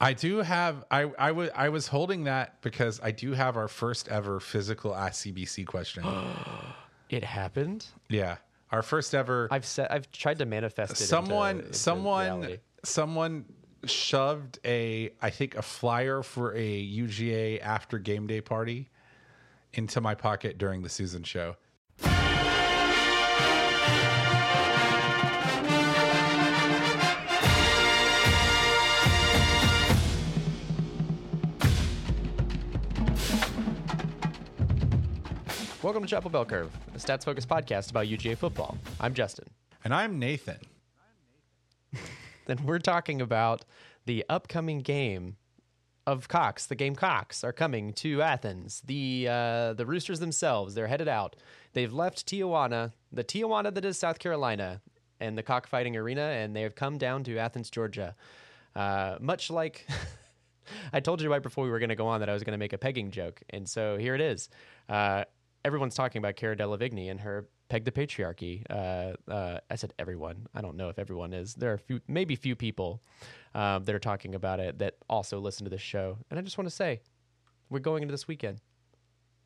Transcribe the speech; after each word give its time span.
I 0.00 0.12
do 0.12 0.38
have. 0.38 0.84
I 0.90 1.02
I 1.18 1.32
was 1.32 1.50
I 1.54 1.68
was 1.70 1.86
holding 1.88 2.24
that 2.24 2.60
because 2.60 3.00
I 3.02 3.10
do 3.12 3.32
have 3.32 3.56
our 3.56 3.68
first 3.68 4.08
ever 4.08 4.40
physical 4.40 4.94
Ask 4.94 5.24
CBC 5.26 5.66
question. 5.66 6.04
It 7.08 7.22
happened. 7.22 7.86
yeah, 8.08 8.38
our 8.72 8.82
first 8.82 9.14
ever. 9.14 9.46
I've 9.52 9.64
said 9.64 9.86
I've 9.92 10.10
tried 10.10 10.40
to 10.40 10.44
manifest 10.44 10.94
it. 10.94 11.04
someone 11.04 11.50
into, 11.50 11.66
into 11.66 11.78
someone 11.78 12.24
reality. 12.24 12.58
someone 12.82 13.44
shoved 13.84 14.58
a 14.64 15.12
I 15.22 15.30
think 15.30 15.54
a 15.54 15.62
flyer 15.62 16.24
for 16.24 16.52
a 16.52 16.58
UGA 16.98 17.60
after 17.62 18.00
game 18.00 18.26
day 18.26 18.40
party 18.40 18.90
into 19.74 20.00
my 20.00 20.16
pocket 20.16 20.58
during 20.58 20.82
the 20.82 20.88
Susan 20.88 21.22
show. 21.22 21.54
Welcome 35.86 36.02
to 36.02 36.08
Chapel 36.08 36.30
Bell 36.30 36.44
Curve, 36.44 36.72
a 36.96 36.98
stats 36.98 37.24
focused 37.24 37.48
podcast 37.48 37.90
about 37.90 38.08
UGA 38.08 38.36
football. 38.36 38.76
I'm 38.98 39.14
Justin. 39.14 39.46
And 39.84 39.94
I'm 39.94 40.18
Nathan. 40.18 40.58
Then 42.46 42.58
we're 42.64 42.80
talking 42.80 43.20
about 43.20 43.64
the 44.04 44.24
upcoming 44.28 44.80
game 44.80 45.36
of 46.04 46.26
Cox. 46.26 46.66
The 46.66 46.74
Gamecocks 46.74 47.44
are 47.44 47.52
coming 47.52 47.92
to 47.92 48.20
Athens. 48.20 48.82
The 48.84 49.28
uh, 49.30 49.72
the 49.74 49.86
Roosters 49.86 50.18
themselves, 50.18 50.74
they're 50.74 50.88
headed 50.88 51.06
out. 51.06 51.36
They've 51.72 51.92
left 51.92 52.26
Tijuana, 52.26 52.92
the 53.12 53.22
Tijuana 53.22 53.72
that 53.72 53.84
is 53.84 53.96
South 53.96 54.18
Carolina, 54.18 54.80
and 55.20 55.38
the 55.38 55.44
cockfighting 55.44 55.96
arena, 55.96 56.22
and 56.22 56.56
they 56.56 56.62
have 56.62 56.74
come 56.74 56.98
down 56.98 57.22
to 57.22 57.38
Athens, 57.38 57.70
Georgia. 57.70 58.16
Uh, 58.74 59.18
much 59.20 59.50
like 59.50 59.86
I 60.92 60.98
told 60.98 61.22
you 61.22 61.30
right 61.30 61.44
before 61.44 61.62
we 61.62 61.70
were 61.70 61.78
going 61.78 61.90
to 61.90 61.94
go 61.94 62.08
on 62.08 62.18
that 62.18 62.28
I 62.28 62.32
was 62.32 62.42
going 62.42 62.54
to 62.54 62.58
make 62.58 62.72
a 62.72 62.78
pegging 62.78 63.12
joke, 63.12 63.40
and 63.50 63.68
so 63.68 63.96
here 63.96 64.16
it 64.16 64.20
is. 64.20 64.48
Uh, 64.88 65.22
everyone's 65.66 65.96
talking 65.96 66.20
about 66.20 66.36
Cara 66.36 66.56
Delevingne 66.56 67.10
and 67.10 67.20
her 67.20 67.48
peg 67.68 67.84
the 67.84 67.90
patriarchy. 67.90 68.62
Uh, 68.70 69.14
uh, 69.30 69.58
I 69.68 69.74
said 69.74 69.92
everyone. 69.98 70.46
I 70.54 70.60
don't 70.60 70.76
know 70.76 70.88
if 70.88 70.98
everyone 70.98 71.32
is. 71.32 71.54
There 71.54 71.72
are 71.72 71.78
few, 71.78 72.00
maybe 72.06 72.36
few 72.36 72.54
people 72.54 73.02
um, 73.52 73.82
that 73.84 73.94
are 73.94 73.98
talking 73.98 74.36
about 74.36 74.60
it 74.60 74.78
that 74.78 74.94
also 75.08 75.40
listen 75.40 75.64
to 75.64 75.70
this 75.70 75.82
show. 75.82 76.18
And 76.30 76.38
I 76.38 76.42
just 76.42 76.56
want 76.56 76.70
to 76.70 76.74
say, 76.74 77.00
we're 77.68 77.80
going 77.80 78.04
into 78.04 78.12
this 78.12 78.28
weekend. 78.28 78.60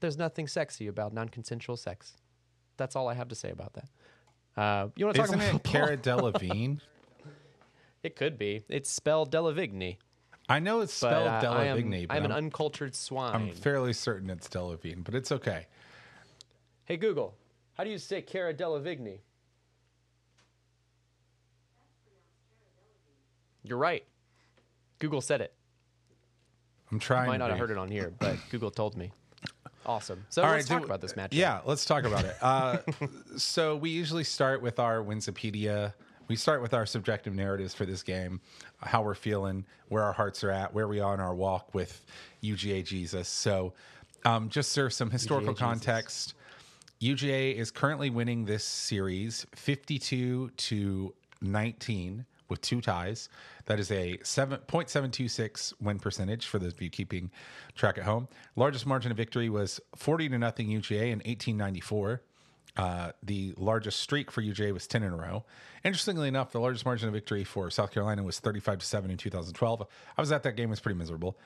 There's 0.00 0.18
nothing 0.18 0.46
sexy 0.46 0.88
about 0.88 1.14
non-consensual 1.14 1.78
sex. 1.78 2.12
That's 2.76 2.94
all 2.96 3.08
I 3.08 3.14
have 3.14 3.28
to 3.28 3.34
say 3.34 3.50
about 3.50 3.72
that. 3.74 3.88
Uh, 4.60 4.88
you 4.96 5.06
want 5.06 5.16
to 5.16 5.22
talk 5.22 5.30
about 5.30 5.42
it 5.42 5.52
football? 5.52 5.72
Cara 5.72 5.96
Delevingne? 5.96 6.80
It 8.02 8.16
could 8.16 8.38
be. 8.38 8.62
It's 8.70 8.90
spelled 8.90 9.30
Delevingne. 9.30 9.98
I 10.48 10.58
know 10.58 10.80
it's 10.80 10.98
But 10.98 11.10
spelled 11.10 11.44
uh, 11.44 11.52
I 11.52 11.66
am, 11.66 11.90
but 11.90 12.16
I'm 12.16 12.24
an 12.24 12.32
uncultured 12.32 12.94
swine. 12.94 13.34
I'm 13.34 13.52
fairly 13.52 13.92
certain 13.92 14.30
it's 14.30 14.48
Delevingne, 14.48 15.04
but 15.04 15.14
it's 15.14 15.30
okay. 15.30 15.66
Hey 16.90 16.96
Google, 16.96 17.36
how 17.74 17.84
do 17.84 17.90
you 17.90 17.98
say 17.98 18.20
Cara 18.20 18.52
Delevingne? 18.52 19.20
You're 23.62 23.78
right. 23.78 24.04
Google 24.98 25.20
said 25.20 25.40
it. 25.40 25.54
I'm 26.90 26.98
trying. 26.98 27.28
Might 27.28 27.34
to 27.34 27.38
not 27.38 27.50
have 27.50 27.60
heard 27.60 27.70
it 27.70 27.78
on 27.78 27.88
here, 27.88 28.12
but 28.18 28.36
Google 28.50 28.72
told 28.72 28.96
me. 28.96 29.12
Awesome. 29.86 30.26
So 30.30 30.42
All 30.42 30.50
let's 30.50 30.68
right, 30.68 30.74
talk 30.74 30.82
do- 30.82 30.86
about 30.86 31.00
this 31.00 31.14
match. 31.14 31.32
Yeah, 31.32 31.60
let's 31.64 31.84
talk 31.84 32.02
about 32.02 32.24
it. 32.24 32.36
Uh, 32.42 32.78
so 33.36 33.76
we 33.76 33.90
usually 33.90 34.24
start 34.24 34.60
with 34.60 34.80
our 34.80 34.98
Wikipedia. 34.98 35.94
We 36.26 36.34
start 36.34 36.60
with 36.60 36.74
our 36.74 36.86
subjective 36.86 37.36
narratives 37.36 37.72
for 37.72 37.86
this 37.86 38.02
game, 38.02 38.40
how 38.80 39.02
we're 39.02 39.14
feeling, 39.14 39.64
where 39.90 40.02
our 40.02 40.12
hearts 40.12 40.42
are 40.42 40.50
at, 40.50 40.74
where 40.74 40.88
we 40.88 40.98
are 40.98 41.14
in 41.14 41.20
our 41.20 41.36
walk 41.36 41.72
with 41.72 42.04
UGA 42.42 42.84
Jesus. 42.84 43.28
So, 43.28 43.74
um, 44.24 44.48
just 44.48 44.72
serve 44.72 44.92
some 44.92 45.08
historical 45.08 45.52
Jesus. 45.52 45.60
context. 45.60 46.34
UGA 47.00 47.54
is 47.54 47.70
currently 47.70 48.10
winning 48.10 48.44
this 48.44 48.62
series 48.62 49.46
52 49.54 50.50
to 50.50 51.14
19 51.40 52.26
with 52.50 52.60
two 52.60 52.82
ties. 52.82 53.30
That 53.64 53.80
is 53.80 53.90
a 53.90 54.18
7.726 54.18 55.72
win 55.80 55.98
percentage 55.98 56.46
for 56.46 56.58
those 56.58 56.74
of 56.74 56.82
you 56.82 56.90
keeping 56.90 57.30
track 57.74 57.96
at 57.96 58.04
home. 58.04 58.28
Largest 58.54 58.84
margin 58.84 59.10
of 59.10 59.16
victory 59.16 59.48
was 59.48 59.80
40 59.96 60.28
to 60.28 60.38
nothing 60.38 60.68
UGA 60.68 61.04
in 61.04 61.20
1894. 61.20 62.20
Uh, 62.76 63.12
the 63.22 63.54
largest 63.56 64.00
streak 64.00 64.30
for 64.30 64.42
UGA 64.42 64.74
was 64.74 64.86
10 64.86 65.02
in 65.02 65.14
a 65.14 65.16
row. 65.16 65.44
Interestingly 65.82 66.28
enough, 66.28 66.52
the 66.52 66.60
largest 66.60 66.84
margin 66.84 67.08
of 67.08 67.14
victory 67.14 67.44
for 67.44 67.70
South 67.70 67.92
Carolina 67.92 68.22
was 68.22 68.40
35 68.40 68.80
to 68.80 68.86
7 68.86 69.10
in 69.10 69.16
2012. 69.16 69.86
I 70.18 70.20
was 70.20 70.32
at 70.32 70.42
that 70.42 70.54
game, 70.54 70.68
it 70.68 70.70
was 70.70 70.80
pretty 70.80 70.98
miserable. 70.98 71.38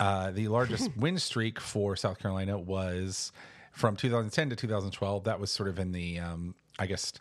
Uh, 0.00 0.30
the 0.30 0.48
largest 0.48 0.90
win 0.96 1.18
streak 1.18 1.60
for 1.60 1.96
South 1.96 2.18
Carolina 2.18 2.58
was 2.58 3.32
from 3.76 3.94
2010 3.94 4.50
to 4.50 4.56
2012. 4.56 5.24
That 5.24 5.38
was 5.38 5.50
sort 5.50 5.68
of 5.68 5.78
in 5.78 5.92
the, 5.92 6.18
um, 6.18 6.54
I 6.78 6.86
guess, 6.86 7.12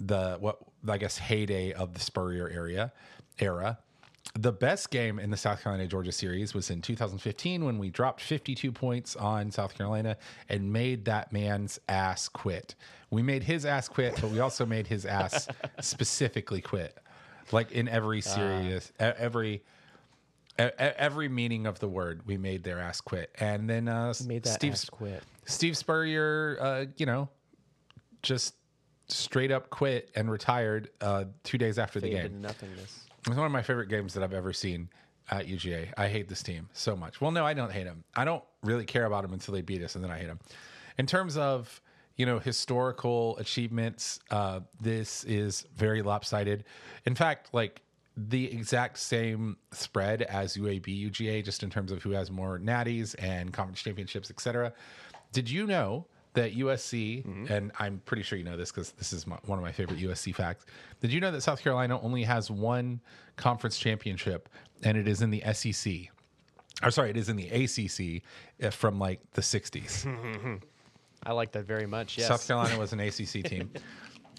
the 0.00 0.36
what 0.40 0.58
I 0.88 0.98
guess 0.98 1.18
heyday 1.18 1.72
of 1.72 1.94
the 1.94 2.00
Spurrier 2.00 2.48
area 2.48 2.92
era. 3.38 3.78
The 4.34 4.52
best 4.52 4.90
game 4.90 5.18
in 5.18 5.30
the 5.30 5.36
South 5.36 5.62
Carolina 5.62 5.86
Georgia 5.86 6.10
series 6.10 6.54
was 6.54 6.70
in 6.70 6.80
2015 6.80 7.64
when 7.64 7.78
we 7.78 7.90
dropped 7.90 8.20
52 8.22 8.72
points 8.72 9.14
on 9.14 9.50
South 9.50 9.76
Carolina 9.76 10.16
and 10.48 10.72
made 10.72 11.04
that 11.04 11.32
man's 11.32 11.78
ass 11.88 12.28
quit. 12.28 12.74
We 13.10 13.22
made 13.22 13.44
his 13.44 13.64
ass 13.64 13.88
quit, 13.88 14.14
but 14.20 14.30
we 14.30 14.40
also 14.40 14.64
made 14.64 14.86
his 14.86 15.04
ass 15.04 15.48
specifically 15.80 16.60
quit. 16.60 16.96
Like 17.52 17.70
in 17.72 17.88
every 17.88 18.20
serious, 18.20 18.90
e- 19.00 19.04
every 19.04 19.62
every 20.58 21.28
meaning 21.28 21.66
of 21.66 21.78
the 21.78 21.88
word, 21.88 22.22
we 22.26 22.36
made 22.36 22.64
their 22.64 22.80
ass 22.80 23.00
quit. 23.00 23.30
And 23.38 23.68
then 23.70 23.86
uh, 23.86 24.14
Made 24.26 24.44
that 24.44 24.54
Steve 24.54 24.72
ass 24.72 24.88
quit. 24.88 25.22
Steve 25.44 25.76
Spurrier, 25.76 26.58
uh, 26.60 26.84
you 26.96 27.06
know, 27.06 27.28
just 28.22 28.54
straight 29.08 29.50
up 29.50 29.70
quit 29.70 30.10
and 30.14 30.30
retired 30.30 30.90
uh, 31.00 31.24
two 31.44 31.58
days 31.58 31.78
after 31.78 32.00
the 32.00 32.08
Faded 32.08 32.32
game. 32.32 32.42
nothingness. 32.42 33.06
It 33.20 33.28
was 33.28 33.36
one 33.36 33.46
of 33.46 33.52
my 33.52 33.62
favorite 33.62 33.88
games 33.88 34.14
that 34.14 34.22
I've 34.22 34.32
ever 34.32 34.52
seen 34.52 34.88
at 35.30 35.46
UGA. 35.46 35.92
I 35.96 36.08
hate 36.08 36.28
this 36.28 36.42
team 36.42 36.68
so 36.72 36.96
much. 36.96 37.20
Well, 37.20 37.30
no, 37.30 37.44
I 37.44 37.54
don't 37.54 37.72
hate 37.72 37.84
them. 37.84 38.04
I 38.14 38.24
don't 38.24 38.42
really 38.62 38.84
care 38.84 39.06
about 39.06 39.22
them 39.22 39.32
until 39.32 39.54
they 39.54 39.62
beat 39.62 39.82
us, 39.82 39.94
and 39.94 40.02
then 40.02 40.10
I 40.10 40.18
hate 40.18 40.26
them. 40.26 40.40
In 40.98 41.06
terms 41.06 41.36
of 41.36 41.80
you 42.16 42.26
know 42.26 42.38
historical 42.38 43.36
achievements, 43.38 44.20
uh, 44.30 44.60
this 44.80 45.24
is 45.24 45.66
very 45.76 46.02
lopsided. 46.02 46.64
In 47.06 47.14
fact, 47.14 47.50
like 47.52 47.82
the 48.16 48.52
exact 48.52 48.98
same 48.98 49.56
spread 49.72 50.22
as 50.22 50.56
UAB 50.56 51.10
UGA, 51.10 51.44
just 51.44 51.62
in 51.62 51.70
terms 51.70 51.92
of 51.92 52.02
who 52.02 52.10
has 52.10 52.30
more 52.30 52.58
natties 52.58 53.14
and 53.18 53.52
conference 53.52 53.80
championships, 53.80 54.30
etc. 54.30 54.72
Did 55.32 55.50
you 55.50 55.66
know 55.66 56.06
that 56.34 56.54
USC, 56.56 57.50
and 57.50 57.72
I'm 57.78 58.00
pretty 58.06 58.22
sure 58.22 58.38
you 58.38 58.44
know 58.44 58.56
this 58.56 58.70
because 58.70 58.92
this 58.92 59.12
is 59.12 59.26
my, 59.26 59.36
one 59.44 59.58
of 59.58 59.64
my 59.64 59.72
favorite 59.72 59.98
USC 59.98 60.34
facts. 60.34 60.64
Did 61.00 61.12
you 61.12 61.20
know 61.20 61.30
that 61.30 61.42
South 61.42 61.60
Carolina 61.60 62.00
only 62.00 62.22
has 62.22 62.50
one 62.50 63.00
conference 63.36 63.78
championship, 63.78 64.48
and 64.82 64.96
it 64.96 65.06
is 65.06 65.20
in 65.20 65.30
the 65.30 65.42
SEC? 65.52 65.92
Or 66.82 66.90
sorry, 66.90 67.10
it 67.10 67.16
is 67.16 67.28
in 67.28 67.36
the 67.36 67.48
ACC 67.48 68.22
uh, 68.64 68.70
from 68.70 68.98
like 68.98 69.20
the 69.32 69.42
60s. 69.42 70.60
I 71.24 71.32
like 71.32 71.52
that 71.52 71.66
very 71.66 71.86
much. 71.86 72.18
Yes. 72.18 72.28
South 72.28 72.46
Carolina 72.46 72.78
was 72.78 72.92
an 72.92 73.00
ACC 73.00 73.44
team. 73.44 73.70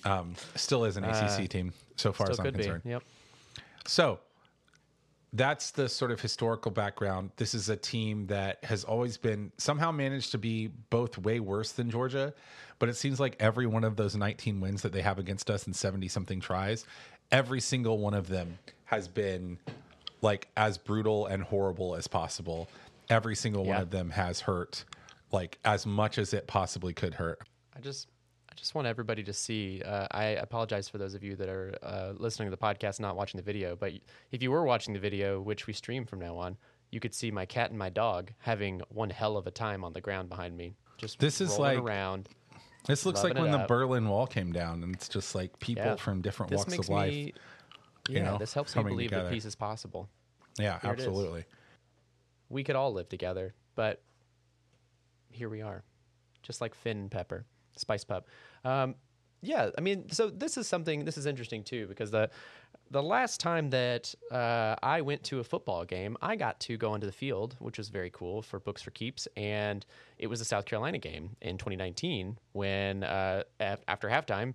Um, 0.03 0.34
still 0.56 0.84
is 0.86 0.98
an 0.98 1.06
ACC 1.06 1.48
team 1.48 1.72
so 1.96 2.12
far 2.12 2.30
as 2.30 2.40
I'm 2.40 2.46
could 2.46 2.56
be. 2.56 2.64
concerned. 2.64 2.82
Yep. 2.86 3.03
So 3.86 4.20
that's 5.34 5.72
the 5.72 5.90
sort 5.90 6.12
of 6.12 6.22
historical 6.22 6.72
background. 6.72 7.32
This 7.38 7.56
is 7.56 7.68
a 7.68 7.76
team 7.76 8.28
that 8.28 8.64
has 8.64 8.84
always 8.84 9.18
been 9.18 9.52
somehow 9.58 9.92
managed 9.92 10.32
to 10.32 10.38
be 10.38 10.68
both 10.90 11.18
way 11.18 11.40
worse 11.40 11.72
than 11.72 11.90
Georgia, 11.90 12.34
but 12.78 12.88
it 12.88 12.96
seems 12.96 13.20
like 13.20 13.36
every 13.40 13.66
one 13.66 13.84
of 13.84 13.96
those 13.96 14.16
19 14.16 14.62
wins 14.62 14.84
that 14.84 14.94
they 14.94 15.02
have 15.02 15.18
against 15.18 15.50
us 15.50 15.66
in 15.66 15.74
70 15.74 16.08
something 16.08 16.40
tries, 16.40 16.86
every 17.32 17.60
single 17.60 17.98
one 17.98 18.14
of 18.14 18.28
them 18.28 18.60
has 18.86 19.08
been 19.08 19.58
like 20.22 20.48
as 20.56 20.78
brutal 20.78 21.26
and 21.26 21.44
horrible 21.44 21.96
as 21.96 22.08
possible. 22.08 22.70
Every 23.09 23.36
single 23.36 23.66
one 23.66 23.82
of 23.82 23.90
them 23.90 24.12
has 24.12 24.40
hurt 24.40 24.86
like 25.32 25.58
as 25.66 25.86
much 25.86 26.18
as 26.20 26.34
it 26.34 26.47
possibly 26.47 26.94
could 26.94 27.16
hurt. 27.16 27.41
I 27.76 27.79
just 27.79 28.08
I 28.53 28.55
just 28.55 28.76
want 28.76 28.85
everybody 28.88 29.23
to 29.23 29.34
see. 29.34 29.82
Uh, 29.84 30.08
I 30.11 30.26
apologize 30.26 30.88
for 30.88 31.00
those 31.00 31.16
of 31.16 31.23
you 31.23 31.35
that 31.38 31.50
are 31.50 31.73
uh, 31.82 32.14
listening 32.17 32.52
to 32.52 32.55
the 32.55 32.61
podcast, 32.61 33.00
not 33.00 33.16
watching 33.16 33.40
the 33.40 33.44
video. 33.44 33.76
But 33.76 33.94
if 34.32 34.44
you 34.44 34.52
were 34.52 34.64
watching 34.64 34.94
the 34.94 35.00
video, 35.00 35.41
which 35.41 35.66
we 35.66 35.73
stream 35.73 36.05
from 36.05 36.20
now 36.20 36.38
on, 36.38 36.55
you 36.91 37.00
could 37.00 37.16
see 37.16 37.32
my 37.32 37.47
cat 37.47 37.72
and 37.72 37.79
my 37.79 37.90
dog 37.90 38.32
having 38.38 38.82
one 38.90 39.09
hell 39.09 39.38
of 39.38 39.47
a 39.47 39.52
time 39.52 39.84
on 39.84 39.91
the 39.94 40.02
ground 40.02 40.29
behind 40.29 40.55
me. 40.55 40.76
Just 40.97 41.17
This 41.20 41.41
is 41.41 41.58
like- 41.58 41.79
around. 41.79 42.29
This 42.85 43.05
looks 43.08 43.23
like 43.23 43.34
when 43.35 43.50
the 43.52 43.59
up. 43.59 43.67
Berlin 43.70 44.08
Wall 44.08 44.28
came 44.28 44.52
down 44.52 44.84
and 44.84 44.94
it's 44.94 45.08
just 45.09 45.34
like 45.34 45.58
people 45.59 45.85
Yeah. 45.85 45.96
from 45.96 46.22
different 46.22 46.52
This 46.52 46.59
walks 46.59 46.78
of 46.78 46.90
life. 46.90 47.11
me. 47.11 47.34
you 48.09 48.17
Yeah, 48.17 48.23
know, 48.26 48.38
this 48.38 48.53
helps 48.53 48.76
me 48.76 48.84
believe 48.84 49.09
together. 49.09 49.29
that 49.29 49.34
peace 49.34 49.46
is 49.46 49.55
possible. 49.55 50.09
Yeah, 50.59 50.79
Here 50.82 50.91
absolutely. 50.91 51.46
We 52.50 52.64
could 52.66 52.76
all 52.76 52.91
live 52.94 53.08
together, 53.08 53.55
but 53.76 54.03
here 55.32 55.47
we 55.50 55.61
are, 55.61 55.84
just 56.44 56.59
like 56.59 56.76
Finn 56.76 56.97
and 56.97 57.09
Pepper, 57.09 57.46
Spice 57.75 58.03
Pub. 58.03 58.25
Um, 58.64 58.96
yeah, 59.41 59.70
I 59.78 59.81
mean, 59.81 60.09
so 60.09 60.29
this 60.29 60.58
is 60.58 60.67
something. 60.67 61.03
This 61.03 61.17
is 61.17 61.25
interesting 61.25 61.64
too 61.64 61.87
because 61.87 62.11
the 62.11 62.29
the 62.93 63.03
last 63.03 63.40
time 63.40 63.72
that 63.72 64.14
uh, 64.31 64.75
I 64.84 65.02
went 65.02 65.23
to 65.25 65.40
a 65.40 65.43
football 65.43 65.84
game, 65.84 66.16
I 66.22 66.35
got 66.35 66.59
to 66.61 66.78
go 66.78 66.91
onto 66.91 67.08
the 67.08 67.11
field, 67.11 67.55
which 67.59 67.79
was 67.79 67.90
very 67.90 68.11
cool 68.11 68.43
for 68.43 68.59
Books 68.59 68.84
for 68.84 68.91
Keeps. 68.91 69.28
And 69.35 69.84
it 70.20 70.28
was 70.28 70.41
a 70.41 70.46
South 70.46 70.66
Carolina 70.66 70.99
game 70.99 71.35
in 71.41 71.58
2019 71.58 72.37
when, 72.52 73.03
uh, 73.03 73.43
af- 73.59 73.84
after 73.87 74.08
halftime, 74.08 74.53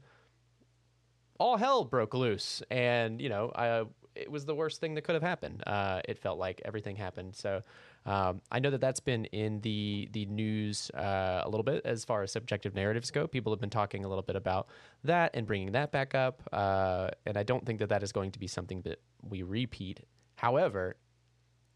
all 1.40 1.56
hell 1.56 1.84
broke 1.84 2.14
loose. 2.14 2.62
And, 2.70 3.20
you 3.20 3.28
know, 3.28 3.50
I, 3.56 3.84
it 4.14 4.30
was 4.30 4.44
the 4.44 4.54
worst 4.54 4.80
thing 4.80 4.94
that 4.94 5.02
could 5.02 5.14
have 5.14 5.22
happened. 5.22 5.64
Uh, 5.66 6.00
it 6.08 6.18
felt 6.18 6.38
like 6.38 6.62
everything 6.64 6.94
happened. 6.94 7.34
So 7.34 7.62
um, 8.08 8.40
I 8.50 8.58
know 8.58 8.70
that 8.70 8.80
that's 8.80 9.00
been 9.00 9.26
in 9.26 9.60
the 9.60 10.08
the 10.12 10.24
news 10.24 10.90
uh, 10.94 11.42
a 11.44 11.48
little 11.48 11.62
bit 11.62 11.82
as 11.84 12.06
far 12.06 12.22
as 12.22 12.32
subjective 12.32 12.74
narratives 12.74 13.10
go. 13.10 13.26
People 13.26 13.52
have 13.52 13.60
been 13.60 13.68
talking 13.68 14.06
a 14.06 14.08
little 14.08 14.22
bit 14.22 14.34
about 14.34 14.68
that 15.04 15.32
and 15.34 15.46
bringing 15.46 15.72
that 15.72 15.92
back 15.92 16.14
up. 16.14 16.42
Uh, 16.50 17.10
and 17.26 17.36
I 17.36 17.42
don't 17.42 17.66
think 17.66 17.80
that 17.80 17.90
that 17.90 18.02
is 18.02 18.10
going 18.10 18.32
to 18.32 18.38
be 18.38 18.46
something 18.46 18.80
that 18.82 19.02
we 19.22 19.42
repeat. 19.42 20.00
However, 20.36 20.96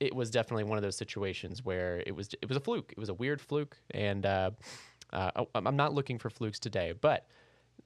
it 0.00 0.14
was 0.14 0.30
definitely 0.30 0.64
one 0.64 0.78
of 0.78 0.82
those 0.82 0.96
situations 0.96 1.62
where 1.62 2.02
it 2.06 2.12
was 2.12 2.30
it 2.40 2.48
was 2.48 2.56
a 2.56 2.60
fluke. 2.60 2.92
It 2.92 2.98
was 2.98 3.10
a 3.10 3.14
weird 3.14 3.38
fluke, 3.38 3.76
and 3.90 4.24
uh, 4.24 4.52
uh, 5.12 5.44
I'm 5.54 5.76
not 5.76 5.92
looking 5.92 6.18
for 6.18 6.30
flukes 6.30 6.58
today, 6.58 6.94
but. 6.98 7.26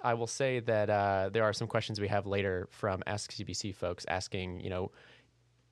I 0.02 0.12
will 0.12 0.26
say 0.26 0.60
that 0.60 0.90
uh, 0.90 1.30
there 1.32 1.44
are 1.44 1.54
some 1.54 1.68
questions 1.68 2.00
we 2.00 2.08
have 2.08 2.26
later 2.26 2.68
from 2.70 3.02
Ask 3.06 3.32
CBC 3.32 3.74
folks 3.74 4.04
asking, 4.08 4.60
you 4.60 4.68
know, 4.68 4.90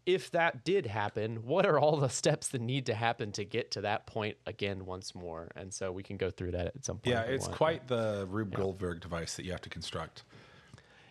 if 0.06 0.30
that 0.32 0.64
did 0.64 0.86
happen, 0.86 1.44
what 1.44 1.66
are 1.66 1.78
all 1.78 1.96
the 1.96 2.08
steps 2.22 2.48
that 2.48 2.60
need 2.60 2.86
to 2.86 2.94
happen 2.94 3.32
to 3.32 3.44
get 3.44 3.70
to 3.72 3.80
that 3.82 4.06
point 4.06 4.36
again 4.46 4.84
once 4.86 5.14
more? 5.14 5.50
And 5.56 5.72
so 5.72 5.92
we 5.92 6.02
can 6.02 6.16
go 6.16 6.30
through 6.30 6.52
that 6.52 6.66
at 6.66 6.84
some 6.84 6.98
point. 6.98 7.14
Yeah, 7.14 7.22
it's 7.22 7.46
want. 7.46 7.56
quite 7.56 7.88
the 7.88 8.26
Rube 8.30 8.54
Goldberg 8.54 9.00
device 9.00 9.36
that 9.36 9.44
you 9.44 9.52
have 9.52 9.62
to 9.62 9.70
construct. 9.70 10.24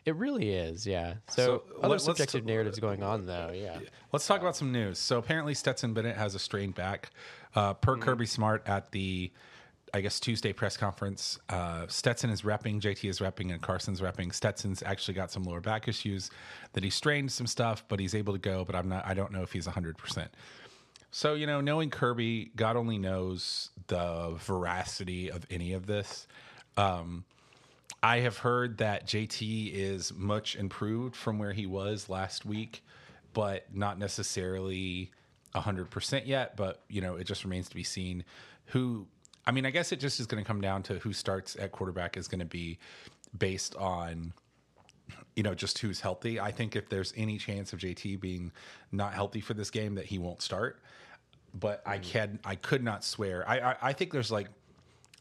It 0.06 0.16
really 0.16 0.50
is, 0.50 0.86
yeah. 0.86 1.16
So, 1.30 1.64
So, 1.66 1.82
other 1.82 1.98
subjective 1.98 2.42
t- 2.42 2.48
narratives 2.48 2.78
going 2.80 3.04
on, 3.04 3.26
though, 3.26 3.52
yeah. 3.54 3.80
Let's 4.12 4.28
talk 4.28 4.42
about 4.42 4.56
some 4.56 4.72
news. 4.72 5.00
So 5.00 5.18
apparently 5.18 5.54
Stetson 5.54 5.94
Bennett 5.94 6.18
has 6.18 6.36
a 6.36 6.40
strained 6.40 6.76
back. 6.76 7.12
Uh, 7.56 7.74
per 7.74 7.96
Kirby 7.98 8.26
Smart 8.26 8.64
at 8.68 8.92
the, 8.92 9.32
I 9.96 10.02
guess 10.02 10.20
Tuesday 10.20 10.54
press 10.54 10.76
conference, 10.76 11.38
uh, 11.50 11.86
Stetson 11.88 12.32
is 12.32 12.42
repping, 12.42 12.82
JT 12.82 13.08
is 13.08 13.20
repping, 13.20 13.52
and 13.54 13.62
Carson's 13.62 14.02
repping. 14.02 14.34
Stetson's 14.34 14.82
actually 14.82 15.14
got 15.14 15.32
some 15.32 15.44
lower 15.44 15.62
back 15.62 15.88
issues 15.88 16.32
that 16.74 16.84
he 16.84 16.90
strained 16.90 17.32
some 17.32 17.46
stuff, 17.46 17.86
but 17.88 18.00
he's 18.00 18.16
able 18.16 18.34
to 18.34 18.40
go. 18.40 18.66
But 18.66 18.76
I'm 18.76 18.90
not. 18.90 19.06
I 19.06 19.14
don't 19.14 19.32
know 19.32 19.44
if 19.44 19.52
he's 19.52 19.68
100. 19.68 19.98
percent 19.98 20.32
So 21.12 21.36
you 21.36 21.46
know, 21.46 21.62
knowing 21.62 21.92
Kirby, 21.92 22.52
God 22.56 22.76
only 22.76 22.98
knows 22.98 23.70
the 23.86 24.34
veracity 24.40 25.30
of 25.30 25.46
any 25.52 25.74
of 25.74 25.86
this. 25.86 26.26
Um, 26.76 27.24
I 28.02 28.22
have 28.22 28.38
heard 28.40 28.80
that 28.80 29.06
JT 29.06 29.72
is 29.74 30.12
much 30.12 30.56
improved 30.56 31.16
from 31.16 31.38
where 31.38 31.54
he 31.54 31.68
was 31.68 32.10
last 32.10 32.46
week, 32.46 32.84
but 33.34 33.68
not 33.74 34.00
necessarily 34.00 35.12
100% 35.56 36.26
yet. 36.26 36.58
But, 36.58 36.82
you 36.90 37.00
know, 37.00 37.16
it 37.16 37.26
just 37.26 37.44
remains 37.44 37.70
to 37.70 37.76
be 37.76 37.84
seen 37.84 38.24
who. 38.66 39.06
I 39.46 39.52
mean, 39.52 39.66
I 39.66 39.72
guess 39.72 39.92
it 39.92 40.00
just 40.00 40.20
is 40.20 40.26
going 40.26 40.44
to 40.44 40.48
come 40.48 40.62
down 40.62 40.84
to 40.84 41.00
who 41.00 41.14
starts 41.14 41.56
at 41.58 41.72
quarterback 41.72 42.18
is 42.18 42.28
going 42.28 42.40
to 42.40 42.46
be 42.46 42.80
based 43.38 43.76
on, 43.76 44.34
you 45.36 45.44
know, 45.44 45.54
just 45.54 45.80
who's 45.80 46.00
healthy. 46.00 46.40
I 46.40 46.52
think 46.52 46.76
if 46.76 46.90
there's 46.90 47.14
any 47.18 47.38
chance 47.38 47.74
of 47.74 47.80
JT 47.80 48.20
being 48.22 48.52
not 48.92 49.14
healthy 49.14 49.42
for 49.42 49.54
this 49.54 49.70
game, 49.70 49.96
that 49.96 50.06
he 50.06 50.18
won't 50.18 50.42
start. 50.42 50.80
But 51.60 51.82
I 51.86 52.00
can, 52.00 52.40
I 52.44 52.56
could 52.56 52.84
not 52.84 53.04
swear. 53.04 53.48
I, 53.48 53.60
I, 53.60 53.76
I 53.82 53.94
think 53.94 54.12
there's 54.12 54.32
like 54.32 54.48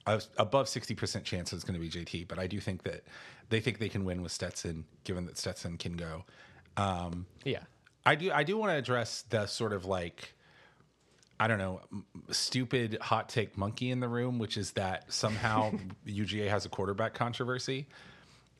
a, 0.06 0.22
above 0.38 0.66
60% 0.66 1.24
chance 1.24 1.52
it's 1.52 1.64
going 1.64 1.78
to 1.78 1.80
be 1.80 1.90
JT, 1.90 2.28
but 2.28 2.38
I 2.38 2.46
do 2.46 2.60
think 2.60 2.84
that 2.84 3.02
they 3.50 3.60
think 3.60 3.78
they 3.78 3.88
can 3.88 4.04
win 4.04 4.22
with 4.22 4.32
Stetson, 4.32 4.84
given 5.04 5.26
that 5.26 5.36
Stetson 5.36 5.76
can 5.76 5.94
go. 5.94 6.24
Um, 6.76 7.26
Yeah. 7.44 7.60
I 8.06 8.14
do, 8.14 8.32
I 8.32 8.44
do 8.44 8.56
want 8.56 8.70
to 8.72 8.76
address 8.76 9.24
the 9.28 9.46
sort 9.46 9.72
of 9.72 9.84
like, 9.84 10.34
I 11.42 11.48
don't 11.48 11.58
know, 11.58 11.80
stupid 12.30 12.98
hot 13.00 13.28
take 13.28 13.58
monkey 13.58 13.90
in 13.90 13.98
the 13.98 14.06
room, 14.06 14.38
which 14.38 14.56
is 14.56 14.70
that 14.72 15.12
somehow 15.12 15.72
UGA 16.06 16.48
has 16.48 16.66
a 16.66 16.68
quarterback 16.68 17.14
controversy. 17.14 17.88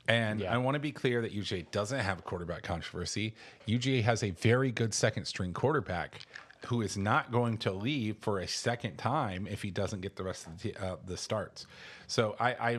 And 0.08 0.40
Yeah. 0.40 0.52
I 0.52 0.56
want 0.56 0.75
to 0.75 0.81
be 0.81 0.90
clear 0.90 1.23
that 1.23 1.32
UGA 1.32 1.70
doesn't 1.70 2.00
have 2.00 2.19
a 2.19 2.23
quarterback 2.23 2.64
controversy. 2.64 3.34
UGA 3.69 4.02
has 4.02 4.25
a 4.25 4.31
very 4.31 4.73
good 4.73 4.93
second 4.93 5.26
string 5.26 5.52
quarterback 5.52 6.23
who 6.67 6.82
is 6.82 6.96
not 6.96 7.31
going 7.31 7.56
to 7.58 7.70
leave 7.70 8.17
for 8.20 8.40
a 8.40 8.49
second 8.49 8.96
time 8.96 9.46
if 9.49 9.62
he 9.62 9.70
doesn't 9.70 10.00
get 10.00 10.17
the 10.17 10.25
rest 10.25 10.49
of 10.49 10.61
the, 10.61 10.75
uh, 10.84 10.96
the 11.06 11.17
starts. 11.17 11.69
So 12.08 12.34
I, 12.40 12.50
I, 12.50 12.79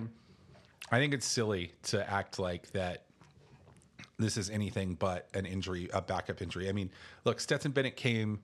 I 0.91 0.99
think 0.99 1.13
it's 1.13 1.25
silly 1.25 1.71
to 1.83 2.09
act 2.11 2.39
like 2.39 2.69
that 2.73 3.03
this 4.19 4.35
is 4.35 4.49
anything 4.49 4.95
but 4.95 5.29
an 5.33 5.45
injury, 5.45 5.89
a 5.93 6.01
backup 6.01 6.41
injury. 6.41 6.67
I 6.67 6.73
mean, 6.73 6.89
look, 7.23 7.39
Stetson 7.39 7.71
Bennett 7.71 7.95
came 7.95 8.41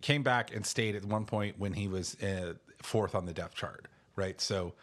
came 0.00 0.22
back 0.22 0.54
and 0.54 0.64
stayed 0.64 0.94
at 0.94 1.04
one 1.04 1.24
point 1.24 1.58
when 1.58 1.72
he 1.72 1.88
was 1.88 2.20
uh, 2.22 2.54
fourth 2.82 3.14
on 3.14 3.26
the 3.26 3.32
depth 3.32 3.54
chart, 3.54 3.86
right? 4.16 4.40
So 4.40 4.74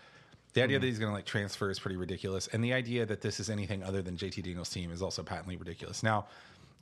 the 0.54 0.64
idea 0.64 0.80
that 0.80 0.86
he's 0.86 1.00
going 1.00 1.12
to 1.12 1.16
like 1.16 1.26
transfer 1.26 1.70
is 1.70 1.80
pretty 1.80 1.98
ridiculous, 1.98 2.48
and 2.48 2.64
the 2.64 2.74
idea 2.74 3.06
that 3.06 3.22
this 3.22 3.40
is 3.40 3.50
anything 3.50 3.84
other 3.84 4.02
than 4.02 4.18
JT 4.18 4.44
Daniels' 4.44 4.70
team 4.70 4.92
is 4.92 5.02
also 5.02 5.24
patently 5.24 5.58
ridiculous. 5.58 6.04
Now, 6.04 6.28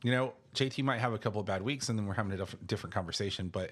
you 0.03 0.12
know, 0.12 0.33
JT 0.56 0.83
might 0.83 1.00
have 1.00 1.13
a 1.13 1.18
couple 1.18 1.39
of 1.39 1.47
bad 1.47 1.62
weeks, 1.62 1.89
and 1.89 1.97
then 1.97 2.06
we're 2.06 2.13
having 2.13 2.33
a 2.33 2.38
diff- 2.38 2.68
different 2.68 2.94
conversation, 2.94 3.50
but. 3.50 3.71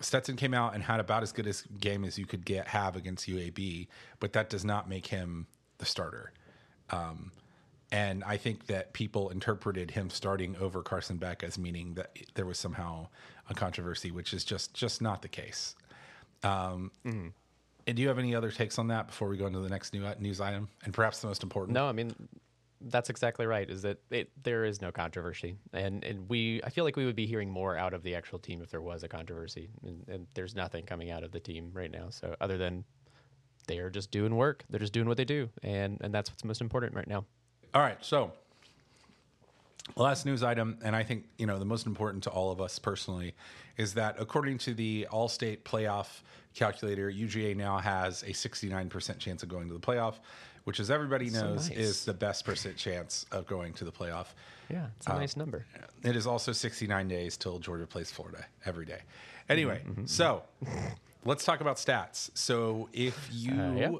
Stetson 0.00 0.36
came 0.36 0.54
out 0.54 0.74
and 0.74 0.82
had 0.82 0.98
about 0.98 1.22
as 1.22 1.30
good 1.30 1.46
a 1.46 1.52
game 1.78 2.02
as 2.04 2.18
you 2.18 2.26
could 2.26 2.44
get 2.44 2.66
have 2.66 2.96
against 2.96 3.28
UAB, 3.28 3.86
but 4.18 4.32
that 4.32 4.48
does 4.48 4.64
not 4.64 4.88
make 4.88 5.06
him 5.06 5.46
the 5.78 5.84
starter. 5.84 6.32
Um, 6.90 7.30
and 7.92 8.24
I 8.24 8.38
think 8.38 8.66
that 8.68 8.94
people 8.94 9.28
interpreted 9.28 9.90
him 9.90 10.08
starting 10.08 10.56
over 10.56 10.82
Carson 10.82 11.18
Beck 11.18 11.44
as 11.44 11.58
meaning 11.58 11.92
that 11.94 12.16
there 12.34 12.46
was 12.46 12.58
somehow 12.58 13.08
a 13.52 13.54
controversy, 13.54 14.10
which 14.10 14.34
is 14.34 14.44
just 14.44 14.74
just 14.74 15.00
not 15.00 15.22
the 15.22 15.28
case. 15.28 15.76
Um, 16.42 16.90
And 17.04 17.96
do 17.96 18.02
you 18.02 18.08
have 18.08 18.18
any 18.18 18.34
other 18.34 18.50
takes 18.50 18.78
on 18.78 18.88
that 18.88 19.06
before 19.08 19.28
we 19.28 19.36
go 19.36 19.46
into 19.46 19.60
the 19.60 19.68
next 19.68 19.92
new 19.92 20.04
news 20.18 20.40
item, 20.40 20.68
and 20.84 20.92
perhaps 20.94 21.20
the 21.20 21.28
most 21.28 21.42
important? 21.42 21.74
No, 21.74 21.86
I 21.88 21.92
mean 21.92 22.14
that's 22.80 23.10
exactly 23.10 23.46
right. 23.46 23.68
Is 23.70 23.82
that 23.82 23.98
it, 24.10 24.30
there 24.42 24.64
is 24.64 24.80
no 24.80 24.90
controversy, 24.90 25.56
and 25.72 26.04
and 26.04 26.28
we 26.28 26.60
I 26.64 26.70
feel 26.70 26.84
like 26.84 26.96
we 26.96 27.04
would 27.04 27.16
be 27.16 27.26
hearing 27.26 27.50
more 27.50 27.76
out 27.76 27.94
of 27.94 28.02
the 28.02 28.14
actual 28.14 28.38
team 28.38 28.60
if 28.62 28.70
there 28.70 28.82
was 28.82 29.02
a 29.04 29.08
controversy, 29.08 29.70
and, 29.84 30.04
and 30.08 30.26
there's 30.34 30.54
nothing 30.54 30.84
coming 30.84 31.10
out 31.10 31.22
of 31.22 31.30
the 31.30 31.40
team 31.40 31.70
right 31.72 31.90
now. 31.90 32.10
So 32.10 32.34
other 32.40 32.58
than 32.58 32.84
they 33.68 33.78
are 33.78 33.90
just 33.90 34.10
doing 34.10 34.34
work, 34.34 34.64
they're 34.70 34.80
just 34.80 34.92
doing 34.92 35.06
what 35.08 35.16
they 35.16 35.24
do, 35.24 35.48
and 35.62 35.98
and 36.00 36.12
that's 36.14 36.30
what's 36.30 36.44
most 36.44 36.60
important 36.60 36.94
right 36.94 37.06
now. 37.08 37.24
All 37.74 37.82
right, 37.82 37.98
so 38.04 38.32
last 39.96 40.26
news 40.26 40.42
item, 40.42 40.78
and 40.82 40.94
I 40.94 41.02
think 41.02 41.24
you 41.38 41.46
know 41.46 41.58
the 41.58 41.64
most 41.64 41.86
important 41.86 42.24
to 42.24 42.30
all 42.30 42.50
of 42.50 42.60
us 42.60 42.78
personally 42.78 43.34
is 43.76 43.94
that 43.94 44.16
according 44.18 44.58
to 44.58 44.74
the 44.74 45.06
All-State 45.10 45.64
Playoff 45.64 46.20
calculator, 46.54 47.10
UGA 47.10 47.56
now 47.56 47.78
has 47.78 48.22
a 48.22 48.26
69% 48.26 49.18
chance 49.18 49.42
of 49.42 49.48
going 49.48 49.68
to 49.68 49.74
the 49.74 49.80
playoff, 49.80 50.16
which, 50.64 50.78
as 50.78 50.90
everybody 50.90 51.28
So 51.30 51.40
knows, 51.40 51.70
nice. 51.70 51.78
is 51.78 52.04
the 52.04 52.12
best 52.12 52.44
percent 52.44 52.76
chance 52.76 53.24
of 53.32 53.46
going 53.46 53.72
to 53.74 53.84
the 53.84 53.92
playoff. 53.92 54.26
Yeah, 54.68 54.86
it's 54.96 55.06
a 55.06 55.14
uh, 55.14 55.18
nice 55.18 55.36
number. 55.36 55.66
It 56.04 56.16
is 56.16 56.26
also 56.26 56.52
69 56.52 57.08
days 57.08 57.36
till 57.36 57.58
Georgia 57.58 57.86
plays 57.86 58.10
Florida 58.10 58.44
every 58.64 58.84
day. 58.84 59.00
Anyway, 59.48 59.80
mm-hmm, 59.80 59.90
mm-hmm. 59.92 60.06
so 60.06 60.42
let's 61.24 61.44
talk 61.44 61.60
about 61.60 61.76
stats. 61.76 62.30
So 62.34 62.88
if 62.92 63.28
you 63.32 63.52
Uh, 63.52 63.72
yeah. 63.74 63.90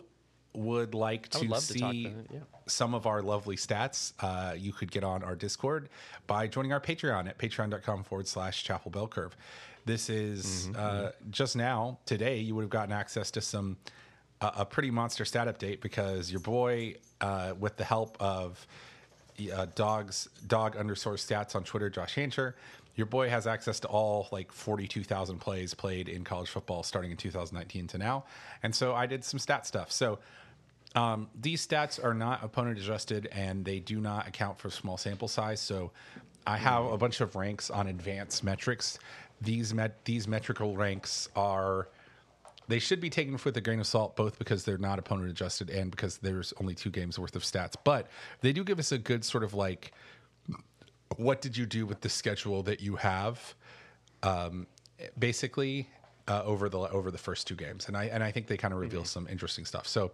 Would 0.54 0.94
like 0.94 1.28
to 1.30 1.40
would 1.40 1.48
love 1.48 1.66
to 1.66 1.72
see 1.72 2.14
yeah. 2.32 2.40
some 2.66 2.94
of 2.94 3.06
our 3.06 3.22
lovely 3.22 3.56
stats, 3.56 4.12
uh, 4.20 4.54
you 4.54 4.72
could 4.72 4.90
get 4.90 5.04
on 5.04 5.22
our 5.22 5.34
Discord 5.34 5.88
by 6.26 6.46
joining 6.46 6.72
our 6.72 6.80
Patreon 6.80 7.28
at 7.28 7.38
patreon.com 7.38 8.04
forward 8.04 8.28
slash 8.28 8.64
chapel 8.64 8.90
bell 8.90 9.08
curve. 9.08 9.36
This 9.84 10.08
is 10.08 10.68
Mm-hmm, 10.68 10.76
uh, 10.78 11.10
just 11.30 11.56
now, 11.56 11.98
today, 12.06 12.38
you 12.38 12.54
would 12.54 12.62
have 12.62 12.70
gotten 12.70 12.92
access 12.92 13.30
to 13.32 13.40
some 13.40 13.76
uh, 14.40 14.50
a 14.56 14.64
pretty 14.64 14.90
monster 14.90 15.24
stat 15.24 15.46
update 15.46 15.80
because 15.80 16.30
your 16.30 16.40
boy, 16.40 16.96
uh, 17.20 17.54
with 17.58 17.76
the 17.76 17.84
help 17.84 18.16
of 18.20 18.66
uh, 19.52 19.66
dogs 19.74 20.28
dog 20.46 20.76
underscore 20.76 21.14
stats 21.14 21.56
on 21.56 21.64
Twitter, 21.64 21.88
Josh 21.88 22.14
Hancher. 22.14 22.54
Your 22.94 23.06
boy 23.06 23.30
has 23.30 23.46
access 23.46 23.80
to 23.80 23.88
all 23.88 24.28
like 24.32 24.52
42,000 24.52 25.38
plays 25.38 25.72
played 25.72 26.08
in 26.08 26.24
college 26.24 26.50
football 26.50 26.82
starting 26.82 27.10
in 27.10 27.16
2019 27.16 27.86
to 27.88 27.98
now. 27.98 28.24
And 28.62 28.74
so 28.74 28.94
I 28.94 29.06
did 29.06 29.24
some 29.24 29.38
stat 29.38 29.66
stuff. 29.66 29.90
So 29.90 30.18
um, 30.94 31.28
these 31.40 31.66
stats 31.66 32.02
are 32.02 32.14
not 32.14 32.44
opponent 32.44 32.78
adjusted 32.78 33.28
and 33.32 33.64
they 33.64 33.80
do 33.80 34.00
not 34.00 34.28
account 34.28 34.58
for 34.58 34.70
small 34.70 34.96
sample 34.96 35.28
size. 35.28 35.60
So 35.60 35.90
I 36.46 36.56
have 36.56 36.84
a 36.84 36.98
bunch 36.98 37.20
of 37.20 37.34
ranks 37.36 37.70
on 37.70 37.86
advanced 37.86 38.44
metrics. 38.44 38.98
These 39.40 39.72
met 39.72 40.04
these 40.04 40.28
metrical 40.28 40.76
ranks 40.76 41.28
are 41.34 41.88
they 42.68 42.78
should 42.78 43.00
be 43.00 43.10
taken 43.10 43.38
with 43.44 43.56
a 43.56 43.60
grain 43.60 43.80
of 43.80 43.86
salt, 43.86 44.16
both 44.16 44.38
because 44.38 44.64
they're 44.64 44.78
not 44.78 44.98
opponent 44.98 45.30
adjusted 45.30 45.70
and 45.70 45.90
because 45.90 46.18
there's 46.18 46.52
only 46.60 46.74
two 46.74 46.90
games 46.90 47.18
worth 47.18 47.34
of 47.36 47.42
stats. 47.42 47.74
But 47.82 48.08
they 48.40 48.52
do 48.52 48.62
give 48.64 48.78
us 48.78 48.92
a 48.92 48.98
good 48.98 49.24
sort 49.24 49.44
of 49.44 49.54
like, 49.54 49.92
what 51.16 51.40
did 51.40 51.56
you 51.56 51.66
do 51.66 51.86
with 51.86 52.00
the 52.00 52.08
schedule 52.08 52.62
that 52.64 52.80
you 52.80 52.96
have, 52.96 53.54
um, 54.22 54.66
basically 55.18 55.88
uh, 56.28 56.42
over 56.44 56.68
the 56.68 56.78
over 56.78 57.10
the 57.10 57.18
first 57.18 57.46
two 57.46 57.56
games, 57.56 57.88
and 57.88 57.96
I 57.96 58.04
and 58.04 58.22
I 58.22 58.30
think 58.30 58.46
they 58.46 58.56
kind 58.56 58.72
of 58.72 58.80
reveal 58.80 59.04
some 59.04 59.26
interesting 59.28 59.64
stuff. 59.64 59.86
So 59.88 60.12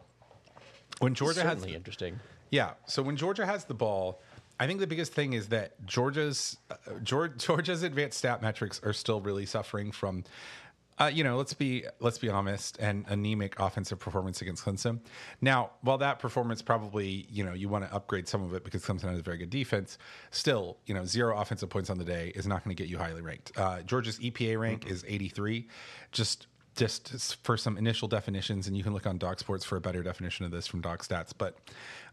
when 1.01 1.15
Georgia 1.15 1.43
has 1.43 1.59
Certainly 1.59 1.75
interesting. 1.75 2.21
yeah. 2.51 2.73
So 2.87 3.03
when 3.03 3.17
Georgia 3.17 3.47
has 3.47 3.65
the 3.65 3.75
ball, 3.75 4.21
I 4.61 4.67
think 4.67 4.81
the 4.81 4.87
biggest 4.87 5.13
thing 5.13 5.35
is 5.35 5.49
that 5.49 5.85
Georgia's 5.87 6.57
uh, 6.71 6.75
Georg- 7.03 7.39
Georgia's 7.39 7.83
advanced 7.83 8.19
stat 8.19 8.43
metrics 8.43 8.81
are 8.83 8.93
still 8.93 9.21
really 9.21 9.47
suffering 9.47 9.93
from, 9.93 10.25
uh, 10.99 11.09
you 11.15 11.23
know, 11.23 11.37
let's 11.37 11.55
be 11.55 11.85
let's 12.01 12.19
be 12.19 12.29
honest, 12.29 12.77
and 12.81 13.05
anemic 13.09 13.55
offensive 13.61 14.01
performance 14.01 14.43
against 14.43 14.65
Clemson. 14.65 14.99
Now, 15.41 15.71
while 15.83 15.99
that 15.99 16.19
performance 16.19 16.61
probably, 16.61 17.29
you 17.31 17.45
know, 17.45 17.53
you 17.53 17.69
want 17.69 17.85
to 17.89 17.95
upgrade 17.95 18.27
some 18.27 18.43
of 18.43 18.53
it 18.55 18.65
because 18.65 18.85
Clemson 18.85 19.09
has 19.11 19.21
a 19.21 19.23
very 19.23 19.39
good 19.39 19.51
defense. 19.51 19.97
Still, 20.33 20.79
you 20.87 20.95
know, 20.95 21.05
zero 21.05 21.39
offensive 21.39 21.71
points 21.71 21.89
on 21.89 21.99
the 21.99 22.05
day 22.05 22.33
is 22.35 22.49
not 22.49 22.65
going 22.65 22.75
to 22.75 22.83
get 22.83 22.91
you 22.91 22.99
highly 22.99 23.23
ranked. 23.23 23.53
Uh, 23.57 23.83
Georgia's 23.83 24.19
EPA 24.19 24.59
rank 24.59 24.91
is 24.91 25.05
83. 25.07 25.69
Just 26.11 26.49
just 26.79 27.37
for 27.45 27.57
some 27.57 27.77
initial 27.77 28.07
definitions, 28.07 28.69
and 28.69 28.77
you 28.77 28.85
can 28.85 28.95
look 28.95 29.07
on 29.07 29.19
Dog 29.19 29.41
Sports 29.41 29.65
for 29.65 29.77
a 29.77 29.81
better 29.81 30.03
definition 30.03 30.45
of 30.45 30.53
this 30.53 30.67
from 30.67 30.81
Dog 30.81 31.01
Stats. 31.01 31.33
But 31.37 31.59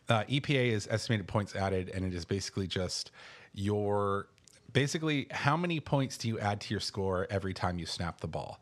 uh, 0.09 0.23
EPA 0.23 0.71
is 0.71 0.87
estimated 0.89 1.27
points 1.27 1.55
added, 1.55 1.89
and 1.93 2.03
it 2.03 2.13
is 2.13 2.25
basically 2.25 2.67
just 2.67 3.11
your 3.53 4.27
basically 4.73 5.27
how 5.31 5.55
many 5.55 5.79
points 5.79 6.17
do 6.17 6.27
you 6.27 6.39
add 6.39 6.59
to 6.59 6.73
your 6.73 6.81
score 6.81 7.27
every 7.29 7.53
time 7.53 7.77
you 7.79 7.85
snap 7.85 8.19
the 8.19 8.27
ball. 8.27 8.59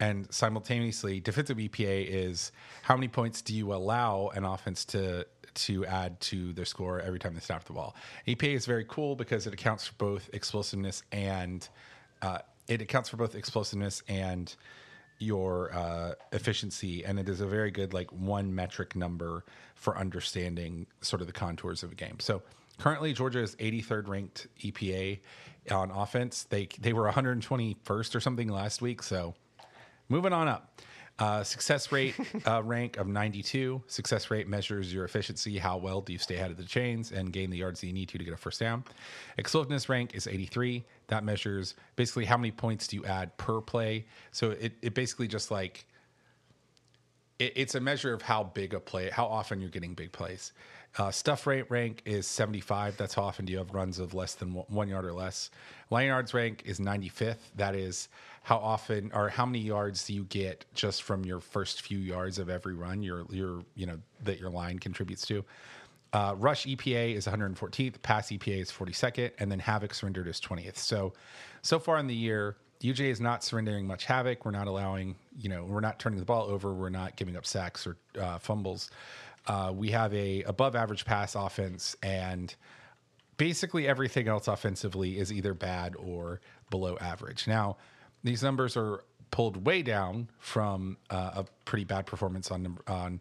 And 0.00 0.26
simultaneously, 0.32 1.20
defensive 1.20 1.58
EPA 1.58 2.06
is 2.08 2.50
how 2.82 2.96
many 2.96 3.08
points 3.08 3.42
do 3.42 3.54
you 3.54 3.72
allow 3.72 4.30
an 4.34 4.44
offense 4.44 4.84
to 4.86 5.26
to 5.54 5.86
add 5.86 6.20
to 6.20 6.52
their 6.52 6.64
score 6.64 7.00
every 7.00 7.18
time 7.18 7.34
they 7.34 7.40
snap 7.40 7.64
the 7.64 7.72
ball. 7.72 7.94
EPA 8.26 8.54
is 8.54 8.66
very 8.66 8.84
cool 8.88 9.16
because 9.16 9.46
it 9.46 9.54
accounts 9.54 9.86
for 9.86 9.94
both 9.94 10.28
explosiveness 10.32 11.02
and 11.12 11.68
uh, 12.22 12.38
it 12.68 12.82
accounts 12.82 13.08
for 13.08 13.16
both 13.16 13.34
explosiveness 13.34 14.02
and 14.08 14.54
your 15.18 15.72
uh, 15.74 16.12
efficiency, 16.32 17.04
and 17.04 17.18
it 17.18 17.28
is 17.28 17.40
a 17.40 17.46
very 17.46 17.70
good 17.70 17.94
like 17.94 18.10
one 18.12 18.54
metric 18.54 18.94
number 18.94 19.44
for 19.74 19.96
understanding 19.98 20.86
sort 21.00 21.20
of 21.20 21.26
the 21.26 21.32
contours 21.32 21.82
of 21.82 21.92
a 21.92 21.94
game. 21.94 22.18
So 22.20 22.42
currently, 22.78 23.12
Georgia 23.12 23.40
is 23.40 23.56
83rd 23.56 24.08
ranked 24.08 24.46
EPA 24.60 25.20
on 25.70 25.90
offense. 25.90 26.44
They 26.44 26.68
they 26.80 26.92
were 26.92 27.10
121st 27.10 28.14
or 28.14 28.20
something 28.20 28.48
last 28.48 28.82
week. 28.82 29.02
So 29.02 29.34
moving 30.08 30.32
on 30.32 30.48
up. 30.48 30.80
Uh, 31.18 31.42
success 31.42 31.90
rate 31.92 32.14
uh, 32.46 32.62
rank 32.64 32.98
of 32.98 33.06
92. 33.06 33.82
Success 33.86 34.30
rate 34.30 34.48
measures 34.48 34.92
your 34.92 35.06
efficiency. 35.06 35.56
How 35.56 35.78
well 35.78 36.02
do 36.02 36.12
you 36.12 36.18
stay 36.18 36.34
ahead 36.34 36.50
of 36.50 36.58
the 36.58 36.64
chains 36.64 37.10
and 37.10 37.32
gain 37.32 37.48
the 37.48 37.56
yards 37.56 37.80
that 37.80 37.86
you 37.86 37.94
need 37.94 38.10
to 38.10 38.18
to 38.18 38.24
get 38.24 38.34
a 38.34 38.36
first 38.36 38.60
down? 38.60 38.84
Explosiveness 39.38 39.88
rank 39.88 40.14
is 40.14 40.26
83. 40.26 40.84
That 41.08 41.24
measures 41.24 41.74
basically 41.96 42.26
how 42.26 42.36
many 42.36 42.50
points 42.50 42.86
do 42.86 42.96
you 42.96 43.04
add 43.06 43.34
per 43.38 43.62
play. 43.62 44.04
So 44.30 44.50
it, 44.50 44.74
it 44.82 44.94
basically 44.94 45.26
just 45.26 45.50
like 45.50 45.86
it, 47.38 47.52
it's 47.56 47.74
a 47.74 47.80
measure 47.80 48.12
of 48.12 48.20
how 48.20 48.44
big 48.44 48.74
a 48.74 48.80
play, 48.80 49.08
how 49.08 49.24
often 49.24 49.60
you're 49.60 49.70
getting 49.70 49.94
big 49.94 50.12
plays. 50.12 50.52
Uh, 50.98 51.10
stuff 51.10 51.46
rate 51.46 51.70
rank 51.70 52.00
is 52.06 52.26
75. 52.26 52.96
That's 52.96 53.14
how 53.14 53.22
often 53.22 53.44
do 53.44 53.52
you 53.52 53.58
have 53.58 53.74
runs 53.74 53.98
of 53.98 54.14
less 54.14 54.34
than 54.34 54.54
one, 54.54 54.64
one 54.68 54.88
yard 54.88 55.04
or 55.04 55.12
less. 55.12 55.50
Line 55.90 56.06
yards 56.06 56.32
rank 56.32 56.62
is 56.64 56.78
95th. 56.78 57.36
That 57.56 57.74
is 57.74 58.08
how 58.46 58.58
often 58.58 59.10
or 59.12 59.28
how 59.28 59.44
many 59.44 59.58
yards 59.58 60.04
do 60.04 60.14
you 60.14 60.22
get 60.22 60.64
just 60.72 61.02
from 61.02 61.24
your 61.24 61.40
first 61.40 61.82
few 61.82 61.98
yards 61.98 62.38
of 62.38 62.48
every 62.48 62.74
run 62.74 63.02
your 63.02 63.26
your 63.28 63.64
you 63.74 63.84
know 63.86 63.98
that 64.22 64.38
your 64.38 64.50
line 64.50 64.78
contributes 64.78 65.26
to. 65.26 65.44
Uh, 66.12 66.32
rush 66.38 66.64
EPA 66.64 67.16
is 67.16 67.26
114th, 67.26 68.00
pass 68.02 68.28
EPA 68.28 68.62
is 68.62 68.70
42nd, 68.70 69.32
and 69.40 69.50
then 69.50 69.58
havoc 69.58 69.92
surrendered 69.92 70.28
is 70.28 70.40
20th. 70.40 70.76
So, 70.76 71.12
so 71.62 71.80
far 71.80 71.98
in 71.98 72.06
the 72.06 72.14
year, 72.14 72.56
UGA 72.80 73.10
is 73.10 73.20
not 73.20 73.42
surrendering 73.42 73.84
much 73.84 74.04
havoc. 74.04 74.44
We're 74.44 74.52
not 74.52 74.68
allowing, 74.68 75.16
you 75.36 75.48
know, 75.48 75.64
we're 75.64 75.80
not 75.80 75.98
turning 75.98 76.20
the 76.20 76.24
ball 76.24 76.44
over. 76.44 76.72
We're 76.72 76.88
not 76.88 77.16
giving 77.16 77.36
up 77.36 77.44
sacks 77.44 77.84
or 77.84 77.96
uh, 78.18 78.38
fumbles. 78.38 78.92
Uh, 79.48 79.72
we 79.74 79.90
have 79.90 80.14
a 80.14 80.44
above 80.44 80.76
average 80.76 81.04
pass 81.04 81.34
offense, 81.34 81.96
and 82.00 82.54
basically 83.38 83.88
everything 83.88 84.28
else 84.28 84.46
offensively 84.46 85.18
is 85.18 85.32
either 85.32 85.52
bad 85.52 85.96
or 85.96 86.40
below 86.70 86.96
average. 87.00 87.48
Now, 87.48 87.76
these 88.24 88.42
numbers 88.42 88.76
are 88.76 89.04
pulled 89.30 89.66
way 89.66 89.82
down 89.82 90.28
from 90.38 90.96
uh, 91.10 91.30
a 91.36 91.44
pretty 91.64 91.84
bad 91.84 92.06
performance 92.06 92.50
on 92.50 92.78
on 92.86 93.20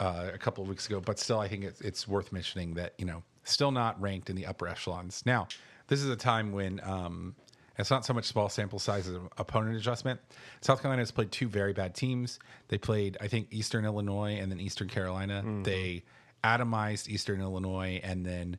uh, 0.00 0.30
a 0.32 0.38
couple 0.38 0.62
of 0.62 0.68
weeks 0.68 0.86
ago, 0.86 1.00
but 1.00 1.18
still, 1.18 1.38
I 1.38 1.48
think 1.48 1.64
it's, 1.64 1.80
it's 1.80 2.06
worth 2.06 2.32
mentioning 2.32 2.74
that 2.74 2.94
you 2.98 3.06
know 3.06 3.22
still 3.44 3.70
not 3.70 4.00
ranked 4.00 4.28
in 4.28 4.36
the 4.36 4.46
upper 4.46 4.68
echelons. 4.68 5.22
Now, 5.24 5.48
this 5.88 6.02
is 6.02 6.10
a 6.10 6.16
time 6.16 6.52
when 6.52 6.80
um, 6.84 7.34
it's 7.78 7.90
not 7.90 8.04
so 8.04 8.12
much 8.12 8.24
small 8.24 8.48
sample 8.48 8.78
size 8.78 9.06
as 9.08 9.14
an 9.14 9.28
opponent 9.38 9.76
adjustment. 9.76 10.20
South 10.60 10.82
Carolina 10.82 11.02
has 11.02 11.10
played 11.10 11.30
two 11.30 11.48
very 11.48 11.72
bad 11.72 11.94
teams. 11.94 12.38
They 12.68 12.78
played, 12.78 13.16
I 13.20 13.28
think, 13.28 13.48
Eastern 13.50 13.84
Illinois 13.84 14.38
and 14.40 14.50
then 14.50 14.60
Eastern 14.60 14.88
Carolina. 14.88 15.42
They 15.62 16.02
atomized 16.42 17.08
Eastern 17.08 17.40
Illinois 17.40 18.00
and 18.02 18.24
then 18.24 18.58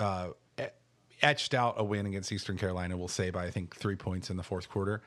uh, 0.00 0.28
etched 1.22 1.54
out 1.54 1.74
a 1.78 1.84
win 1.84 2.06
against 2.06 2.30
Eastern 2.32 2.56
Carolina. 2.56 2.96
We'll 2.96 3.08
say 3.08 3.30
by 3.30 3.44
I 3.44 3.50
think 3.50 3.74
three 3.76 3.96
points 3.96 4.30
in 4.30 4.36
the 4.36 4.42
fourth 4.42 4.68
quarter. 4.68 5.02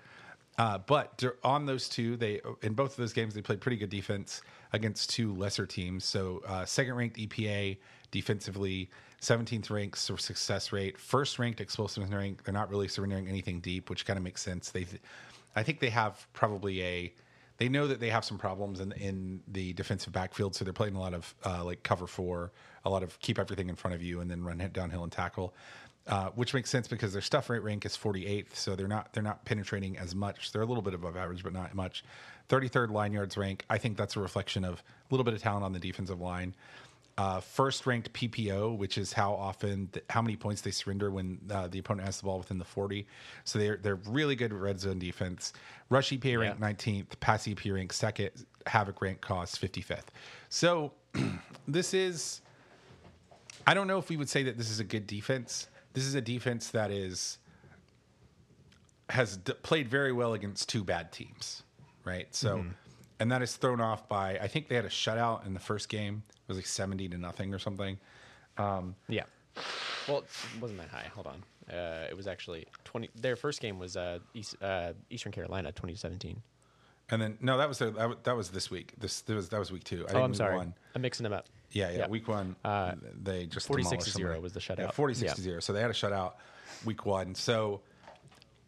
Uh, 0.57 0.77
but 0.77 1.23
on 1.41 1.65
those 1.65 1.87
two, 1.87 2.17
they 2.17 2.41
in 2.61 2.73
both 2.73 2.91
of 2.91 2.97
those 2.97 3.13
games 3.13 3.33
they 3.33 3.41
played 3.41 3.61
pretty 3.61 3.77
good 3.77 3.89
defense 3.89 4.41
against 4.73 5.09
two 5.09 5.33
lesser 5.35 5.65
teams. 5.65 6.03
So 6.03 6.43
uh, 6.45 6.65
second 6.65 6.95
ranked 6.95 7.17
EPA 7.17 7.77
defensively, 8.11 8.89
17th 9.21 9.69
ranked 9.69 9.97
success 9.97 10.73
rate, 10.73 10.97
first 10.97 11.39
ranked 11.39 11.61
explosiveness 11.61 12.11
rank. 12.11 12.43
They're 12.43 12.53
not 12.53 12.69
really 12.69 12.89
surrendering 12.89 13.29
anything 13.29 13.61
deep, 13.61 13.89
which 13.89 14.05
kind 14.05 14.17
of 14.17 14.23
makes 14.23 14.41
sense. 14.41 14.69
They, 14.71 14.85
I 15.55 15.63
think 15.63 15.79
they 15.79 15.89
have 15.89 16.27
probably 16.33 16.83
a. 16.83 17.13
They 17.57 17.67
know 17.67 17.87
that 17.87 17.99
they 17.99 18.09
have 18.09 18.23
some 18.23 18.37
problems 18.37 18.79
in 18.81 18.91
in 18.93 19.41
the 19.47 19.73
defensive 19.73 20.11
backfield, 20.11 20.55
so 20.55 20.63
they're 20.65 20.73
playing 20.73 20.95
a 20.95 20.99
lot 20.99 21.13
of 21.13 21.33
uh, 21.45 21.63
like 21.63 21.83
cover 21.83 22.07
four, 22.07 22.51
a 22.83 22.89
lot 22.89 23.03
of 23.03 23.17
keep 23.19 23.39
everything 23.39 23.69
in 23.69 23.75
front 23.75 23.95
of 23.95 24.01
you 24.01 24.19
and 24.21 24.29
then 24.29 24.43
run 24.43 24.69
downhill 24.73 25.03
and 25.03 25.11
tackle 25.11 25.53
uh, 26.07 26.29
which 26.35 26.53
makes 26.53 26.69
sense 26.69 26.87
because 26.87 27.13
their 27.13 27.21
stuff 27.21 27.49
rate 27.49 27.63
rank 27.63 27.85
is 27.85 27.95
48th, 27.95 28.55
so 28.55 28.75
they're 28.75 28.87
not 28.87 29.13
they're 29.13 29.23
not 29.23 29.45
penetrating 29.45 29.97
as 29.97 30.15
much. 30.15 30.51
They're 30.51 30.61
a 30.61 30.65
little 30.65 30.81
bit 30.81 30.93
above 30.93 31.15
average, 31.15 31.43
but 31.43 31.53
not 31.53 31.73
much. 31.75 32.03
33rd 32.49 32.91
line 32.91 33.13
yards 33.13 33.37
rank. 33.37 33.63
I 33.69 33.77
think 33.77 33.95
that's 33.95 34.15
a 34.15 34.19
reflection 34.19 34.65
of 34.65 34.79
a 34.79 34.83
little 35.13 35.23
bit 35.23 35.33
of 35.35 35.41
talent 35.41 35.63
on 35.63 35.71
the 35.73 35.79
defensive 35.79 36.19
line. 36.19 36.55
Uh, 37.19 37.41
first 37.41 37.85
ranked 37.85 38.13
PPO, 38.13 38.77
which 38.77 38.97
is 38.97 39.11
how 39.11 39.33
often, 39.33 39.89
th- 39.91 40.05
how 40.09 40.21
many 40.21 40.37
points 40.37 40.61
they 40.61 40.71
surrender 40.71 41.11
when 41.11 41.37
uh, 41.51 41.67
the 41.67 41.77
opponent 41.77 42.05
has 42.05 42.17
the 42.17 42.23
ball 42.23 42.37
within 42.37 42.57
the 42.57 42.63
40. 42.63 43.05
So 43.43 43.59
they're 43.59 43.75
they're 43.75 43.99
really 44.07 44.37
good 44.37 44.53
red 44.53 44.79
zone 44.79 44.99
defense. 44.99 45.51
Rush 45.89 46.11
EPA 46.11 46.39
rank 46.39 46.59
19th, 46.59 47.19
pass 47.19 47.45
EPA 47.45 47.73
rank 47.73 47.91
second, 47.91 48.31
havoc 48.65 49.01
rank 49.01 49.19
cost 49.19 49.61
55th. 49.61 50.05
So 50.47 50.93
this 51.67 51.93
is, 51.93 52.39
I 53.67 53.73
don't 53.73 53.87
know 53.87 53.97
if 53.97 54.07
we 54.09 54.15
would 54.15 54.29
say 54.29 54.43
that 54.43 54.57
this 54.57 54.69
is 54.69 54.79
a 54.79 54.85
good 54.85 55.05
defense. 55.05 55.67
This 55.93 56.05
is 56.05 56.15
a 56.15 56.21
defense 56.21 56.69
that 56.69 56.91
is 56.91 57.37
has 59.09 59.37
d- 59.37 59.53
played 59.63 59.87
very 59.89 60.11
well 60.11 60.33
against 60.33 60.69
two 60.69 60.83
bad 60.83 61.11
teams, 61.11 61.63
right? 62.05 62.27
So, 62.33 62.63
and 63.19 63.31
that 63.31 63.41
is 63.41 63.55
thrown 63.55 63.81
off 63.81 64.07
by 64.07 64.37
I 64.37 64.47
think 64.47 64.67
they 64.67 64.75
had 64.75 64.85
a 64.85 64.89
shutout 64.89 65.45
in 65.45 65.53
the 65.53 65.59
first 65.59 65.89
game. 65.89 66.23
It 66.29 66.47
was 66.47 66.57
like 66.57 66.67
seventy 66.67 67.07
to 67.09 67.17
nothing 67.17 67.53
or 67.53 67.59
something. 67.59 67.97
Yeah. 69.07 69.23
Well, 70.07 70.19
it 70.19 70.61
wasn't 70.61 70.79
that 70.79 70.89
high. 70.89 71.07
Hold 71.13 71.27
on. 71.27 71.43
Uh, 71.73 72.07
it 72.09 72.17
was 72.17 72.27
actually 72.27 72.65
20. 72.85 73.09
Their 73.15 73.35
first 73.35 73.61
game 73.61 73.77
was 73.77 73.95
uh, 73.95 74.19
East, 74.33 74.55
uh, 74.61 74.93
Eastern 75.09 75.31
Carolina 75.31 75.71
2017. 75.71 76.41
And 77.11 77.21
then 77.21 77.37
no, 77.41 77.57
that 77.57 77.67
was 77.67 77.79
that, 77.79 78.35
was, 78.37 78.49
this 78.49 78.69
week. 78.69 78.93
This, 78.99 79.21
that 79.21 79.35
was 79.35 79.49
that 79.49 79.59
was 79.59 79.71
week 79.71 79.83
two. 79.83 80.01
I 80.07 80.11
Oh, 80.11 80.13
think 80.13 80.23
I'm 80.25 80.33
sorry. 80.35 80.55
one- 80.57 80.73
I'm 80.95 81.01
mixing 81.01 81.23
them 81.23 81.33
up. 81.33 81.47
Yeah, 81.71 81.89
yeah, 81.91 81.97
Yeah. 81.99 82.07
Week 82.07 82.27
one, 82.27 82.55
Uh, 82.63 82.93
they 83.21 83.45
just 83.45 83.67
46 83.67 83.89
demolished 83.89 84.11
to 84.11 84.17
zero 84.17 84.39
was 84.39 84.53
the 84.53 84.59
Yeah, 84.59 84.75
shutout. 84.87 84.93
forty-six 84.93 85.29
Yeah. 85.31 85.33
to 85.35 85.41
zero. 85.41 85.59
So 85.59 85.73
they 85.73 85.81
had 85.81 85.91
a 85.91 85.93
shutout 85.93 86.33
week 86.85 87.05
one. 87.05 87.35
So, 87.35 87.81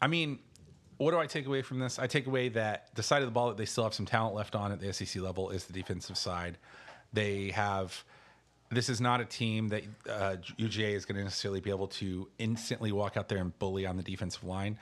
I 0.02 0.08
mean, 0.08 0.40
what 0.98 1.12
do 1.12 1.18
I 1.18 1.26
take 1.26 1.46
away 1.48 1.62
from 1.64 1.80
this? 1.80 1.98
I 1.98 2.06
take 2.08 2.28
away 2.28 2.50
that 2.50 2.94
the 2.96 3.02
side 3.04 3.22
of 3.24 3.28
the 3.28 3.32
ball 3.32 3.48
that 3.48 3.58
they 3.58 3.66
still 3.66 3.84
have 3.84 3.94
some 3.94 4.06
talent 4.06 4.36
left 4.36 4.56
on 4.56 4.72
at 4.72 4.80
the 4.80 4.94
SEC 4.94 5.20
level 5.22 5.50
is 5.50 5.66
the 5.66 5.74
defensive 5.74 6.18
side. 6.18 6.58
They 7.14 7.50
have. 7.52 8.04
This 8.74 8.88
is 8.88 9.02
not 9.02 9.20
a 9.20 9.26
team 9.26 9.68
that 9.70 9.84
uh, 10.10 10.38
UGA 10.58 10.94
is 10.94 11.04
going 11.06 11.18
to 11.18 11.24
necessarily 11.26 11.60
be 11.60 11.72
able 11.72 11.88
to 11.90 12.30
instantly 12.38 12.92
walk 12.94 13.18
out 13.18 13.28
there 13.28 13.40
and 13.40 13.58
bully 13.60 13.86
on 13.86 13.98
the 13.98 14.04
defensive 14.04 14.46
line. 14.46 14.80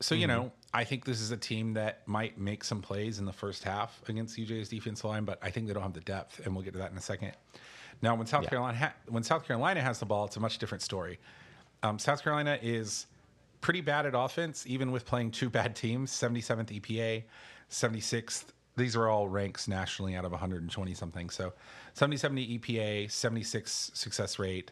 So 0.00 0.14
you 0.14 0.26
know, 0.26 0.50
I 0.72 0.84
think 0.84 1.04
this 1.04 1.20
is 1.20 1.30
a 1.30 1.36
team 1.36 1.74
that 1.74 2.06
might 2.08 2.38
make 2.38 2.64
some 2.64 2.80
plays 2.80 3.18
in 3.18 3.26
the 3.26 3.32
first 3.32 3.64
half 3.64 4.00
against 4.08 4.38
UGA's 4.38 4.68
defensive 4.70 5.04
line, 5.04 5.24
but 5.24 5.38
I 5.42 5.50
think 5.50 5.66
they 5.66 5.74
don't 5.74 5.82
have 5.82 5.92
the 5.92 6.00
depth, 6.00 6.40
and 6.44 6.54
we'll 6.54 6.64
get 6.64 6.72
to 6.72 6.78
that 6.78 6.90
in 6.90 6.96
a 6.96 7.02
second. 7.02 7.32
Now, 8.02 8.14
when 8.14 8.26
South 8.26 8.44
Yeah. 8.44 8.48
Carolina 8.50 8.78
ha- 8.78 8.94
when 9.08 9.22
South 9.22 9.44
Carolina 9.46 9.82
has 9.82 9.98
the 9.98 10.06
ball, 10.06 10.24
it's 10.24 10.36
a 10.36 10.40
much 10.40 10.58
different 10.58 10.80
story. 10.82 11.18
Um, 11.82 11.98
South 11.98 12.22
Carolina 12.22 12.58
is 12.62 13.06
pretty 13.60 13.82
bad 13.82 14.06
at 14.06 14.14
offense, 14.14 14.64
even 14.66 14.90
with 14.90 15.04
playing 15.04 15.32
two 15.32 15.50
bad 15.58 15.76
teams. 15.76 16.10
Seventy 16.10 16.40
seventh 16.40 16.70
EPA, 16.70 17.24
seventy 17.68 18.00
sixth. 18.00 18.54
These 18.76 18.96
are 18.96 19.08
all 19.08 19.28
ranks 19.28 19.68
nationally 19.68 20.14
out 20.14 20.24
of 20.24 20.32
120 20.32 20.94
something. 20.94 21.30
So 21.30 21.52
70 21.94 22.16
70 22.16 22.58
EPA, 22.58 23.10
76 23.10 23.90
success 23.94 24.38
rate, 24.38 24.70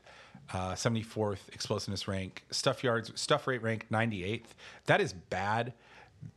uh, 0.53 0.73
74th 0.73 1.49
explosiveness 1.53 2.09
rank, 2.09 2.45
stuff 2.51 2.83
yards, 2.83 3.13
stuff 3.21 3.47
rate 3.47 3.63
rank 3.63 3.87
98th. 3.91 4.55
That 4.87 5.01
is 5.01 5.13
bad. 5.13 5.73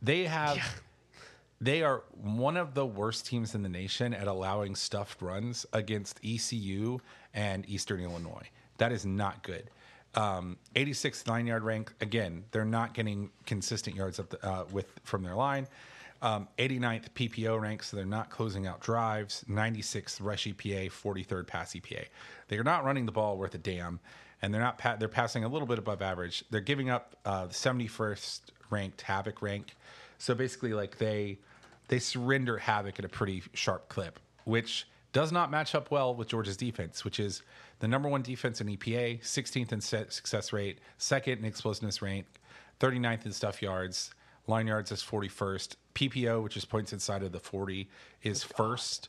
They 0.00 0.24
have. 0.24 0.58
They 1.60 1.84
are 1.84 2.02
one 2.20 2.56
of 2.56 2.74
the 2.74 2.84
worst 2.84 3.24
teams 3.24 3.54
in 3.54 3.62
the 3.62 3.68
nation 3.68 4.12
at 4.14 4.26
allowing 4.26 4.74
stuffed 4.74 5.22
runs 5.22 5.64
against 5.72 6.18
ECU 6.24 6.98
and 7.34 7.64
Eastern 7.68 8.00
Illinois. 8.00 8.50
That 8.78 8.90
is 8.90 9.06
not 9.06 9.44
good. 9.44 9.70
Um, 10.16 10.56
86th 10.74 11.28
line 11.28 11.46
yard 11.46 11.62
rank. 11.62 11.92
Again, 12.00 12.42
they're 12.50 12.64
not 12.64 12.94
getting 12.94 13.30
consistent 13.46 13.94
yards 13.94 14.18
up 14.18 14.30
the, 14.30 14.44
uh, 14.44 14.64
with 14.72 14.86
from 15.04 15.22
their 15.22 15.36
line. 15.36 15.68
Um, 16.22 16.46
89th 16.56 17.10
PPO 17.14 17.60
rank, 17.60 17.82
so 17.82 17.96
they're 17.96 18.06
not 18.06 18.30
closing 18.30 18.64
out 18.64 18.80
drives. 18.80 19.44
96th 19.50 20.18
rush 20.22 20.46
EPA, 20.46 20.88
43rd 20.92 21.48
pass 21.48 21.74
EPA. 21.74 22.06
They 22.46 22.58
are 22.58 22.64
not 22.64 22.84
running 22.84 23.06
the 23.06 23.12
ball 23.12 23.36
worth 23.36 23.56
a 23.56 23.58
damn, 23.58 23.98
and 24.40 24.54
they're 24.54 24.62
not. 24.62 24.78
Pa- 24.78 24.94
they're 24.96 25.08
passing 25.08 25.42
a 25.42 25.48
little 25.48 25.66
bit 25.66 25.80
above 25.80 26.00
average. 26.00 26.44
They're 26.50 26.60
giving 26.60 26.90
up 26.90 27.16
uh, 27.24 27.46
the 27.46 27.54
71st 27.54 28.40
ranked 28.70 29.02
Havoc 29.02 29.42
rank. 29.42 29.74
So 30.18 30.34
basically, 30.34 30.74
like 30.74 30.98
they 30.98 31.38
they 31.88 31.98
surrender 31.98 32.56
Havoc 32.56 32.98
at 33.00 33.04
a 33.04 33.08
pretty 33.08 33.42
sharp 33.52 33.88
clip, 33.88 34.20
which 34.44 34.86
does 35.12 35.32
not 35.32 35.50
match 35.50 35.74
up 35.74 35.90
well 35.90 36.14
with 36.14 36.28
Georgia's 36.28 36.56
defense, 36.56 37.04
which 37.04 37.20
is 37.20 37.42
the 37.80 37.88
number 37.88 38.08
one 38.08 38.22
defense 38.22 38.60
in 38.60 38.68
EPA, 38.68 39.20
16th 39.20 39.72
in 39.72 39.80
success 39.80 40.52
rate, 40.52 40.78
second 40.98 41.40
in 41.40 41.44
explosiveness 41.44 42.00
rank, 42.00 42.26
39th 42.80 43.26
in 43.26 43.32
stuff 43.32 43.60
yards. 43.60 44.14
Line 44.46 44.66
yards 44.66 44.90
is 44.92 45.02
41st. 45.02 45.76
PPO, 45.94 46.42
which 46.42 46.56
is 46.56 46.64
points 46.64 46.92
inside 46.92 47.22
of 47.22 47.32
the 47.32 47.40
40, 47.40 47.88
is 48.22 48.42
first. 48.42 49.08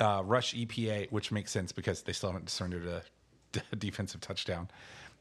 Uh, 0.00 0.22
rush 0.24 0.54
EPA, 0.54 1.10
which 1.12 1.30
makes 1.30 1.52
sense 1.52 1.70
because 1.70 2.02
they 2.02 2.12
still 2.12 2.30
haven't 2.30 2.50
surrendered 2.50 2.86
a 2.86 3.02
d- 3.52 3.60
defensive 3.78 4.20
touchdown. 4.20 4.68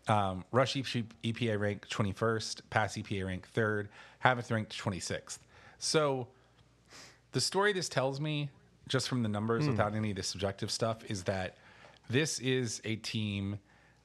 Um, 0.07 0.43
rush 0.51 0.73
EPA 0.75 1.59
rank 1.59 1.87
21st, 1.87 2.61
pass 2.69 2.97
EPA 2.97 3.25
rank 3.25 3.47
third, 3.49 3.89
Havoc 4.19 4.49
ranked 4.49 4.77
26th. 4.77 5.37
So 5.77 6.27
the 7.31 7.39
story 7.39 7.71
this 7.71 7.87
tells 7.87 8.19
me, 8.19 8.49
just 8.87 9.07
from 9.07 9.23
the 9.23 9.29
numbers 9.29 9.67
without 9.67 9.95
any 9.95 10.09
of 10.09 10.17
the 10.17 10.23
subjective 10.23 10.71
stuff, 10.71 11.05
is 11.09 11.23
that 11.23 11.55
this 12.09 12.39
is 12.39 12.81
a 12.83 12.95
team 12.97 13.59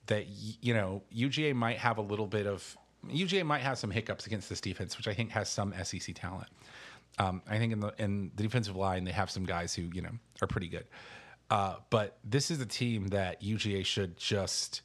that 0.06 0.26
you 0.28 0.72
know 0.72 1.02
UGA 1.14 1.54
might 1.54 1.78
have 1.78 1.98
a 1.98 2.02
little 2.02 2.26
bit 2.26 2.46
of 2.46 2.76
UGA 3.06 3.44
might 3.44 3.62
have 3.62 3.78
some 3.78 3.90
hiccups 3.90 4.26
against 4.26 4.48
this 4.48 4.60
defense, 4.60 4.96
which 4.96 5.08
I 5.08 5.14
think 5.14 5.30
has 5.30 5.48
some 5.48 5.72
SEC 5.82 6.14
talent. 6.14 6.48
Um, 7.18 7.42
I 7.48 7.58
think 7.58 7.72
in 7.72 7.80
the 7.80 7.92
in 7.98 8.30
the 8.36 8.42
defensive 8.42 8.76
line 8.76 9.04
they 9.04 9.12
have 9.12 9.30
some 9.30 9.44
guys 9.44 9.74
who 9.74 9.82
you 9.92 10.02
know 10.02 10.12
are 10.40 10.46
pretty 10.46 10.68
good, 10.68 10.86
uh, 11.50 11.76
but 11.90 12.18
this 12.24 12.50
is 12.50 12.60
a 12.60 12.66
team 12.66 13.08
that 13.08 13.42
UGA 13.42 13.84
should 13.84 14.16
just 14.16 14.82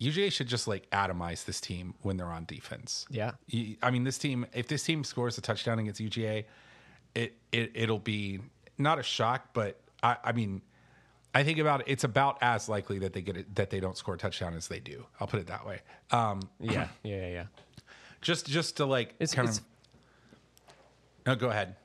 UGA 0.00 0.30
should 0.30 0.46
just 0.46 0.68
like 0.68 0.88
atomize 0.90 1.44
this 1.44 1.60
team 1.60 1.94
when 2.02 2.16
they're 2.16 2.26
on 2.26 2.44
defense. 2.44 3.06
Yeah. 3.10 3.32
I 3.82 3.90
mean, 3.90 4.04
this 4.04 4.18
team, 4.18 4.46
if 4.52 4.68
this 4.68 4.84
team 4.84 5.02
scores 5.02 5.36
a 5.38 5.40
touchdown 5.40 5.78
against 5.80 6.00
UGA, 6.00 6.44
it, 7.14 7.36
it 7.50 7.72
it'll 7.74 7.98
be 7.98 8.40
not 8.76 8.98
a 8.98 9.02
shock, 9.02 9.48
but 9.52 9.80
I, 10.02 10.16
I 10.22 10.32
mean, 10.32 10.62
I 11.34 11.44
think 11.44 11.58
about 11.58 11.80
it, 11.80 11.86
it's 11.88 12.04
about 12.04 12.38
as 12.40 12.68
likely 12.68 12.98
that 13.00 13.12
they 13.12 13.20
get 13.22 13.36
it 13.36 13.54
that 13.56 13.70
they 13.70 13.80
don't 13.80 13.96
score 13.96 14.14
a 14.14 14.18
touchdown 14.18 14.54
as 14.54 14.66
they 14.68 14.80
do. 14.80 15.06
I'll 15.20 15.26
put 15.26 15.40
it 15.40 15.46
that 15.48 15.66
way. 15.66 15.80
Um, 16.10 16.40
Yeah, 16.60 16.88
yeah, 17.02 17.16
yeah, 17.16 17.28
yeah. 17.28 17.44
just 18.22 18.46
just 18.46 18.76
to 18.78 18.86
like 18.86 19.10
It's- 19.20 19.34
kind 19.34 19.48
it's- 19.48 19.58
of. 19.58 19.64
No, 21.26 21.34
go 21.36 21.50
ahead. 21.50 21.76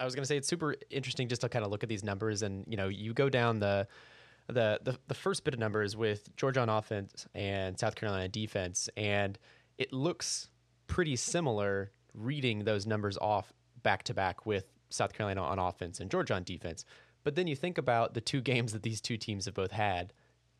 I 0.00 0.04
was 0.04 0.14
going 0.14 0.22
to 0.22 0.26
say 0.26 0.36
it's 0.36 0.48
super 0.48 0.74
interesting 0.90 1.28
just 1.28 1.42
to 1.42 1.48
kind 1.48 1.64
of 1.64 1.70
look 1.70 1.82
at 1.82 1.88
these 1.88 2.02
numbers, 2.02 2.42
and 2.42 2.64
you 2.66 2.76
know, 2.76 2.88
you 2.88 3.12
go 3.12 3.28
down 3.28 3.58
the 3.60 3.86
the 4.48 4.80
the, 4.82 4.98
the 5.08 5.14
first 5.14 5.44
bit 5.44 5.54
of 5.54 5.60
numbers 5.60 5.94
with 5.96 6.34
Georgia 6.36 6.60
on 6.60 6.68
offense 6.68 7.26
and 7.34 7.78
South 7.78 7.94
Carolina 7.94 8.28
defense, 8.28 8.88
and 8.96 9.38
it 9.78 9.92
looks 9.92 10.48
pretty 10.86 11.16
similar 11.16 11.92
reading 12.14 12.64
those 12.64 12.86
numbers 12.86 13.16
off 13.18 13.52
back 13.82 14.02
to 14.04 14.14
back 14.14 14.44
with 14.46 14.66
South 14.90 15.12
Carolina 15.12 15.42
on 15.42 15.58
offense 15.58 16.00
and 16.00 16.10
Georgia 16.10 16.34
on 16.34 16.42
defense. 16.42 16.84
But 17.24 17.34
then 17.36 17.46
you 17.46 17.56
think 17.56 17.78
about 17.78 18.14
the 18.14 18.20
two 18.20 18.40
games 18.52 18.72
that 18.72 18.82
these 18.82 19.00
two 19.00 19.16
teams 19.16 19.44
have 19.46 19.54
both 19.54 19.72
had 19.72 20.12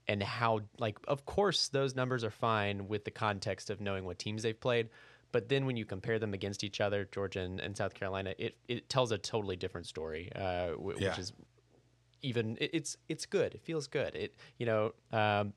and 0.08 0.20
how 0.22 0.60
like 0.78 0.98
of 1.06 1.24
course 1.26 1.68
those 1.68 1.94
numbers 1.94 2.24
are 2.24 2.30
fine 2.30 2.88
with 2.88 3.04
the 3.04 3.10
context 3.12 3.70
of 3.70 3.80
knowing 3.80 4.04
what 4.04 4.18
teams 4.18 4.42
they've 4.42 4.58
played 4.60 4.88
but 5.30 5.48
then 5.48 5.64
when 5.64 5.76
you 5.76 5.84
compare 5.84 6.18
them 6.18 6.34
against 6.34 6.64
each 6.64 6.80
other 6.80 7.08
georgia 7.12 7.38
and, 7.38 7.60
and 7.60 7.76
south 7.76 7.94
carolina 7.94 8.34
it, 8.36 8.56
it 8.66 8.88
tells 8.88 9.12
a 9.12 9.16
totally 9.18 9.54
different 9.54 9.86
story 9.86 10.28
uh, 10.34 10.70
w- 10.72 10.98
Yeah. 10.98 11.10
which 11.10 11.20
is 11.20 11.32
even 12.22 12.56
it, 12.60 12.70
it's 12.72 12.96
it's 13.08 13.26
good 13.26 13.54
it 13.54 13.62
feels 13.62 13.86
good 13.86 14.16
it 14.16 14.34
you 14.58 14.66
know 14.66 14.92
um, 15.12 15.52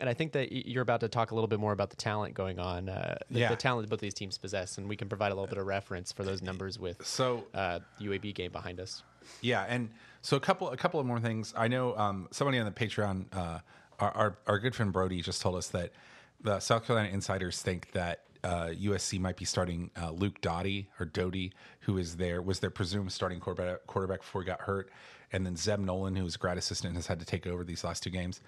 and 0.00 0.08
I 0.08 0.14
think 0.14 0.32
that 0.32 0.50
you're 0.50 0.80
about 0.82 1.00
to 1.00 1.08
talk 1.08 1.30
a 1.30 1.34
little 1.34 1.46
bit 1.46 1.60
more 1.60 1.72
about 1.72 1.90
the 1.90 1.96
talent 1.96 2.32
going 2.32 2.58
on, 2.58 2.88
uh, 2.88 3.18
the, 3.30 3.40
Yeah. 3.40 3.48
the 3.50 3.56
talent 3.56 3.82
that 3.86 3.90
both 3.90 4.00
these 4.00 4.14
teams 4.14 4.38
possess, 4.38 4.78
and 4.78 4.88
we 4.88 4.96
can 4.96 5.10
provide 5.10 5.30
a 5.30 5.34
little 5.34 5.46
bit 5.46 5.58
of 5.58 5.66
reference 5.66 6.10
for 6.10 6.24
those 6.24 6.40
numbers 6.40 6.78
with 6.78 7.04
So 7.06 7.44
uh, 7.52 7.80
UAB 8.00 8.34
game 8.34 8.50
behind 8.50 8.80
us. 8.80 9.02
Yeah, 9.42 9.66
and 9.68 9.90
so 10.22 10.36
a 10.36 10.40
couple 10.40 10.70
a 10.70 10.76
couple 10.76 11.00
of 11.00 11.06
more 11.06 11.20
things. 11.20 11.54
I 11.56 11.68
know 11.68 11.96
um, 11.96 12.28
somebody 12.30 12.58
on 12.58 12.66
the 12.66 12.72
Patreon, 12.72 13.26
uh, 13.32 13.58
our, 13.98 14.10
our 14.10 14.38
our 14.46 14.58
good 14.58 14.74
friend 14.74 14.92
Brody, 14.92 15.22
just 15.22 15.42
told 15.42 15.56
us 15.56 15.68
that 15.68 15.92
the 16.40 16.60
South 16.60 16.86
Carolina 16.86 17.12
insiders 17.12 17.60
think 17.62 17.92
that 17.92 18.24
uh, 18.42 18.68
USC 18.68 19.20
might 19.20 19.36
be 19.36 19.44
starting 19.44 19.90
uh, 20.00 20.10
Luke 20.10 20.40
Doty 20.40 20.88
or 20.98 21.06
Doty, 21.06 21.52
who 21.80 21.98
is 21.98 22.16
there 22.16 22.42
was 22.42 22.60
their 22.60 22.70
presumed 22.70 23.12
starting 23.12 23.40
quarterback 23.40 23.86
quarterback 23.86 24.20
before 24.20 24.42
he 24.42 24.46
got 24.46 24.60
hurt, 24.62 24.90
and 25.32 25.44
then 25.44 25.56
Zeb 25.56 25.78
Noland, 25.78 26.16
who 26.16 26.24
was 26.24 26.36
grad 26.36 26.58
assistant, 26.58 26.94
has 26.96 27.06
had 27.06 27.20
to 27.20 27.26
take 27.26 27.46
over 27.46 27.64
these 27.64 27.84
last 27.84 28.02
two 28.02 28.10
games. 28.10 28.40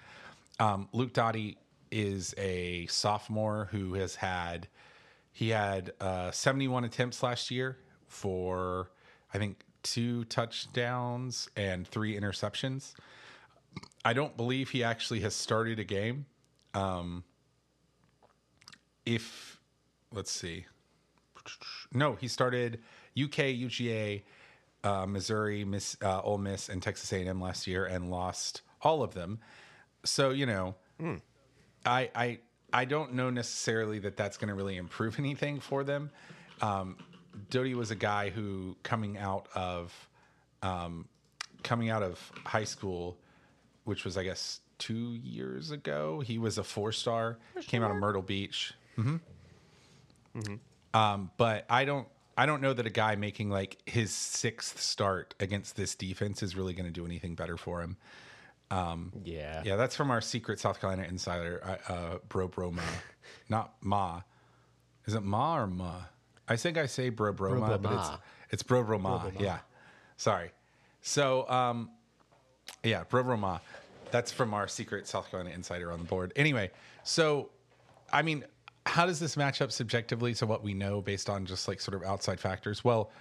Um, 0.59 0.89
Luke 0.93 1.13
Doty 1.13 1.57
is 1.91 2.33
a 2.37 2.87
sophomore 2.87 3.69
who 3.71 3.93
has 3.93 4.15
had 4.15 4.67
he 5.31 5.49
had 5.49 5.93
uh, 5.99 6.29
71 6.31 6.83
attempts 6.83 7.23
last 7.23 7.49
year 7.49 7.77
for 8.07 8.91
I 9.33 9.39
think 9.39 9.63
two 9.83 10.23
touchdowns 10.25 11.49
and 11.55 11.87
three 11.87 12.17
interceptions. 12.19 12.93
I 14.05 14.13
don't 14.13 14.35
believe 14.35 14.69
he 14.69 14.83
actually 14.83 15.19
has 15.21 15.35
started 15.35 15.79
a 15.79 15.83
game. 15.83 16.25
Um, 16.73 17.23
if 19.05 19.59
let's 20.11 20.31
see, 20.31 20.65
no, 21.93 22.15
he 22.15 22.27
started 22.27 22.79
UK, 23.21 23.53
UGA, 23.55 24.23
uh, 24.83 25.05
Missouri, 25.05 25.63
Miss 25.65 25.97
uh, 26.01 26.21
Ole 26.21 26.37
Miss, 26.37 26.69
and 26.69 26.81
Texas 26.81 27.11
A&M 27.13 27.39
last 27.39 27.67
year 27.67 27.85
and 27.85 28.09
lost 28.09 28.61
all 28.81 29.03
of 29.03 29.13
them. 29.13 29.39
So 30.03 30.31
you 30.31 30.45
know, 30.45 30.75
I 31.85 32.09
I 32.15 32.39
I 32.71 32.85
don't 32.85 33.13
know 33.13 33.29
necessarily 33.29 33.99
that 33.99 34.17
that's 34.17 34.37
going 34.37 34.49
to 34.49 34.55
really 34.55 34.77
improve 34.77 35.19
anything 35.19 35.59
for 35.59 35.83
them. 35.83 36.09
Um, 36.61 36.97
Doty 37.49 37.75
was 37.75 37.91
a 37.91 37.95
guy 37.95 38.29
who 38.29 38.75
coming 38.83 39.17
out 39.17 39.47
of 39.55 40.09
um, 40.61 41.07
coming 41.63 41.89
out 41.89 42.03
of 42.03 42.31
high 42.45 42.63
school, 42.63 43.17
which 43.85 44.05
was 44.05 44.17
I 44.17 44.23
guess 44.23 44.59
two 44.77 45.13
years 45.15 45.71
ago. 45.71 46.19
He 46.19 46.37
was 46.37 46.57
a 46.57 46.63
four 46.63 46.91
star. 46.91 47.37
Came 47.67 47.83
out 47.83 47.91
of 47.91 47.97
Myrtle 47.97 48.21
Beach. 48.21 48.73
hmm 48.95 49.17
Um, 50.93 51.31
but 51.37 51.65
I 51.69 51.85
don't. 51.85 52.07
I 52.35 52.47
don't 52.47 52.61
know 52.63 52.73
that 52.73 52.87
a 52.87 52.89
guy 52.91 53.15
making 53.15 53.51
like 53.51 53.77
his 53.87 54.11
sixth 54.11 54.81
start 54.81 55.35
against 55.39 55.75
this 55.75 55.93
defense 55.93 56.41
is 56.41 56.55
really 56.55 56.73
going 56.73 56.87
to 56.87 56.91
do 56.91 57.05
anything 57.05 57.35
better 57.35 57.57
for 57.57 57.81
him. 57.81 57.95
Yeah. 59.23 59.61
Yeah, 59.63 59.75
that's 59.75 59.95
from 59.95 60.09
our 60.09 60.19
secret 60.21 60.59
South 60.59 60.81
Carolina 60.81 61.07
insider, 61.07 61.61
uh, 61.87 61.91
uh, 61.93 62.17
Bro 62.29 62.47
Bro 62.47 62.71
Ma, 62.71 62.81
not 63.49 63.75
Ma. 63.81 64.21
Is 65.05 65.13
it 65.13 65.21
Ma 65.21 65.57
or 65.57 65.67
Ma? 65.67 66.05
I 66.47 66.55
think 66.55 66.77
I 66.77 66.85
say 66.85 67.09
Bro 67.09 67.33
Bro, 67.33 67.51
Bro 67.51 67.59
Ma, 67.59 67.77
but 67.77 67.93
it's 67.93 68.09
it's 68.51 68.63
Bro 68.63 68.83
Bro 68.83 68.99
Ma. 68.99 69.29
Yeah, 69.39 69.59
sorry. 70.17 70.51
So, 71.01 71.49
um, 71.49 71.89
yeah, 72.83 73.03
Bro 73.09 73.23
Bro 73.23 73.37
Ma. 73.37 73.59
That's 74.11 74.31
from 74.31 74.53
our 74.53 74.67
secret 74.67 75.07
South 75.07 75.29
Carolina 75.31 75.55
insider 75.55 75.91
on 75.91 75.99
the 75.99 76.05
board. 76.05 76.33
Anyway, 76.35 76.71
so 77.03 77.49
I 78.11 78.21
mean, 78.21 78.45
how 78.85 79.05
does 79.05 79.19
this 79.19 79.35
match 79.37 79.61
up 79.61 79.71
subjectively 79.71 80.33
to 80.35 80.45
what 80.45 80.63
we 80.63 80.73
know 80.73 81.01
based 81.01 81.29
on 81.29 81.45
just 81.45 81.67
like 81.67 81.81
sort 81.81 81.95
of 81.95 82.03
outside 82.03 82.39
factors? 82.39 82.83
Well, 82.83 83.11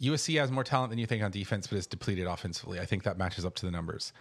USC 0.00 0.38
has 0.38 0.50
more 0.50 0.64
talent 0.64 0.90
than 0.90 0.98
you 0.98 1.06
think 1.06 1.22
on 1.22 1.30
defense, 1.30 1.66
but 1.66 1.76
is 1.76 1.86
depleted 1.86 2.26
offensively. 2.26 2.78
I 2.78 2.86
think 2.86 3.02
that 3.02 3.18
matches 3.18 3.44
up 3.44 3.54
to 3.56 3.66
the 3.66 3.72
numbers. 3.72 4.12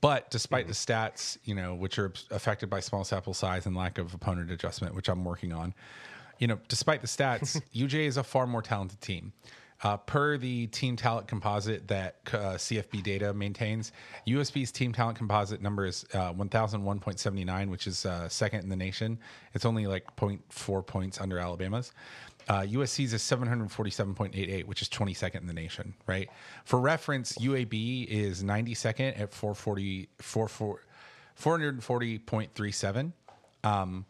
But 0.00 0.30
despite 0.30 0.66
the 0.66 0.72
stats, 0.72 1.38
you 1.44 1.54
know, 1.54 1.74
which 1.74 1.98
are 1.98 2.12
affected 2.30 2.70
by 2.70 2.80
small 2.80 3.04
sample 3.04 3.34
size 3.34 3.66
and 3.66 3.76
lack 3.76 3.98
of 3.98 4.14
opponent 4.14 4.50
adjustment, 4.50 4.94
which 4.94 5.08
I'm 5.08 5.24
working 5.24 5.52
on, 5.52 5.74
you 6.40 6.48
know, 6.48 6.58
despite 6.66 7.00
the 7.02 7.06
stats, 7.06 7.62
UGA 7.74 8.06
is 8.06 8.16
a 8.16 8.24
far 8.24 8.46
more 8.46 8.62
talented 8.62 9.00
team. 9.00 9.32
Uh, 9.82 9.96
per 9.96 10.36
the 10.36 10.66
team 10.66 10.94
talent 10.94 11.26
composite 11.26 11.88
that 11.88 12.16
uh, 12.34 12.54
CFB 12.56 13.02
data 13.02 13.32
maintains, 13.32 13.92
USB's 14.26 14.70
team 14.70 14.92
talent 14.92 15.16
composite 15.16 15.62
number 15.62 15.86
is 15.86 16.04
uh, 16.12 16.34
1001.79, 16.34 17.70
which 17.70 17.86
is 17.86 18.04
uh, 18.04 18.28
second 18.28 18.62
in 18.62 18.68
the 18.68 18.76
nation. 18.76 19.18
It's 19.54 19.64
only 19.64 19.86
like 19.86 20.04
0.4 20.16 20.86
points 20.86 21.18
under 21.18 21.38
Alabama's. 21.38 21.92
Uh, 22.46 22.60
USC's 22.60 23.14
is 23.14 23.22
747.88, 23.22 24.64
which 24.64 24.82
is 24.82 24.88
22nd 24.88 25.40
in 25.40 25.46
the 25.46 25.54
nation, 25.54 25.94
right? 26.06 26.28
For 26.64 26.78
reference, 26.78 27.38
UAB 27.38 28.06
is 28.06 28.42
92nd 28.42 29.18
at 29.18 29.32
440, 29.32 30.08
44 30.18 30.80
440.37. 31.40 33.12
Um, 33.64 34.04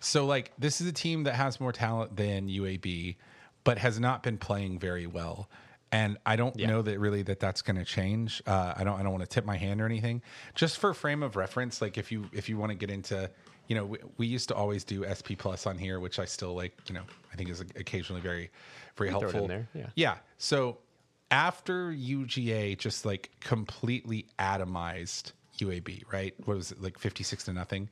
So, 0.00 0.26
like, 0.26 0.52
this 0.58 0.80
is 0.80 0.86
a 0.86 0.92
team 0.92 1.24
that 1.24 1.34
has 1.34 1.60
more 1.60 1.72
talent 1.72 2.16
than 2.16 2.48
UAB, 2.48 3.16
but 3.64 3.78
has 3.78 3.98
not 4.00 4.22
been 4.22 4.38
playing 4.38 4.78
very 4.78 5.06
well. 5.06 5.48
and 5.94 6.16
I 6.24 6.36
don't 6.36 6.58
Yeah. 6.58 6.68
know 6.68 6.80
that 6.80 6.98
really 6.98 7.20
that 7.24 7.38
that's 7.38 7.60
going 7.60 7.76
to 7.76 7.84
change. 7.84 8.40
Uh, 8.46 8.72
I 8.74 8.82
don't 8.82 8.98
I 8.98 9.02
don't 9.02 9.12
want 9.12 9.24
to 9.24 9.28
tip 9.28 9.44
my 9.44 9.58
hand 9.58 9.78
or 9.78 9.84
anything. 9.84 10.22
Just 10.54 10.78
for 10.78 10.94
frame 10.94 11.22
of 11.22 11.36
reference, 11.36 11.82
like 11.82 11.98
if 11.98 12.10
you 12.10 12.30
if 12.32 12.48
you 12.48 12.56
want 12.56 12.70
to 12.70 12.74
get 12.74 12.90
into, 12.90 13.30
you 13.68 13.76
know, 13.76 13.84
we, 13.84 13.98
we 14.16 14.26
used 14.26 14.48
to 14.48 14.54
always 14.54 14.84
do 14.84 15.04
SP 15.04 15.36
plus 15.36 15.66
on 15.66 15.76
here, 15.76 16.00
which 16.00 16.18
I 16.18 16.24
still 16.24 16.54
like. 16.54 16.72
You 16.88 16.94
know, 16.94 17.02
I 17.30 17.36
think 17.36 17.50
is 17.50 17.60
occasionally 17.60 18.22
very 18.22 18.50
very 18.96 19.10
throw 19.10 19.18
it 19.18 19.24
in 19.24 19.30
helpful. 19.32 19.48
there, 19.48 19.68
yeah. 19.74 19.86
Yeah. 19.94 20.16
So 20.38 20.78
after 21.30 21.92
UGA 21.92 22.78
just 22.78 23.04
like 23.04 23.30
completely 23.40 24.24
atomized 24.38 25.32
UAB, 25.58 26.04
right? 26.10 26.32
What 26.46 26.56
was 26.56 26.72
it 26.72 26.80
like 26.80 26.98
fifty 26.98 27.22
six 27.22 27.44
to 27.44 27.52
nothing? 27.52 27.90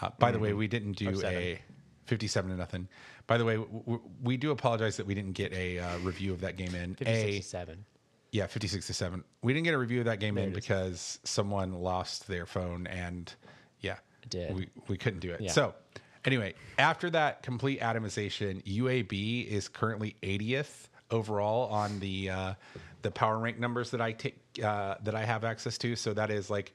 Uh, 0.00 0.10
by 0.18 0.30
the 0.30 0.38
way, 0.38 0.52
we 0.52 0.68
didn't 0.68 0.92
do 0.92 1.20
a 1.24 1.60
57 2.06 2.50
to 2.50 2.56
nothing. 2.56 2.88
By 3.26 3.38
the 3.38 3.44
way, 3.44 3.56
w- 3.56 3.80
w- 3.80 4.00
we 4.22 4.36
do 4.36 4.50
apologize 4.50 4.96
that 4.96 5.06
we 5.06 5.14
didn't 5.14 5.32
get 5.32 5.52
a 5.52 5.78
uh, 5.78 5.98
review 5.98 6.32
of 6.32 6.40
that 6.40 6.56
game 6.56 6.74
in. 6.74 6.96
A, 7.02 7.32
57. 7.34 7.84
yeah, 8.32 8.46
56 8.46 8.86
to 8.86 8.94
7. 8.94 9.24
We 9.42 9.52
didn't 9.52 9.64
get 9.64 9.74
a 9.74 9.78
review 9.78 10.00
of 10.00 10.06
that 10.06 10.20
game 10.20 10.38
in 10.38 10.52
because 10.52 11.18
someone 11.24 11.72
lost 11.72 12.26
their 12.28 12.46
phone 12.46 12.86
and 12.86 13.32
yeah, 13.80 13.96
did. 14.28 14.54
we 14.54 14.68
we 14.88 14.96
couldn't 14.96 15.20
do 15.20 15.30
it. 15.30 15.40
Yeah. 15.40 15.52
So, 15.52 15.74
anyway, 16.24 16.54
after 16.78 17.10
that 17.10 17.42
complete 17.42 17.80
atomization, 17.80 18.62
UAB 18.64 19.46
is 19.46 19.68
currently 19.68 20.16
80th 20.22 20.88
overall 21.10 21.68
on 21.70 22.00
the 22.00 22.30
uh, 22.30 22.54
the 23.02 23.10
power 23.10 23.38
rank 23.38 23.58
numbers 23.58 23.90
that 23.90 24.00
I 24.00 24.12
take 24.12 24.38
uh, 24.62 24.96
that 25.02 25.14
I 25.14 25.24
have 25.24 25.44
access 25.44 25.78
to. 25.78 25.96
So 25.96 26.14
that 26.14 26.30
is 26.30 26.50
like 26.50 26.74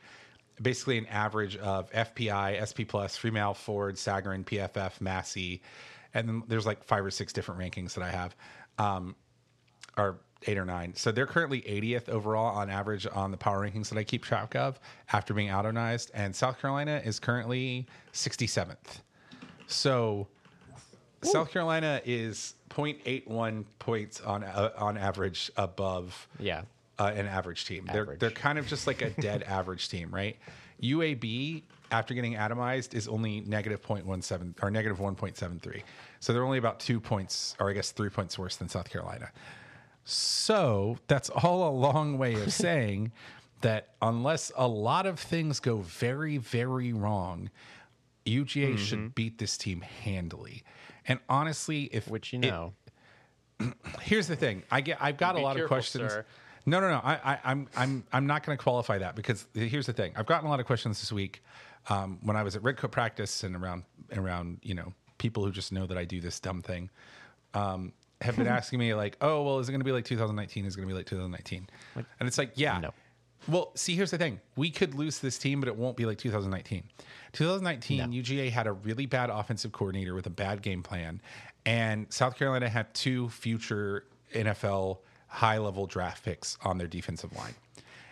basically 0.62 0.98
an 0.98 1.06
average 1.08 1.58
of 1.58 1.92
FPI, 1.92 2.66
SP 2.66 2.88
Plus, 2.88 3.18
Freemal, 3.18 3.56
Ford, 3.56 3.96
Sagarin, 3.96 4.46
PFF, 4.46 5.02
Massey, 5.02 5.62
and 6.14 6.28
then 6.28 6.44
there's 6.48 6.66
like 6.66 6.84
five 6.84 7.04
or 7.04 7.12
six 7.12 7.34
different 7.34 7.60
rankings 7.60 7.94
that 7.96 8.04
I 8.04 8.12
have. 8.12 8.36
Um, 8.78 9.16
or 9.98 10.20
eight 10.48 10.58
or 10.58 10.66
nine. 10.66 10.94
So 10.96 11.12
they're 11.12 11.28
currently 11.28 11.62
80th 11.62 12.10
overall 12.10 12.56
on 12.56 12.70
average 12.70 13.08
on 13.12 13.32
the 13.32 13.38
power 13.38 13.68
rankings 13.68 13.90
that 13.90 13.98
I 13.98 14.04
keep 14.04 14.24
track 14.24 14.56
of 14.56 14.80
after 15.12 15.34
being 15.34 15.50
autonized. 15.50 16.12
And 16.14 16.36
South 16.36 16.60
Carolina 16.60 17.02
is 17.04 17.20
currently 17.20 17.88
67th. 18.14 19.02
So 19.68 20.28
South 21.22 21.52
Carolina 21.52 22.02
is 22.04 22.56
0.81 22.70 23.66
points 23.80 24.22
on 24.22 24.44
uh, 24.44 24.72
on 24.78 24.98
average 24.98 25.52
above 25.58 26.28
Yeah. 26.40 26.64
Uh, 27.04 27.12
an 27.16 27.28
average 27.28 27.66
team. 27.66 27.88
They're 27.92 28.16
they're 28.20 28.32
kind 28.32 28.58
of 28.58 28.68
just 28.68 28.88
like 28.88 29.02
a 29.02 29.10
dead 29.10 29.44
average 29.48 29.90
team, 29.90 30.10
right? 30.14 30.38
UAB 30.82 31.64
after 31.92 32.14
getting 32.14 32.34
atomized 32.34 32.94
is 32.94 33.08
only 33.08 33.42
negative 33.42 33.82
0.17 33.84 34.56
or 34.64 34.72
negative 34.72 34.98
1.73. 35.00 35.84
So 36.20 36.34
they're 36.34 36.44
only 36.44 36.58
about 36.58 36.80
2 36.80 37.00
points 37.00 37.56
or 37.60 37.70
I 37.70 37.74
guess 37.74 37.92
3 37.92 38.10
points 38.10 38.38
worse 38.40 38.56
than 38.56 38.68
South 38.70 38.90
Carolina. 38.90 39.32
So 40.06 40.98
that's 41.08 41.30
all 41.30 41.70
a 41.70 41.72
long 41.72 42.18
way 42.18 42.34
of 42.34 42.52
saying 42.52 43.12
that 43.62 43.90
unless 44.02 44.52
a 44.58 44.68
lot 44.68 45.06
of 45.06 45.20
things 45.20 45.60
go 45.60 45.78
very, 45.78 46.38
very 46.38 46.92
wrong, 46.94 47.50
UGA 48.26 48.70
Mm-hmm. 48.74 48.76
should 48.78 49.16
beat 49.16 49.38
this 49.38 49.58
team 49.58 49.82
handily. 49.82 50.64
And 51.08 51.20
honestly, 51.30 51.84
if 51.94 52.08
Which 52.08 52.34
you 52.34 52.40
it- 52.40 52.48
know. 52.50 52.74
here's 54.02 54.28
the 54.28 54.36
thing. 54.36 54.64
I 54.72 54.82
get 54.82 54.98
I've 55.00 55.18
got 55.18 55.36
Be 55.36 55.42
a 55.42 55.44
lot 55.44 55.56
careful, 55.56 55.66
of 55.66 55.70
questions. 55.70 56.12
sir. 56.12 56.26
No, 56.66 56.80
no, 56.80 56.90
no. 56.90 57.02
I, 57.04 57.14
I, 57.34 57.40
I'm 57.44 57.68
I'm 57.76 58.04
I'm 58.12 58.26
not 58.26 58.46
going 58.46 58.58
to 58.58 58.62
qualify 58.62 58.98
that 59.00 59.16
because 59.16 59.46
here's 59.54 59.86
the 59.86 59.94
thing. 59.94 60.14
I've 60.16 60.26
gotten 60.26 60.48
a 60.48 60.50
lot 60.50 60.60
of 60.60 60.66
questions 60.66 61.00
this 61.00 61.12
week 61.12 61.44
um, 61.90 62.20
when 62.22 62.38
I 62.38 62.44
was 62.44 62.56
at 62.56 62.64
Redcoat 62.64 62.92
practice 62.92 63.44
and 63.44 63.56
around 63.56 63.84
around 64.16 64.60
you 64.64 64.74
know 64.74 64.94
people 65.18 65.44
who 65.44 65.52
just 65.52 65.72
know 65.72 65.86
that 65.86 65.98
I 65.98 66.06
do 66.06 66.22
this 66.22 66.40
dumb 66.40 66.62
thing. 66.62 66.90
Um, 67.54 67.94
have 68.22 68.38
been 68.38 68.48
asking 68.60 68.80
me 68.80 68.94
like, 68.94 69.18
oh 69.22 69.44
well, 69.44 69.60
is 69.60 69.68
it 69.68 69.72
going 69.72 69.82
to 69.82 69.86
be 69.86 69.92
like 69.92 70.06
2019? 70.06 70.66
Is 70.66 70.74
it 70.74 70.78
going 70.78 70.88
to 70.88 70.94
be 70.94 70.98
like 70.98 71.06
2019? 71.06 71.68
and 71.96 72.06
it's 72.28 72.38
like, 72.38 72.52
yeah. 72.56 72.80
no. 72.80 72.92
Well, 73.48 73.72
see, 73.76 73.96
here's 73.96 74.12
the 74.12 74.18
thing. 74.18 74.40
We 74.56 74.72
could 74.72 74.96
lose 74.96 75.20
this 75.20 75.38
team, 75.38 75.60
but 75.60 75.68
it 75.68 75.76
won't 75.76 75.98
be 75.98 76.06
like 76.06 76.18
2019. 76.18 76.84
2019, 77.34 78.00
UGA 78.14 78.50
had 78.50 78.68
a 78.68 78.72
really 78.72 79.06
bad 79.06 79.30
offensive 79.30 79.74
coordinator 79.74 80.16
with 80.16 80.26
a 80.28 80.30
bad 80.30 80.62
game 80.62 80.82
plan, 80.82 81.22
and 81.66 82.12
South 82.12 82.38
Carolina 82.38 82.70
had 82.70 82.94
two 82.94 83.28
future 83.28 84.06
NFL 84.34 85.00
high 85.34 85.58
level 85.58 85.88
draft 85.88 86.24
picks 86.24 86.58
on 86.64 86.78
their 86.78 86.88
defensive 86.88 87.36
line. 87.36 87.56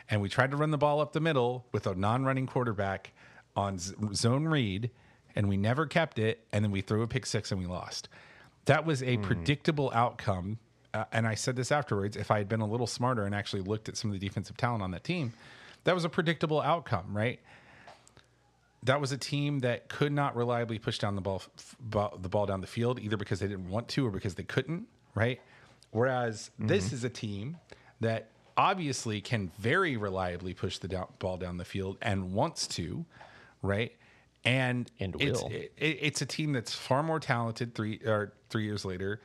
And 0.09 0.21
we 0.21 0.27
tried 0.27 0.51
to 0.51 0.57
run 0.57 0.71
the 0.71 0.77
ball 0.77 0.99
up 0.99 1.13
the 1.13 1.19
middle 1.19 1.65
with 1.71 1.85
a 1.85 1.93
non 1.93 2.25
running 2.25 2.47
quarterback 2.47 3.11
on 3.55 3.77
zone 3.77 4.47
read, 4.47 4.89
and 5.35 5.47
we 5.47 5.55
never 5.55 5.85
kept 5.85 6.17
it. 6.19 6.43
And 6.51 6.65
then 6.65 6.71
we 6.71 6.81
threw 6.81 7.03
a 7.03 7.07
pick 7.07 7.25
six 7.25 7.51
and 7.51 7.61
we 7.61 7.67
lost. 7.67 8.09
That 8.65 8.85
was 8.85 9.03
a 9.03 9.17
predictable 9.17 9.91
outcome. 9.93 10.57
Uh, 10.93 11.05
and 11.13 11.25
I 11.25 11.35
said 11.35 11.55
this 11.55 11.71
afterwards 11.71 12.17
if 12.17 12.31
I 12.31 12.39
had 12.39 12.49
been 12.49 12.59
a 12.59 12.65
little 12.65 12.87
smarter 12.87 13.23
and 13.23 13.33
actually 13.33 13.61
looked 13.61 13.87
at 13.87 13.95
some 13.95 14.11
of 14.11 14.19
the 14.19 14.27
defensive 14.27 14.57
talent 14.57 14.83
on 14.83 14.91
that 14.91 15.03
team, 15.03 15.31
that 15.83 15.95
was 15.95 16.03
a 16.03 16.09
predictable 16.09 16.59
outcome, 16.59 17.15
right? 17.15 17.39
That 18.83 18.99
was 18.99 19.11
a 19.11 19.17
team 19.17 19.59
that 19.59 19.89
could 19.89 20.11
not 20.11 20.35
reliably 20.35 20.79
push 20.79 20.97
down 20.97 21.15
the 21.15 21.21
ball, 21.21 21.43
f- 21.57 21.75
ball 21.79 22.17
the 22.19 22.29
ball 22.29 22.47
down 22.47 22.61
the 22.61 22.67
field 22.67 22.99
either 22.99 23.15
because 23.15 23.39
they 23.39 23.47
didn't 23.47 23.69
want 23.69 23.87
to 23.89 24.05
or 24.05 24.09
because 24.09 24.35
they 24.35 24.43
couldn't, 24.43 24.87
right? 25.13 25.39
Whereas 25.91 26.51
this 26.57 26.85
mm-hmm. 26.87 26.95
is 26.95 27.03
a 27.03 27.09
team 27.09 27.57
that 27.99 28.29
obviously 28.57 29.21
can 29.21 29.51
very 29.59 29.97
reliably 29.97 30.53
push 30.53 30.77
the 30.77 30.87
down, 30.87 31.07
ball 31.19 31.37
down 31.37 31.57
the 31.57 31.65
field 31.65 31.97
and 32.01 32.33
wants 32.33 32.67
to, 32.67 33.05
right? 33.61 33.91
And 34.43 34.89
And 34.99 35.15
it's, 35.19 35.41
will. 35.41 35.51
it, 35.51 35.73
it's 35.77 36.21
a 36.21 36.25
team 36.25 36.53
that's 36.53 36.73
far 36.73 37.03
more 37.03 37.19
talented 37.19 37.75
three 37.75 37.99
or 38.05 38.33
three 38.49 38.63
years 38.63 38.83
later, 38.83 39.21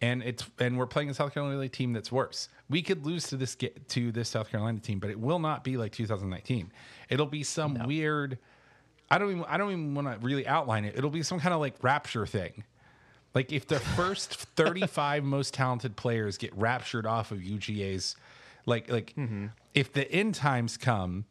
and 0.00 0.22
it's 0.24 0.44
and 0.58 0.76
we're 0.76 0.86
playing 0.86 1.08
a 1.08 1.14
South 1.14 1.32
Carolina 1.32 1.68
team 1.68 1.92
that's 1.92 2.10
worse. 2.10 2.48
We 2.68 2.82
could 2.82 3.06
lose 3.06 3.28
to 3.28 3.36
this 3.36 3.54
get 3.54 3.88
to 3.90 4.10
this 4.10 4.28
South 4.28 4.50
Carolina 4.50 4.80
team, 4.80 4.98
but 4.98 5.10
it 5.10 5.20
will 5.20 5.38
not 5.38 5.62
be 5.62 5.76
like 5.76 5.92
2019. 5.92 6.72
It'll 7.08 7.26
be 7.26 7.44
some 7.44 7.74
weird. 7.86 8.38
I 9.08 9.18
don't 9.18 9.30
even 9.30 9.44
I 9.44 9.56
don't 9.56 9.70
even 9.70 9.94
want 9.94 10.08
to 10.08 10.26
really 10.26 10.48
outline 10.48 10.84
it. 10.84 10.96
It'll 10.96 11.10
be 11.10 11.22
some 11.22 11.38
kind 11.38 11.54
of 11.54 11.60
like 11.60 11.76
rapture 11.82 12.26
thing. 12.26 12.64
Like 13.36 13.52
if 13.52 13.66
the 13.66 13.80
first 13.80 14.32
35 14.56 15.22
most 15.22 15.52
talented 15.52 15.94
players 15.94 16.38
get 16.38 16.56
raptured 16.56 17.04
off 17.04 17.32
of 17.32 17.40
UGA's 17.40 18.16
like 18.64 18.90
like 18.90 19.12
mm-hmm. 19.14 19.48
if 19.74 19.92
the 19.92 20.10
end 20.10 20.36
times 20.36 20.78
come 20.78 21.26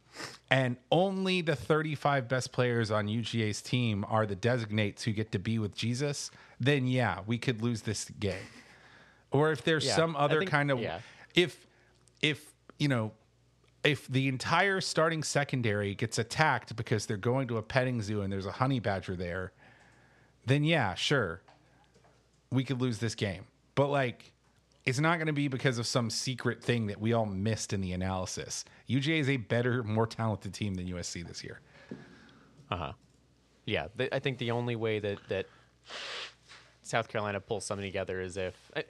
and 0.51 0.77
only 0.91 1.41
the 1.41 1.55
35 1.55 2.27
best 2.27 2.51
players 2.51 2.91
on 2.91 3.07
UGA's 3.07 3.59
team 3.59 4.05
are 4.07 4.27
the 4.27 4.35
designates 4.35 5.01
who 5.01 5.13
get 5.13 5.31
to 5.31 5.39
be 5.39 5.57
with 5.57 5.73
Jesus, 5.75 6.29
then 6.59 6.85
yeah, 6.85 7.21
we 7.25 7.39
could 7.39 7.63
lose 7.63 7.81
this 7.81 8.05
game. 8.19 8.35
Or 9.31 9.51
if 9.51 9.63
there's 9.63 9.87
Yeah, 9.87 9.95
some 9.95 10.15
other 10.15 10.41
think- 10.41 10.51
kind 10.51 10.69
of 10.69 10.79
yeah. 10.79 10.99
if 11.33 11.65
if 12.21 12.53
you 12.77 12.87
know 12.87 13.13
if 13.83 14.05
the 14.07 14.27
entire 14.27 14.79
starting 14.79 15.23
secondary 15.23 15.95
gets 15.95 16.19
attacked 16.19 16.75
because 16.75 17.07
they're 17.07 17.17
going 17.17 17.47
to 17.47 17.57
a 17.57 17.63
petting 17.63 18.03
zoo 18.03 18.21
and 18.21 18.31
there's 18.31 18.45
a 18.45 18.51
honey 18.51 18.79
badger 18.79 19.15
there, 19.15 19.53
then 20.45 20.63
yeah, 20.63 20.93
sure, 20.93 21.41
we 22.55 22.63
could 22.63 22.81
lose 22.81 22.99
this 22.99 23.15
game. 23.15 23.45
But 23.75 23.89
like, 23.89 24.33
it's 24.85 24.99
not 24.99 25.17
going 25.17 25.27
to 25.27 25.33
be 25.33 25.47
because 25.47 25.77
of 25.79 25.87
some 25.87 26.09
secret 26.09 26.63
thing 26.63 26.87
that 26.87 26.99
we 26.99 27.13
all 27.13 27.25
missed 27.25 27.73
in 27.73 27.81
the 27.81 27.91
analysis. 27.93 28.65
UGA 28.89 29.19
is 29.19 29.29
a 29.29 29.37
better, 29.37 29.83
more 29.83 30.07
talented 30.07 30.53
team 30.53 30.75
than 30.75 30.87
USC 30.87 31.27
this 31.27 31.43
year. 31.43 31.59
Uh 32.69 32.77
huh. 32.77 32.91
Yeah, 33.65 33.87
th- 33.97 34.09
I 34.11 34.19
think 34.19 34.37
the 34.37 34.51
only 34.51 34.75
way 34.75 34.99
that 34.99 35.17
that 35.29 35.47
South 36.83 37.07
Carolina 37.07 37.39
pulls 37.39 37.65
something 37.65 37.85
together 37.85 38.21
is 38.21 38.37
if 38.37 38.55
I, 38.75 38.83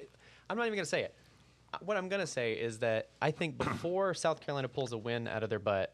I'm 0.49 0.57
not 0.57 0.63
even 0.63 0.75
going 0.75 0.83
to 0.83 0.89
say 0.89 1.03
it. 1.03 1.15
What 1.81 1.97
I'm 1.97 2.07
going 2.07 2.21
to 2.21 2.27
say 2.27 2.53
is 2.53 2.79
that 2.79 3.09
I 3.21 3.31
think 3.31 3.57
before 3.57 4.13
South 4.13 4.39
Carolina 4.41 4.67
pulls 4.69 4.93
a 4.93 4.97
win 4.97 5.27
out 5.27 5.43
of 5.43 5.49
their 5.49 5.59
butt, 5.59 5.93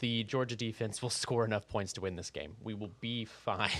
the 0.00 0.24
Georgia 0.24 0.56
defense 0.56 1.00
will 1.02 1.10
score 1.10 1.44
enough 1.44 1.68
points 1.68 1.92
to 1.94 2.00
win 2.00 2.16
this 2.16 2.30
game. 2.30 2.56
We 2.62 2.74
will 2.74 2.90
be 3.00 3.24
fine. 3.26 3.70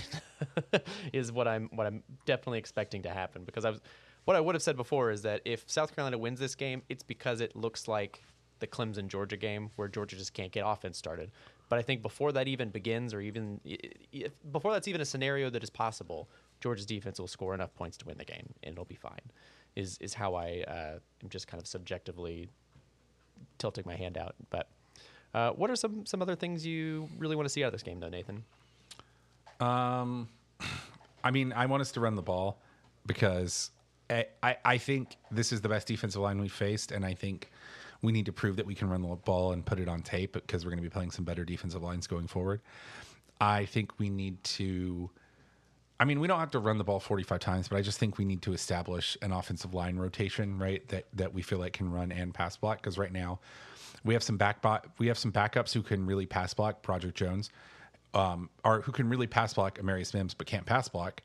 is 1.13 1.31
what 1.31 1.47
I'm 1.47 1.69
what 1.73 1.85
I'm 1.87 2.03
definitely 2.25 2.59
expecting 2.59 3.01
to 3.03 3.09
happen 3.09 3.43
because 3.43 3.65
I 3.65 3.71
was 3.71 3.81
what 4.25 4.35
I 4.37 4.39
would 4.39 4.55
have 4.55 4.61
said 4.61 4.77
before 4.77 5.11
is 5.11 5.23
that 5.23 5.41
if 5.45 5.63
South 5.67 5.95
Carolina 5.95 6.17
wins 6.17 6.39
this 6.39 6.55
game, 6.55 6.83
it's 6.89 7.03
because 7.03 7.41
it 7.41 7.55
looks 7.55 7.87
like 7.87 8.21
the 8.59 8.67
Clemson 8.67 9.07
Georgia 9.07 9.35
game 9.37 9.71
where 9.75 9.87
Georgia 9.87 10.15
just 10.15 10.33
can't 10.33 10.51
get 10.51 10.63
offense 10.65 10.97
started. 10.97 11.31
But 11.69 11.79
I 11.79 11.81
think 11.81 12.01
before 12.03 12.31
that 12.33 12.47
even 12.47 12.69
begins, 12.69 13.13
or 13.13 13.21
even 13.21 13.59
i- 13.65 13.77
i- 14.13 14.25
before 14.51 14.71
that's 14.73 14.87
even 14.87 15.01
a 15.01 15.05
scenario 15.05 15.49
that 15.49 15.63
is 15.63 15.69
possible, 15.71 16.29
Georgia's 16.59 16.85
defense 16.85 17.19
will 17.19 17.27
score 17.27 17.55
enough 17.55 17.73
points 17.73 17.97
to 17.97 18.05
win 18.05 18.17
the 18.19 18.25
game, 18.25 18.53
and 18.61 18.73
it'll 18.73 18.85
be 18.85 18.95
fine. 18.95 19.31
Is 19.75 19.97
is 19.99 20.13
how 20.13 20.35
I 20.35 20.63
uh, 20.67 20.99
am 21.23 21.29
just 21.29 21.47
kind 21.47 21.59
of 21.59 21.65
subjectively 21.67 22.49
tilting 23.57 23.85
my 23.87 23.95
hand 23.95 24.17
out. 24.17 24.35
But 24.49 24.67
uh, 25.33 25.51
what 25.51 25.69
are 25.69 25.75
some 25.75 26.05
some 26.05 26.21
other 26.21 26.35
things 26.35 26.65
you 26.65 27.07
really 27.17 27.35
want 27.35 27.45
to 27.45 27.49
see 27.49 27.63
out 27.63 27.67
of 27.67 27.73
this 27.73 27.83
game, 27.83 27.99
though, 27.99 28.09
Nathan? 28.09 28.43
Um, 29.59 30.27
I 31.23 31.31
mean, 31.31 31.53
I 31.53 31.67
want 31.67 31.81
us 31.81 31.91
to 31.93 31.99
run 31.99 32.15
the 32.15 32.21
ball 32.21 32.59
because 33.05 33.71
I, 34.09 34.25
I, 34.41 34.57
I 34.65 34.77
think 34.77 35.15
this 35.29 35.51
is 35.51 35.61
the 35.61 35.69
best 35.69 35.87
defensive 35.87 36.21
line 36.21 36.41
we've 36.41 36.51
faced, 36.51 36.91
and 36.91 37.05
I 37.05 37.13
think 37.13 37.49
we 38.01 38.11
need 38.11 38.25
to 38.25 38.33
prove 38.33 38.55
that 38.55 38.65
we 38.65 38.75
can 38.75 38.89
run 38.89 39.01
the 39.01 39.15
ball 39.15 39.51
and 39.51 39.65
put 39.65 39.79
it 39.79 39.87
on 39.87 40.01
tape 40.01 40.33
because 40.33 40.65
we're 40.65 40.71
going 40.71 40.83
to 40.83 40.89
be 40.89 40.89
playing 40.89 41.11
some 41.11 41.23
better 41.23 41.45
defensive 41.45 41.83
lines 41.83 42.07
going 42.07 42.27
forward. 42.27 42.61
I 43.39 43.65
think 43.65 43.99
we 43.99 44.09
need 44.09 44.43
to. 44.43 45.09
I 45.99 46.05
mean, 46.05 46.19
we 46.19 46.27
don't 46.27 46.39
have 46.39 46.51
to 46.51 46.59
run 46.59 46.79
the 46.79 46.83
ball 46.83 46.99
45 46.99 47.39
times, 47.39 47.67
but 47.67 47.77
I 47.77 47.81
just 47.81 47.99
think 47.99 48.17
we 48.17 48.25
need 48.25 48.41
to 48.41 48.53
establish 48.53 49.15
an 49.21 49.31
offensive 49.31 49.75
line 49.75 49.97
rotation, 49.97 50.57
right? 50.57 50.87
That 50.89 51.05
that 51.13 51.33
we 51.33 51.41
feel 51.43 51.59
like 51.59 51.73
can 51.73 51.91
run 51.91 52.11
and 52.11 52.33
pass 52.33 52.57
block. 52.57 52.81
Because 52.81 52.97
right 52.97 53.11
now, 53.11 53.39
we 54.03 54.13
have 54.13 54.23
some 54.23 54.37
back 54.37 54.63
we 54.97 55.07
have 55.07 55.17
some 55.17 55.31
backups 55.31 55.73
who 55.73 55.81
can 55.81 56.05
really 56.05 56.25
pass 56.25 56.53
block. 56.53 56.81
Broderick 56.81 57.15
Jones, 57.15 57.49
um, 58.13 58.49
or 58.63 58.81
who 58.81 58.91
can 58.91 59.09
really 59.09 59.27
pass 59.27 59.53
block 59.53 59.77
Amarius 59.79 60.13
Mims, 60.13 60.33
but 60.33 60.47
can't 60.47 60.65
pass 60.65 60.87
block, 60.87 61.21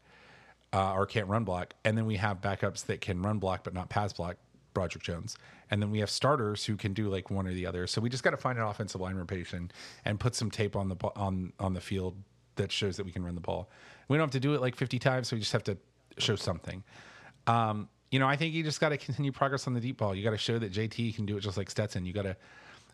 uh, 0.73 0.93
or 0.93 1.07
can't 1.07 1.29
run 1.29 1.45
block. 1.45 1.75
And 1.85 1.97
then 1.97 2.07
we 2.07 2.17
have 2.17 2.41
backups 2.41 2.87
that 2.87 3.01
can 3.01 3.23
run 3.23 3.39
block 3.39 3.65
but 3.65 3.75
not 3.75 3.89
pass 3.89 4.12
block. 4.12 4.37
Broderick 4.75 5.03
Jones, 5.03 5.39
and 5.71 5.81
then 5.81 5.91
we 5.91 6.01
have 6.01 6.11
starters 6.11 6.67
who 6.67 6.77
can 6.77 6.93
do 6.93 7.09
like 7.09 7.31
one 7.31 7.47
or 7.47 7.55
the 7.55 7.65
other. 7.65 7.87
So 7.87 7.99
we 7.99 8.11
just 8.11 8.23
got 8.23 8.33
to 8.33 8.37
find 8.37 8.59
an 8.59 8.65
offensive 8.65 9.01
line 9.01 9.17
rotation 9.17 9.71
and 10.05 10.21
put 10.21 10.35
some 10.35 10.51
tape 10.51 10.77
on 10.77 10.91
the 10.91 10.97
on 11.17 11.55
on 11.59 11.73
the 11.73 11.81
field 11.81 12.15
that 12.57 12.71
shows 12.71 12.99
that 12.99 13.07
we 13.07 13.12
can 13.12 13.25
run 13.25 13.35
the 13.35 13.41
ball. 13.41 13.71
We 14.09 14.19
don't 14.19 14.25
have 14.25 14.33
to 14.33 14.41
do 14.41 14.55
it 14.55 14.61
like 14.61 14.77
50 14.77 14.99
times, 14.99 15.29
so 15.29 15.37
we 15.37 15.41
just 15.41 15.53
have 15.53 15.65
to 15.65 15.79
show 16.19 16.37
something. 16.37 16.85
Um, 17.47 17.89
you 18.11 18.19
know, 18.19 18.27
I 18.27 18.37
think 18.37 18.55
you 18.55 18.62
just 18.62 18.81
got 18.81 18.91
to 18.91 18.97
continue 18.97 19.33
progress 19.33 19.67
on 19.67 19.75
the 19.75 19.81
deep 19.81 19.99
ball. 19.99 20.15
You 20.15 20.23
got 20.23 20.31
to 20.31 20.39
show 20.39 20.59
that 20.59 20.73
JT 20.73 21.15
can 21.15 21.27
do 21.27 21.37
it 21.37 21.41
just 21.41 21.57
like 21.57 21.71
Stetson. 21.71 22.05
You 22.07 22.12
got 22.12 22.23
to 22.23 22.37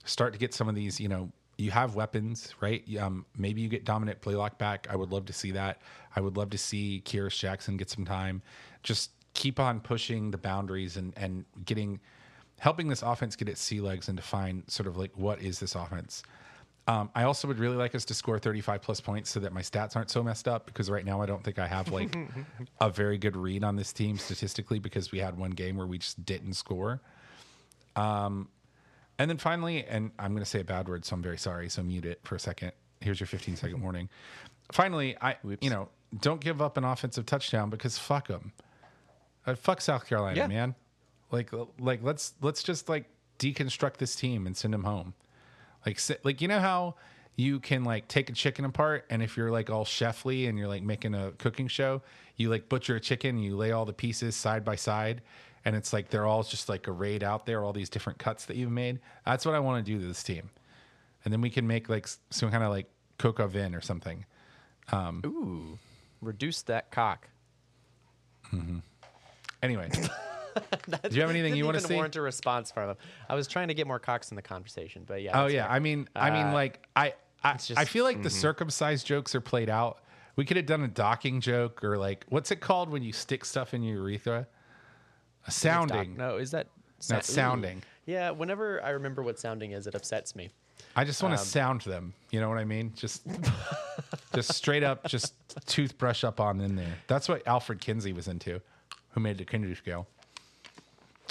start 0.05 0.33
to 0.33 0.39
get 0.39 0.55
some 0.55 0.69
of 0.69 0.75
these, 0.75 1.01
you 1.01 1.09
know, 1.09 1.31
you 1.59 1.71
have 1.71 1.95
weapons, 1.95 2.55
right? 2.61 2.83
Um, 2.99 3.27
maybe 3.37 3.61
you 3.61 3.69
get 3.69 3.85
Dominick 3.85 4.21
Blaylock 4.21 4.59
back. 4.59 4.87
I 4.91 4.97
would 4.97 5.13
love 5.13 5.27
to 5.27 5.33
see 5.33 5.53
that. 5.53 5.81
I 6.17 6.21
would 6.21 6.37
love 6.37 6.51
to 6.51 6.59
see 6.59 7.03
Kearis 7.05 7.39
Jackson 7.39 7.77
get 7.77 7.91
some 7.91 8.05
time. 8.05 8.43
Just 8.83 9.11
keep 9.35 9.61
on 9.61 9.81
pushing 9.81 10.31
the 10.31 10.39
boundaries 10.39 10.97
and 10.97 11.13
and 11.17 11.45
getting 11.65 12.01
helping 12.59 12.89
this 12.89 13.03
offense 13.03 13.35
get 13.35 13.49
its 13.49 13.61
sea 13.61 13.81
legs 13.81 14.09
and 14.09 14.17
define 14.17 14.63
sort 14.69 14.87
of 14.87 14.97
like 14.97 15.11
what 15.17 15.41
is 15.41 15.59
this 15.59 15.75
offense. 15.75 16.23
Um, 16.89 17.11
I 17.15 17.25
also 17.25 17.47
would 17.47 17.61
really 17.61 17.77
like 17.77 17.95
us 17.95 18.05
to 18.07 18.15
score 18.15 18.41
35 18.41 18.83
plus 18.83 19.01
points 19.01 19.31
so 19.31 19.39
that 19.41 19.53
my 19.53 19.63
stats 19.63 19.95
aren't 19.95 20.11
so 20.11 20.23
messed 20.23 20.49
up 20.49 20.67
because 20.67 20.91
right 20.91 21.05
now 21.05 21.23
I 21.23 21.27
don't 21.27 21.43
think 21.43 21.61
I 21.61 21.69
have 21.69 21.93
like 21.93 22.17
a 22.81 22.91
very 22.91 23.19
good 23.19 23.37
read 23.37 23.63
on 23.63 23.77
this 23.77 23.93
team 23.93 24.19
statistically 24.19 24.81
because 24.81 25.13
we 25.13 25.21
had 25.21 25.39
one 25.39 25.53
game 25.53 25.77
where 25.77 25.87
we 25.87 25.99
just 25.99 26.25
didn't 26.25 26.55
score. 26.55 27.01
Um, 27.95 28.49
and 29.23 29.31
then 29.31 29.39
finally, 29.39 29.85
and 29.85 30.11
I'm 30.19 30.33
going 30.33 30.43
to 30.43 30.51
say 30.51 30.59
a 30.59 30.65
bad 30.65 30.89
word, 30.89 31.05
so 31.05 31.15
I'm 31.15 31.23
very 31.23 31.39
sorry. 31.39 31.69
So 31.69 31.81
mute 31.81 32.05
it 32.05 32.19
for 32.25 32.35
a 32.35 32.41
second. 32.41 32.73
Here's 33.01 33.21
your 33.21 33.29
15 33.29 33.55
second 33.55 33.81
warning. 33.81 34.09
Finally, 34.73 35.17
I 35.21 35.37
you 35.61 35.71
know 35.71 35.91
don't 36.21 36.41
give 36.41 36.61
up 36.61 36.77
an 36.77 36.83
offensive 36.83 37.25
touchdown 37.25 37.71
because 37.71 37.97
fuck 37.99 38.27
them. 38.27 38.53
Uh, 39.47 39.55
fuck 39.55 39.81
South 39.81 40.07
Carolina, 40.09 40.39
Yeah. 40.39 40.47
man. 40.49 40.75
Like 41.31 41.51
like 41.79 42.03
let's 42.03 42.35
let's 42.43 42.65
just 42.65 42.89
like 42.89 43.05
deconstruct 43.39 43.99
this 43.99 44.17
team 44.17 44.45
and 44.49 44.57
send 44.57 44.75
them 44.75 44.83
home. 44.83 45.15
Like 45.87 46.01
like 46.25 46.41
you 46.41 46.49
know 46.49 46.59
how 46.61 46.97
you 47.37 47.61
can 47.61 47.85
like 47.85 48.09
take 48.09 48.29
a 48.29 48.33
chicken 48.33 48.65
apart 48.65 49.07
and 49.09 49.23
if 49.23 49.37
you're 49.37 49.53
like 49.53 49.71
all 49.71 49.85
chefly 49.85 50.49
and 50.49 50.59
you're 50.59 50.69
like 50.69 50.83
making 50.83 51.15
a 51.15 51.31
cooking 51.39 51.69
show, 51.69 52.03
you 52.37 52.51
like 52.51 52.69
butcher 52.69 52.97
a 52.97 53.01
chicken, 53.01 53.39
you 53.39 53.57
lay 53.57 53.71
all 53.71 53.85
the 53.85 53.93
pieces 53.93 54.35
side 54.35 54.65
by 54.65 54.75
side 54.77 55.23
and 55.65 55.77
it's 55.77 55.93
like 55.93 56.11
they're 56.11 56.27
all 56.27 56.43
just 56.43 56.69
like 56.69 56.89
arrayed 56.89 57.23
out 57.23 57.47
there 57.47 57.63
all 57.65 57.73
these 57.73 57.89
different 57.89 58.19
cuts 58.19 58.47
that 58.47 58.57
you've 58.57 58.71
made. 58.71 59.01
That's 59.25 59.47
what 59.47 59.55
I 59.55 59.61
want 59.61 59.85
to 59.85 59.93
do 59.93 59.99
to 60.01 60.07
this 60.07 60.23
team. 60.23 60.51
And 61.25 61.33
then 61.33 61.41
we 61.41 61.51
can 61.51 61.67
make 61.67 61.89
like 61.89 62.09
some 62.31 62.51
kind 62.51 62.65
of 62.65 62.71
like 62.71 62.87
coq 63.19 63.39
au 63.41 63.47
vin 63.47 63.75
or 63.75 63.81
something. 63.81 64.25
Um, 64.91 65.23
Ooh, 65.25 65.79
reduce 66.21 66.63
that 66.63 66.91
cock. 66.91 67.29
Mm-hmm. 68.53 68.79
Anyway, 69.63 69.91
do 69.93 71.15
you 71.15 71.21
have 71.21 71.31
anything 71.31 71.55
you 71.55 71.65
want 71.65 71.79
to 71.79 71.85
see? 71.85 71.95
warrant 71.95 72.17
a 72.17 72.21
response 72.21 72.73
from 72.73 72.91
him. 72.91 72.97
I 73.29 73.35
was 73.37 73.47
trying 73.47 73.69
to 73.69 73.75
get 73.75 73.87
more 73.87 74.01
cocks 74.01 74.31
in 74.31 74.37
the 74.37 74.43
conversation, 74.43 75.05
but 75.07 75.23
yeah. 75.23 75.41
Oh 75.41 75.47
yeah. 75.47 75.67
I 75.71 75.79
mean, 75.79 76.09
I 76.17 76.31
mean, 76.31 76.47
Uh, 76.47 76.53
like 76.53 76.85
I, 76.97 77.15
I, 77.45 77.55
just- 77.55 77.79
I 77.79 77.85
feel 77.85 78.05
like 78.05 78.23
the 78.23 78.29
mm-hmm. 78.29 78.39
circumcised 78.39 79.07
jokes 79.07 79.35
are 79.35 79.41
played 79.41 79.71
out. 79.71 80.01
We 80.35 80.45
could 80.45 80.57
have 80.57 80.67
done 80.67 80.83
a 80.83 80.89
docking 80.89 81.41
joke 81.41 81.85
or 81.85 81.99
like, 81.99 82.25
what's 82.31 82.51
it 82.51 82.61
called 82.61 82.89
when 82.89 83.03
you 83.03 83.13
stick 83.13 83.45
stuff 83.45 83.75
in 83.75 83.83
your 83.83 83.99
urethra? 83.99 84.49
A 85.47 85.51
sounding. 85.51 86.17
No, 86.17 86.37
is 86.37 86.51
that 86.53 86.69
it's 86.99 87.11
Ooh. 87.11 87.21
sounding. 87.21 87.83
Yeah, 88.07 88.31
whenever 88.31 88.83
I 88.83 88.91
remember 88.91 89.23
what 89.23 89.39
sounding 89.39 89.73
is, 89.73 89.87
it 89.87 89.95
upsets 89.95 90.35
me. 90.37 90.51
I 90.95 91.05
just 91.05 91.23
want 91.23 91.35
to 91.35 91.41
Um, 91.41 91.47
sound 91.47 91.81
them. 91.83 92.13
You 92.31 92.41
know 92.41 92.49
what 92.49 92.59
I 92.59 92.65
mean? 92.65 92.93
Just, 92.97 93.23
just 94.35 94.53
straight 94.53 94.83
up, 94.83 95.07
just 95.07 95.35
toothbrush 95.67 96.23
up 96.25 96.39
on 96.41 96.61
in 96.61 96.77
there. 96.77 96.95
That's 97.07 97.29
what 97.29 97.47
Alfred 97.47 97.81
Kinsey 97.81 98.13
was 98.13 98.29
into, 98.29 98.61
who 99.11 99.21
made 99.21 99.39
the 99.39 99.45
Kinsey 99.45 99.75
scale. 99.75 100.07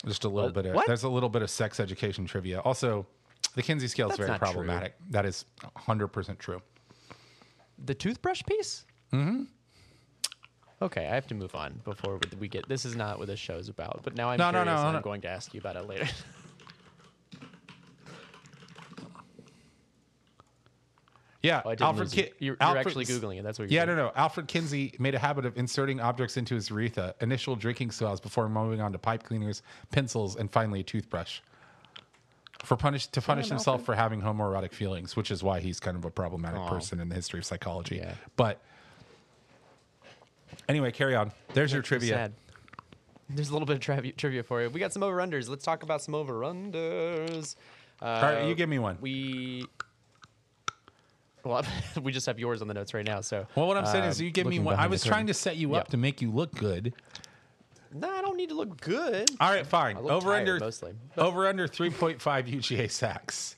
Just 0.05 0.23
a 0.23 0.29
little 0.29 0.47
What? 0.49 0.53
bit 0.55 0.65
of 0.67 0.75
What? 0.75 0.87
there's 0.87 1.03
a 1.03 1.09
little 1.09 1.29
bit 1.29 1.41
of 1.41 1.49
sex 1.49 1.79
education 1.79 2.25
trivia. 2.25 2.59
Also, 2.61 3.05
the 3.55 3.61
Kinsey 3.61 3.87
scale 3.87 4.07
is 4.07 4.11
That's 4.11 4.17
very 4.19 4.29
not 4.31 4.37
true. 4.39 4.45
problematic. 4.53 4.95
That 5.11 5.25
is 5.25 5.45
100 5.73 6.07
percent 6.07 6.39
true. 6.39 6.61
The 7.85 7.93
toothbrush 7.93 8.41
piece? 8.43 8.85
Mm-hmm. 9.13 9.43
Okay, 10.81 11.05
I 11.05 11.13
have 11.13 11.27
to 11.27 11.35
move 11.35 11.53
on 11.53 11.79
before 11.83 12.19
we- 12.39 12.47
get. 12.47 12.67
This 12.67 12.85
is 12.85 12.95
not 12.95 13.19
what 13.19 13.27
this 13.27 13.39
show 13.39 13.55
is 13.57 13.69
about. 13.69 14.01
But 14.03 14.15
now 14.15 14.29
I'm 14.31 14.37
No, 14.39 14.49
curious, 14.49 14.65
no, 14.65 14.91
no. 14.91 14.97
I'm 14.97 15.01
going 15.03 15.21
to 15.21 15.27
ask 15.29 15.53
you 15.53 15.59
about 15.59 15.75
it 15.75 15.87
later. 15.87 16.07
Yeah, 21.43 21.63
Oh, 21.65 21.73
Alfred. 21.79 22.11
Ki- 22.11 22.29
You're, 22.37 22.55
you're 22.61 22.77
actually 22.77 23.05
googling 23.05 23.39
it. 23.39 23.43
That's 23.43 23.57
what 23.57 23.71
you're 23.71 23.79
Yeah, 23.81 23.85
doing. 23.85 23.97
no, 23.97 24.05
no. 24.07 24.11
Alfred 24.15 24.47
Kinsey 24.47 24.93
made 24.99 25.15
a 25.15 25.19
habit 25.19 25.43
of 25.43 25.57
inserting 25.57 25.99
objects 25.99 26.37
into 26.37 26.53
his 26.53 26.69
urethra, 26.69 27.15
initial 27.19 27.55
drinking 27.55 27.89
straws 27.91 28.19
before 28.21 28.47
moving 28.47 28.79
on 28.79 28.91
to 28.91 28.99
pipe 28.99 29.23
cleaners, 29.23 29.63
pencils, 29.91 30.35
and 30.35 30.51
finally 30.51 30.81
a 30.81 30.83
toothbrush. 30.83 31.39
For 32.63 32.77
punish 32.77 33.07
to 33.07 33.21
punish 33.21 33.49
himself 33.49 33.79
Alfred. 33.79 33.85
for 33.87 33.95
having 33.95 34.21
homoerotic 34.21 34.71
feelings, 34.71 35.15
which 35.15 35.31
is 35.31 35.41
why 35.41 35.61
he's 35.61 35.79
kind 35.79 35.97
of 35.97 36.05
a 36.05 36.11
problematic 36.11 36.59
Aw. 36.59 36.69
person 36.69 36.99
in 36.99 37.09
the 37.09 37.15
history 37.15 37.39
of 37.39 37.45
psychology. 37.45 37.95
Yeah. 37.97 38.13
But 38.35 38.61
anyway, 40.69 40.91
carry 40.91 41.15
on. 41.15 41.31
There's 41.53 41.73
your 41.73 41.81
trivia. 41.81 42.13
sad. 42.13 42.33
There's 43.29 43.49
a 43.49 43.53
little 43.53 43.65
bit 43.65 43.75
of 43.75 43.79
trivia, 43.81 44.11
trivia 44.11 44.43
for 44.43 44.61
you. 44.61 44.69
We 44.69 44.79
got 44.79 44.91
some 44.91 45.03
over 45.03 45.17
unders. 45.17 45.47
Let's 45.49 45.63
talk 45.63 45.83
about 45.83 46.01
some 46.01 46.15
over 46.15 46.41
unders. 46.41 47.55
Uh, 48.01 48.05
All 48.05 48.21
right, 48.21 48.47
you 48.47 48.55
give 48.55 48.67
me 48.69 48.79
one. 48.79 48.97
We. 48.99 49.65
Well, 51.43 51.63
we 52.01 52.11
just 52.11 52.25
have 52.25 52.39
yours 52.39 52.61
on 52.61 52.67
the 52.67 52.73
notes 52.73 52.93
right 52.93 53.05
now. 53.05 53.21
So. 53.21 53.47
Well, 53.55 53.67
what 53.67 53.77
I'm 53.77 53.85
saying 53.85 54.03
um, 54.03 54.09
is, 54.09 54.21
you 54.21 54.31
give 54.31 54.45
me 54.47 54.55
looking 54.55 54.65
one. 54.65 54.73
I 54.73 54.77
behind 54.77 54.89
the 54.89 54.93
was 54.93 55.03
trying 55.03 55.13
curtain. 55.21 55.27
to 55.27 55.33
set 55.33 55.57
you 55.57 55.73
up 55.75 55.85
Yep. 55.85 55.87
to 55.89 55.97
make 55.97 56.21
you 56.21 56.31
look 56.31 56.53
good. 56.55 56.93
No, 57.93 58.09
I 58.09 58.21
don't 58.21 58.37
need 58.37 58.49
to 58.49 58.55
look 58.55 58.79
good. 58.79 59.29
All 59.39 59.49
right, 59.51 59.65
fine. 59.67 59.97
I 59.97 59.99
look 59.99 60.11
Over 60.11 60.29
tired 60.31 60.39
under 60.49 60.59
mostly. 60.59 60.93
over 61.17 61.47
under 61.47 61.67
3.5 61.67 62.19
UGA 62.21 62.89
sacks. 62.89 63.57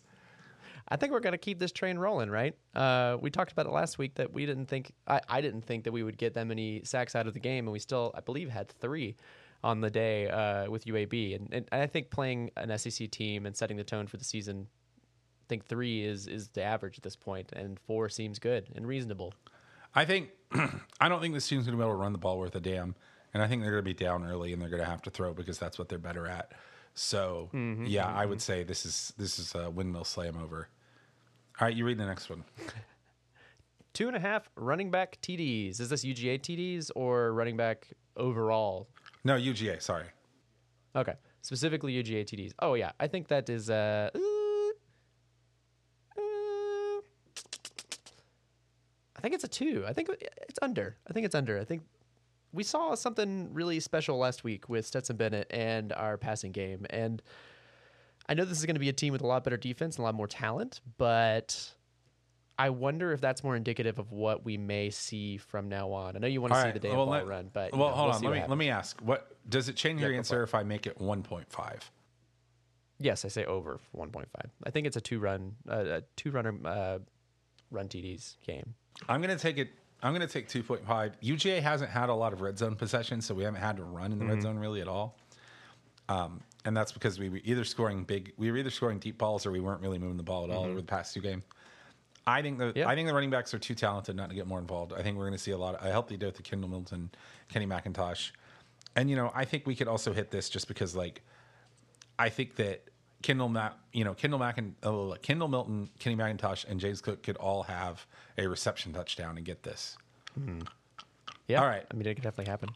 I 0.88 0.98
think 0.98 1.12
we're 1.12 1.22
going 1.22 1.34
to 1.34 1.38
keep 1.38 1.60
this 1.60 1.72
train 1.72 1.98
rolling, 1.98 2.30
right? 2.30 2.56
Uh, 2.76 3.18
we 3.20 3.30
talked 3.30 3.52
about 3.52 3.66
it 3.66 3.72
last 3.72 3.98
week 3.98 4.16
that 4.16 4.34
we 4.34 4.46
didn't 4.46 4.66
think, 4.66 4.92
I, 5.08 5.22
I 5.30 5.42
didn't 5.42 5.62
think 5.62 5.86
that 5.86 5.92
we 5.92 6.04
would 6.04 6.18
get 6.18 6.34
that 6.34 6.46
many 6.46 6.82
sacks 6.84 7.16
out 7.16 7.28
of 7.28 7.34
the 7.34 7.40
game, 7.40 7.66
and 7.66 7.72
we 7.72 7.80
still, 7.80 8.12
I 8.16 8.20
believe, 8.20 8.50
had 8.50 8.70
three 8.70 9.16
on 9.64 9.80
the 9.80 9.90
day 9.90 10.28
uh, 10.30 10.70
with 10.70 10.86
UAB. 10.86 11.36
And, 11.36 11.54
and 11.54 11.68
I 11.72 11.88
think 11.88 12.10
playing 12.10 12.52
an 12.58 12.78
SEC 12.78 13.10
team 13.12 13.46
and 13.46 13.56
setting 13.56 13.78
the 13.78 13.84
tone 13.84 14.08
for 14.08 14.18
the 14.18 14.26
season, 14.26 14.68
I 15.44 15.46
think 15.48 15.66
three 15.66 16.04
is 16.04 16.28
is 16.28 16.50
the 16.50 16.64
average 16.64 16.98
at 16.98 17.04
this 17.04 17.16
point, 17.16 17.52
and 17.54 17.80
four 17.80 18.10
seems 18.10 18.40
good 18.40 18.68
and 18.76 18.86
reasonable. 18.88 19.34
I 19.96 20.06
think 20.06 20.30
I 21.00 21.10
don't 21.10 21.22
think 21.22 21.34
this 21.34 21.48
team's 21.48 21.66
going 21.66 21.78
to 21.78 21.82
be 21.82 21.84
able 21.84 21.98
to 21.98 22.02
run 22.02 22.12
the 22.12 22.18
ball 22.18 22.40
worth 22.40 22.56
a 22.56 22.60
damn, 22.60 22.96
and 23.34 23.42
I 23.42 23.48
think 23.48 23.62
they're 23.62 23.72
going 23.72 23.84
to 23.84 23.90
be 23.90 23.94
down 23.94 24.26
early 24.26 24.54
and 24.54 24.62
they're 24.62 24.70
going 24.70 24.82
to 24.82 24.90
have 24.90 25.02
to 25.04 25.10
throw 25.10 25.34
because 25.34 25.60
that's 25.60 25.80
what 25.80 25.90
they're 25.90 25.98
better 26.00 26.28
at. 26.28 26.52
So 26.96 27.50
yeah, 27.86 28.08
I 28.08 28.26
would 28.26 28.42
say 28.42 28.64
this 28.64 28.86
is 28.86 29.14
this 29.18 29.40
is 29.40 29.56
a 29.56 29.70
windmill 29.70 30.04
slam 30.04 30.38
over. 30.38 30.70
All 31.60 31.68
right, 31.68 31.76
you 31.76 31.86
read 31.86 31.98
the 31.98 32.06
next 32.06 32.30
one. 32.30 32.44
Two 33.94 34.08
and 34.08 34.16
a 34.16 34.20
half 34.20 34.50
running 34.56 34.90
back 34.90 35.20
TDs. 35.22 35.80
Is 35.80 35.90
this 35.90 36.04
UGA 36.04 36.40
TDs 36.40 36.90
or 36.96 37.32
running 37.34 37.56
back 37.58 37.88
overall? 38.18 38.88
No, 39.24 39.36
UGA. 39.38 39.82
Sorry. 39.82 40.06
Okay, 40.96 41.14
specifically 41.42 41.94
UGA 41.94 42.26
TDs. 42.26 42.54
Oh 42.60 42.74
yeah, 42.76 42.92
I 43.00 43.08
think 43.08 43.28
that 43.28 43.50
is 43.50 43.70
uh, 43.70 44.10
uh, 44.14 44.20
uh, 46.18 46.22
I 49.16 49.22
think 49.22 49.34
it's 49.34 49.44
a 49.44 49.48
two. 49.48 49.84
I 49.88 49.94
think 49.94 50.10
it's 50.48 50.60
under. 50.62 50.98
I 51.08 51.14
think 51.14 51.26
it's 51.26 51.36
under. 51.36 51.60
I 51.60 51.64
think 51.64 51.84
we 52.54 52.64
saw 52.64 52.96
something 52.96 53.54
really 53.54 53.80
special 53.80 54.18
last 54.18 54.44
week 54.44 54.70
with 54.70 54.86
Stetson 54.86 55.18
Bennett 55.18 55.48
and 55.50 55.92
our 55.94 56.18
passing 56.18 56.52
game, 56.52 56.86
and 56.90 57.22
I 58.30 58.34
know 58.36 58.46
this 58.46 58.60
is 58.60 58.66
going 58.66 58.76
to 58.76 58.80
be 58.80 58.90
a 58.90 58.94
team 58.94 59.12
with 59.12 59.22
a 59.22 59.28
lot 59.28 59.44
better 59.44 59.58
defense 59.58 59.98
and 59.98 60.04
a 60.04 60.06
lot 60.06 60.16
more 60.16 60.28
talent, 60.28 60.80
but. 60.98 61.74
I 62.56 62.70
wonder 62.70 63.12
if 63.14 63.20
that's 63.20 63.44
more 63.44 63.56
indicative 63.56 63.98
of 63.98 64.12
what 64.12 64.46
we 64.46 64.58
may 64.58 64.92
see 64.92 65.38
from 65.38 65.70
now 65.70 65.92
on. 65.92 66.16
I 66.16 66.20
know 66.20 66.28
you 66.28 66.40
want 66.40 66.54
to 66.54 66.58
All 66.58 66.62
see 66.62 66.66
right. 66.68 66.74
the 66.76 66.80
day 66.80 66.90
well, 66.90 67.06
ball 67.08 67.14
let- 67.16 67.26
run, 67.28 67.50
but 67.52 67.72
well, 67.76 67.90
know, 67.90 67.96
hold 67.96 68.08
we'll 68.10 68.16
on. 68.16 68.22
Let 68.22 68.30
me 68.30 68.38
happens. 68.38 68.50
let 68.52 68.58
me 68.60 68.70
ask. 68.70 69.02
What 69.02 69.36
does 69.50 69.70
it 69.70 69.76
change 69.76 70.00
your 70.00 70.12
Yeah, 70.12 70.18
go 70.18 70.20
answer 70.20 70.44
if 70.44 70.54
I 70.54 70.62
make 70.62 70.86
it 70.86 71.00
1.5? 71.00 71.80
Yes, 73.00 73.26
I 73.26 73.30
say 73.30 73.44
over 73.46 73.80
1.5. 73.98 74.26
I 74.64 74.70
think 74.70 74.86
it's 74.86 74.96
a 74.96 75.02
two 75.02 75.20
run, 75.20 75.56
uh, 75.68 75.84
a 75.86 76.02
two 76.16 76.30
runner 76.30 76.56
uh, 76.64 77.00
run 77.72 77.88
TDs 77.88 78.38
game. 78.46 78.76
I'm 79.10 79.20
going 79.20 79.36
to 79.36 79.42
take 79.42 79.58
it. 79.58 79.70
I'm 80.04 80.14
going 80.14 80.28
to 80.28 80.32
take 80.32 80.48
2.5. 80.50 81.14
UGA 81.24 81.62
hasn't 81.62 81.90
had 81.90 82.10
a 82.10 82.14
lot 82.14 82.34
of 82.34 82.42
red 82.42 82.58
zone 82.58 82.76
possession, 82.76 83.22
so 83.22 83.34
we 83.34 83.44
haven't 83.44 83.62
had 83.62 83.78
to 83.78 83.84
run 83.84 84.12
in 84.12 84.20
the 84.20 84.26
red 84.26 84.34
Mm-hmm. 84.36 84.42
zone 84.42 84.60
really 84.60 84.82
at 84.82 84.88
all. 84.88 85.18
Um, 86.10 86.42
and 86.66 86.76
that's 86.76 86.92
because 86.92 87.18
we 87.20 87.30
were 87.30 87.40
either 87.44 87.64
scoring 87.64 88.04
big, 88.04 88.34
we 88.38 88.52
were 88.52 88.58
either 88.58 88.70
scoring 88.70 89.00
deep 89.00 89.18
balls 89.18 89.46
or 89.46 89.52
we 89.52 89.60
weren't 89.62 89.82
really 89.82 89.98
moving 90.00 90.18
the 90.18 90.24
ball 90.24 90.44
at 90.44 90.50
all 90.50 90.64
Mm-hmm. 90.64 90.72
over 90.72 90.82
the 90.82 90.88
past 90.88 91.14
two 91.14 91.22
games. 91.22 91.44
I 92.28 92.42
think 92.42 92.58
the 92.58 92.72
Yeah. 92.76 92.88
I 92.88 92.96
think 92.96 93.08
the 93.08 93.14
running 93.14 93.30
backs 93.30 93.54
are 93.54 93.60
too 93.60 93.76
talented 93.76 94.16
not 94.16 94.30
to 94.30 94.36
get 94.36 94.48
more 94.48 94.60
involved. 94.60 94.94
I 94.94 95.02
think 95.02 95.18
we're 95.18 95.24
going 95.26 95.34
to 95.38 95.44
see 95.44 95.52
a 95.52 95.58
lot 95.58 95.76
of 95.76 95.86
a 95.86 95.90
healthy 95.92 96.16
dose 96.18 96.38
of 96.38 96.44
Kendall 96.44 96.70
Milton, 96.70 97.10
Kenny 97.50 97.66
McIntosh, 97.68 98.32
and 98.96 99.10
you 99.10 99.16
know 99.18 99.32
I 99.36 99.44
think 99.46 99.66
we 99.68 99.76
could 99.76 99.88
also 99.90 100.14
hit 100.14 100.32
this 100.32 100.50
just 100.50 100.68
because 100.70 100.96
like 100.96 101.22
I 102.20 102.30
think 102.30 102.56
that 102.56 102.84
Kendall 103.24 103.50
Mac, 103.50 103.74
you 103.92 104.04
know 104.04 104.14
Kendall 104.14 104.40
Macin, 104.40 104.74
oh, 104.84 105.12
uh, 105.12 105.16
Kendall 105.16 105.48
Milton, 105.48 105.90
Kenny 105.98 106.16
McIntosh, 106.16 106.66
and 106.70 106.80
James 106.80 107.02
Cook 107.02 107.24
could 107.24 107.38
all 107.38 107.64
have 107.64 108.06
a 108.38 108.46
reception 108.46 108.94
touchdown 108.94 109.38
and 109.38 109.46
get 109.46 109.64
this. 109.64 109.98
Hmm. 110.36 110.60
Yeah. 111.48 111.62
All 111.62 111.68
right. 111.68 111.86
I 111.90 111.94
mean, 111.96 112.06
it 112.06 112.14
could 112.14 112.24
definitely 112.24 112.52
happen. 112.52 112.70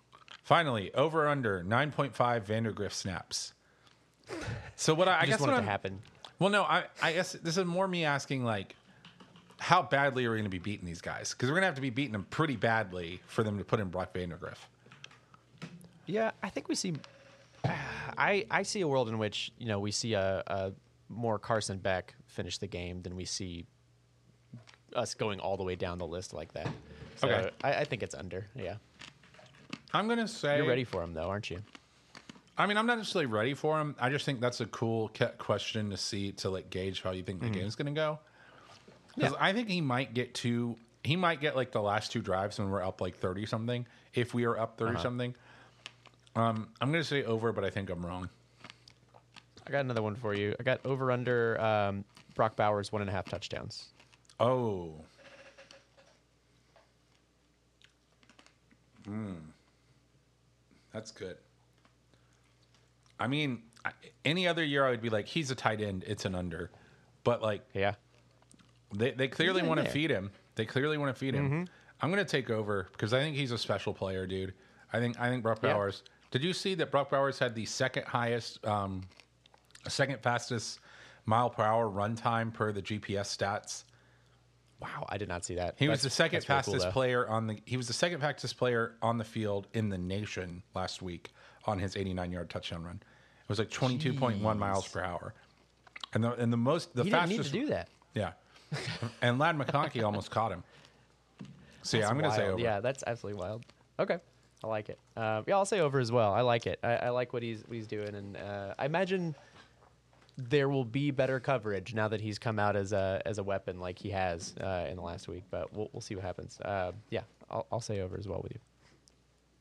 Finally, 0.43 0.93
over 0.95 1.27
under 1.27 1.61
nine 1.61 1.91
point 1.91 2.15
five 2.15 2.47
Vandergriff 2.47 2.93
snaps. 2.93 3.53
So 4.75 4.93
what 4.93 5.07
I, 5.07 5.21
I 5.21 5.25
guess 5.25 5.39
what 5.39 5.55
to 5.55 5.61
happen. 5.61 6.01
Well, 6.39 6.49
no, 6.49 6.63
I, 6.63 6.85
I 7.01 7.13
guess 7.13 7.33
this 7.33 7.57
is 7.57 7.65
more 7.65 7.87
me 7.87 8.05
asking 8.05 8.43
like, 8.43 8.75
how 9.57 9.81
badly 9.81 10.25
are 10.25 10.31
we 10.31 10.37
going 10.37 10.43
to 10.43 10.49
be 10.49 10.59
beating 10.59 10.85
these 10.85 11.01
guys? 11.01 11.31
Because 11.31 11.49
we're 11.49 11.55
going 11.55 11.63
to 11.63 11.67
have 11.67 11.75
to 11.75 11.81
be 11.81 11.89
beating 11.89 12.11
them 12.11 12.27
pretty 12.29 12.55
badly 12.55 13.21
for 13.27 13.43
them 13.43 13.57
to 13.57 13.63
put 13.63 13.79
in 13.79 13.89
Brock 13.89 14.13
Vandergriff. 14.13 14.57
Yeah, 16.05 16.31
I 16.43 16.49
think 16.49 16.67
we 16.67 16.75
see. 16.75 16.93
I 17.65 18.45
I 18.49 18.63
see 18.63 18.81
a 18.81 18.87
world 18.87 19.09
in 19.09 19.17
which 19.17 19.51
you 19.57 19.67
know 19.67 19.79
we 19.79 19.91
see 19.91 20.13
a, 20.13 20.43
a 20.47 20.71
more 21.09 21.39
Carson 21.39 21.77
Beck 21.77 22.15
finish 22.25 22.57
the 22.57 22.67
game 22.67 23.01
than 23.01 23.15
we 23.15 23.25
see 23.25 23.65
us 24.95 25.13
going 25.13 25.39
all 25.39 25.57
the 25.57 25.63
way 25.63 25.75
down 25.75 25.97
the 25.97 26.07
list 26.07 26.33
like 26.33 26.53
that. 26.53 26.69
So 27.15 27.27
Okay. 27.27 27.49
I, 27.63 27.73
I 27.73 27.83
think 27.83 28.03
it's 28.03 28.15
under. 28.15 28.47
Yeah, 28.55 28.75
I'm 29.93 30.07
to 30.09 30.27
say 30.27 30.57
you're 30.57 30.67
ready 30.67 30.83
for 30.83 31.01
him 31.03 31.13
though, 31.13 31.29
aren't 31.29 31.49
you? 31.49 31.59
I 32.57 32.65
mean, 32.65 32.77
I'm 32.77 32.87
not 32.87 32.97
necessarily 32.97 33.27
ready 33.27 33.53
for 33.53 33.79
him. 33.79 33.95
I 33.99 34.09
just 34.09 34.25
think 34.25 34.41
that's 34.41 34.61
a 34.61 34.65
cool 34.65 35.11
question 35.37 35.91
to 35.91 35.97
see 35.97 36.31
to 36.33 36.49
like 36.49 36.69
gauge 36.69 37.01
how 37.03 37.11
you 37.11 37.21
think 37.21 37.39
the 37.39 37.47
mm-hmm. 37.47 37.59
game's 37.59 37.75
going 37.75 37.93
to 37.93 37.99
go. 37.99 38.19
Because 39.15 39.35
I 39.39 39.53
think 39.53 39.69
he 39.69 39.81
might 39.81 40.13
get 40.13 40.33
to 40.35 40.75
He 41.03 41.15
might 41.15 41.39
get 41.39 41.55
like 41.55 41.71
the 41.71 41.81
last 41.81 42.11
two 42.11 42.21
drives 42.21 42.59
when 42.59 42.69
we're 42.69 42.83
up 42.83 42.99
like 42.99 43.17
thirty 43.17 43.45
something. 43.45 43.85
If 44.13 44.33
we 44.33 44.45
are 44.45 44.57
up 44.57 44.77
30 44.77 44.91
uh-huh. 44.91 45.03
something, 45.03 45.35
um, 46.37 46.69
I'm 46.79 46.91
going 46.91 47.01
to 47.01 47.07
say 47.07 47.23
over, 47.23 47.51
but 47.51 47.63
I 47.63 47.69
think 47.69 47.89
I'm 47.89 48.05
wrong. 48.05 48.29
I 49.65 49.71
got 49.71 49.79
another 49.79 50.01
one 50.01 50.15
for 50.15 50.33
you. 50.33 50.55
I 50.59 50.63
got 50.63 50.85
over 50.85 51.11
under 51.11 51.59
um, 51.59 52.05
Brock 52.35 52.55
Bowers 52.55 52.91
one 52.91 53.01
and 53.01 53.09
a 53.09 53.13
half 53.13 53.25
touchdowns. 53.25 53.87
Oh. 54.39 54.93
Hmm. 59.05 59.33
That's 60.93 61.11
good. 61.11 61.37
I 63.19 63.27
mean, 63.27 63.63
any 64.23 64.47
other 64.47 64.63
year 64.63 64.85
I 64.85 64.91
would 64.91 65.01
be 65.01 65.09
like, 65.09 65.25
he's 65.25 65.49
a 65.49 65.55
tight 65.55 65.81
end, 65.81 66.03
it's 66.07 66.25
an 66.25 66.35
under. 66.35 66.69
But 67.23 67.41
like, 67.41 67.65
Yeah, 67.73 67.95
they, 68.93 69.11
they 69.11 69.27
clearly 69.27 69.63
want 69.63 69.83
to 69.83 69.89
feed 69.89 70.11
him. 70.11 70.31
They 70.55 70.65
clearly 70.65 70.97
want 70.97 71.13
to 71.13 71.19
feed 71.19 71.33
him. 71.33 71.67
I'm 72.01 72.11
going 72.11 72.23
to 72.23 72.29
take 72.29 72.49
over 72.49 72.87
because 72.91 73.11
I 73.13 73.19
think 73.19 73.35
he's 73.35 73.51
a 73.51 73.57
special 73.57 73.93
player, 73.93 74.27
dude. 74.27 74.53
I 74.93 74.99
think 74.99 75.19
I 75.19 75.29
think 75.29 75.43
Brock 75.43 75.59
Yeah. 75.63 75.73
Did 76.31 76.43
you 76.43 76.53
see 76.53 76.75
that 76.75 76.91
Brock 76.91 77.09
Bowers 77.09 77.39
had 77.39 77.55
the 77.55 77.65
second 77.65 78.05
highest, 78.05 78.65
um, 78.65 79.01
second 79.87 80.21
fastest 80.21 80.79
mile 81.25 81.49
per 81.49 81.63
hour 81.63 81.87
run 81.87 82.15
time 82.15 82.51
per 82.51 82.71
the 82.71 82.81
GPS 82.81 83.35
stats? 83.37 83.83
wow, 84.79 85.05
I 85.09 85.17
did 85.17 85.27
not 85.27 85.45
see 85.45 85.55
that. 85.55 85.75
He 85.77 85.87
was 85.87 86.01
the 86.01 86.09
second 86.09 86.37
that's 86.41 86.49
really 86.49 86.61
cool, 86.63 86.73
fastest 86.73 86.93
player 86.93 87.27
on 87.27 87.47
the. 87.47 87.59
He 87.65 87.77
was 87.77 87.87
the 87.87 87.93
second 87.93 88.19
fastest 88.19 88.57
player 88.57 88.95
on 89.01 89.17
the 89.17 89.23
field 89.23 89.67
in 89.73 89.89
the 89.89 89.97
nation 89.97 90.61
last 90.75 91.01
week 91.01 91.31
on 91.65 91.79
his 91.79 91.95
89 91.95 92.31
yard 92.31 92.49
touchdown 92.49 92.83
run. 92.83 92.95
It 93.01 93.49
was 93.49 93.59
like 93.59 93.69
22.1 93.69 94.41
miles 94.57 94.87
per 94.87 95.01
hour, 95.01 95.33
and 96.13 96.23
the 96.23 96.33
and 96.33 96.51
the 96.51 96.57
most 96.57 96.95
the 96.95 97.03
He 97.03 97.09
didn't 97.09 97.29
fastest. 97.29 97.53
need 97.53 97.59
to 97.59 97.65
do 97.65 97.71
that. 97.71 97.89
Yeah, 98.13 98.31
and 99.21 99.39
Ladd 99.39 99.57
McConkey 99.57 100.03
almost 100.03 100.31
caught 100.31 100.51
him. 100.51 100.63
So 101.81 101.97
yeah, 101.97 102.01
That's 102.01 102.11
I'm 102.11 102.17
going 102.19 102.29
to 102.31 102.35
say 102.37 102.47
over. 102.47 102.61
Yeah, 102.61 102.79
that's 102.81 103.03
absolutely 103.07 103.41
wild. 103.41 103.63
Okay, 103.99 104.17
I 104.63 104.67
like 104.67 104.89
it. 104.89 104.99
Uh, 105.15 105.43
yeah, 105.47 105.55
I'll 105.55 105.65
say 105.65 105.79
over 105.79 105.99
as 105.99 106.11
well. 106.11 106.33
I 106.33 106.41
like 106.41 106.65
it. 106.65 106.79
I, 106.83 106.95
I 106.95 107.09
like 107.09 107.33
what 107.33 107.43
he's 107.43 107.61
what 107.61 107.75
he's 107.75 107.87
doing, 107.87 108.15
and 108.15 108.37
uh, 108.37 108.73
I 108.77 108.85
imagine 108.85 109.35
there 110.37 110.69
will 110.69 110.85
be 110.85 111.11
better 111.11 111.39
coverage 111.39 111.93
now 111.93 112.07
that 112.07 112.21
he's 112.21 112.39
come 112.39 112.59
out 112.59 112.75
as 112.75 112.93
a 112.93 113.21
as 113.25 113.37
a 113.37 113.43
weapon 113.43 113.79
like 113.79 113.99
he 113.99 114.09
has 114.09 114.55
uh, 114.61 114.87
in 114.89 114.95
the 114.95 115.01
last 115.01 115.27
week. 115.27 115.43
But 115.51 115.73
we'll 115.73 115.89
we'll 115.93 116.01
see 116.01 116.15
what 116.15 116.23
happens. 116.23 116.59
Uh, 116.59 116.91
yeah, 117.09 117.21
I'll, 117.49 117.67
I'll 117.71 117.81
say 117.81 118.01
over 118.01 118.17
as 118.17 118.27
well 118.27 118.41
with 118.41 118.53
you. 118.53 118.59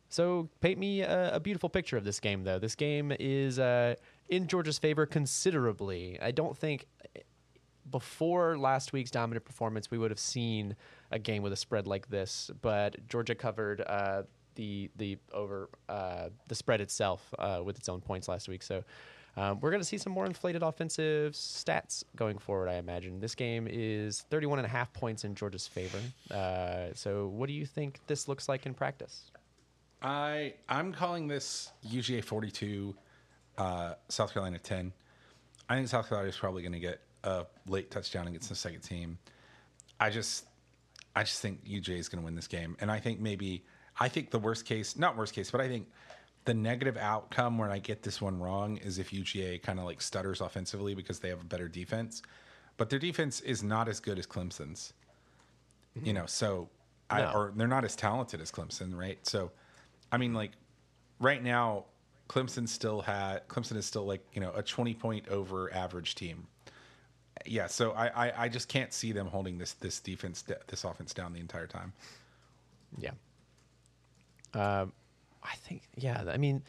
So 0.09 0.49
paint 0.61 0.79
me 0.79 1.03
a, 1.03 1.35
a 1.35 1.41
beautiful 1.41 1.69
picture 1.69 1.97
of 1.97 2.05
this 2.05 2.21
game, 2.21 2.45
though. 2.45 2.59
This 2.59 2.75
game 2.75 3.13
is 3.19 3.59
uh, 3.59 3.97
in 4.29 4.47
Georgia's 4.47 4.79
favor 4.79 5.05
considerably. 5.05 6.19
I 6.21 6.31
don't 6.31 6.57
think 6.57 6.87
before 7.91 8.57
last 8.57 8.93
week's 8.93 9.11
dominant 9.11 9.45
performance, 9.45 9.91
we 9.91 9.99
would 9.99 10.11
have 10.11 10.21
seen 10.21 10.77
a 11.11 11.19
game 11.19 11.43
with 11.43 11.53
a 11.53 11.57
spread 11.57 11.87
like 11.87 12.09
this. 12.09 12.51
But 12.63 13.07
Georgia 13.09 13.35
covered 13.35 13.81
uh, 13.83 14.23
the 14.57 14.91
the 14.97 15.19
over 15.33 15.69
uh, 15.89 16.29
the 16.49 16.55
spread 16.55 16.81
itself 16.81 17.33
uh, 17.39 17.61
with 17.65 17.79
its 17.79 17.89
own 17.89 18.01
points 18.01 18.29
last 18.29 18.49
week. 18.49 18.63
So 18.63 18.83
um, 19.37 19.61
we're 19.61 19.71
going 19.71 19.83
to 19.83 19.87
see 19.87 19.99
some 19.99 20.13
more 20.13 20.25
inflated 20.25 20.63
offensive 20.63 21.35
stats 21.35 22.05
going 22.17 22.39
forward. 22.39 22.69
I 22.69 22.75
imagine 22.75 23.21
this 23.21 23.35
game 23.35 23.69
is 23.71 24.23
31 24.31 24.61
and 24.61 24.67
a 24.67 24.69
half 24.69 24.93
points 24.95 25.25
in 25.25 25.35
Georgia's 25.35 25.67
favor. 25.67 26.01
Uh, 26.31 26.95
so 26.95 27.29
what 27.29 27.47
do 27.47 27.53
you 27.53 27.67
think 27.67 28.01
this 28.07 28.29
looks 28.29 28.49
like 28.49 28.65
in 28.65 28.73
practice? 28.73 29.31
I 30.03 30.55
I'm 30.69 30.93
calling 30.93 31.29
this 31.29 31.71
UGA 31.89 32.25
42, 32.25 32.95
uh, 33.59 33.95
South 34.09 34.33
Carolina 34.33 34.59
10. 34.59 34.93
I 35.69 35.75
think 35.77 35.89
South 35.89 36.09
Carolina 36.09 36.31
is 36.31 36.37
probably 36.37 36.63
going 36.63 36.73
to 36.73 36.81
get 36.81 37.01
a 37.25 37.47
late 37.67 37.91
touchdown 37.91 38.29
against 38.29 38.49
the 38.49 38.55
second 38.55 38.81
team. 38.81 39.19
I 40.01 40.11
just 40.11 40.47
I 41.15 41.25
just 41.25 41.41
think 41.41 41.65
UGA 41.67 41.99
is 41.99 42.09
going 42.09 42.21
to 42.23 42.25
win 42.25 42.35
this 42.35 42.47
game, 42.47 42.77
and 42.81 42.91
I 42.91 43.01
think 43.01 43.21
maybe 43.21 43.65
I 43.99 44.09
think 44.09 44.31
the 44.31 44.39
worst 44.39 44.65
case, 44.65 44.97
not 44.97 45.17
worst 45.17 45.35
case, 45.35 45.51
but 45.51 45.61
I 45.61 45.69
think 45.69 45.89
the 46.45 46.55
negative 46.55 46.97
outcome 46.97 47.59
when 47.59 47.71
I 47.71 47.79
get 47.79 48.03
this 48.03 48.21
one 48.21 48.39
wrong 48.39 48.77
is 48.79 48.99
if 48.99 49.11
UGA 49.11 49.63
kind 49.63 49.79
of 49.79 49.85
like 49.85 50.01
stutters 50.01 50.41
offensively 50.41 50.95
because 50.95 51.19
they 51.19 51.29
have 51.29 51.41
a 51.41 51.45
better 51.45 51.69
defense, 51.69 52.23
but 52.77 52.89
their 52.91 52.99
defense 52.99 53.41
is 53.41 53.63
not 53.63 53.89
as 53.89 54.01
good 54.01 54.19
as 54.19 54.27
Clemson's. 54.27 54.93
You 56.03 56.13
know, 56.13 56.27
so 56.27 56.69
I 57.09 57.33
or 57.33 57.53
they're 57.57 57.67
not 57.67 57.85
as 57.85 57.97
talented 57.97 58.41
as 58.43 58.53
Clemson, 58.53 58.95
right? 58.95 59.19
So, 59.27 59.51
I 60.13 60.19
mean, 60.19 60.35
like 60.35 60.53
right 61.21 61.43
now, 61.43 61.87
Clemson 62.29 62.69
still 62.69 63.01
had 63.01 63.49
Clemson 63.49 63.77
is 63.77 63.87
still 63.87 64.05
like 64.05 64.23
you 64.35 64.41
know 64.41 64.53
a 64.55 64.63
twenty 64.63 64.93
point 64.93 65.27
over 65.29 65.73
average 65.73 66.15
team. 66.15 66.47
Yeah, 67.47 67.67
so 67.67 67.93
I, 67.93 68.27
I 68.27 68.45
I 68.45 68.49
just 68.49 68.69
can't 68.69 68.93
see 68.93 69.13
them 69.13 69.27
holding 69.27 69.57
this 69.59 69.73
this 69.75 70.01
defense 70.01 70.45
this 70.67 70.85
offense 70.85 71.15
down 71.15 71.33
the 71.33 71.41
entire 71.41 71.67
time. 71.67 71.93
Yeah. 72.99 73.13
Um, 74.57 74.93
I 75.43 75.55
think, 75.57 75.83
yeah. 75.97 76.25
I 76.29 76.39
mean, 76.39 76.63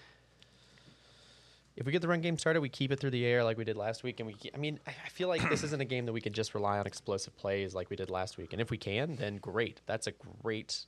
if 1.77 1.85
we 1.85 1.91
get 1.91 2.01
the 2.01 2.07
run 2.07 2.21
game 2.21 2.37
started, 2.39 2.59
we 2.59 2.69
keep 2.69 2.91
it 2.91 2.99
through 2.99 3.11
the 3.11 3.23
air 3.23 3.43
like 3.43 3.57
we 3.57 3.63
did 3.63 3.77
last 3.77 4.03
week, 4.03 4.19
and 4.19 4.27
we. 4.27 4.35
I 4.53 4.57
mean, 4.57 4.79
I 4.87 4.95
I 5.05 5.09
feel 5.09 5.27
like 5.27 5.47
this 5.47 5.63
isn't 5.63 5.79
a 5.79 5.85
game 5.85 6.07
that 6.07 6.13
we 6.13 6.21
can 6.21 6.33
just 6.33 6.55
rely 6.55 6.79
on 6.79 6.87
explosive 6.87 7.37
plays 7.37 7.75
like 7.75 7.91
we 7.91 7.95
did 7.95 8.09
last 8.09 8.37
week. 8.37 8.51
And 8.51 8.61
if 8.61 8.71
we 8.71 8.77
can, 8.77 9.15
then 9.15 9.37
great. 9.37 9.81
That's 9.85 10.07
a 10.07 10.11
great. 10.41 10.85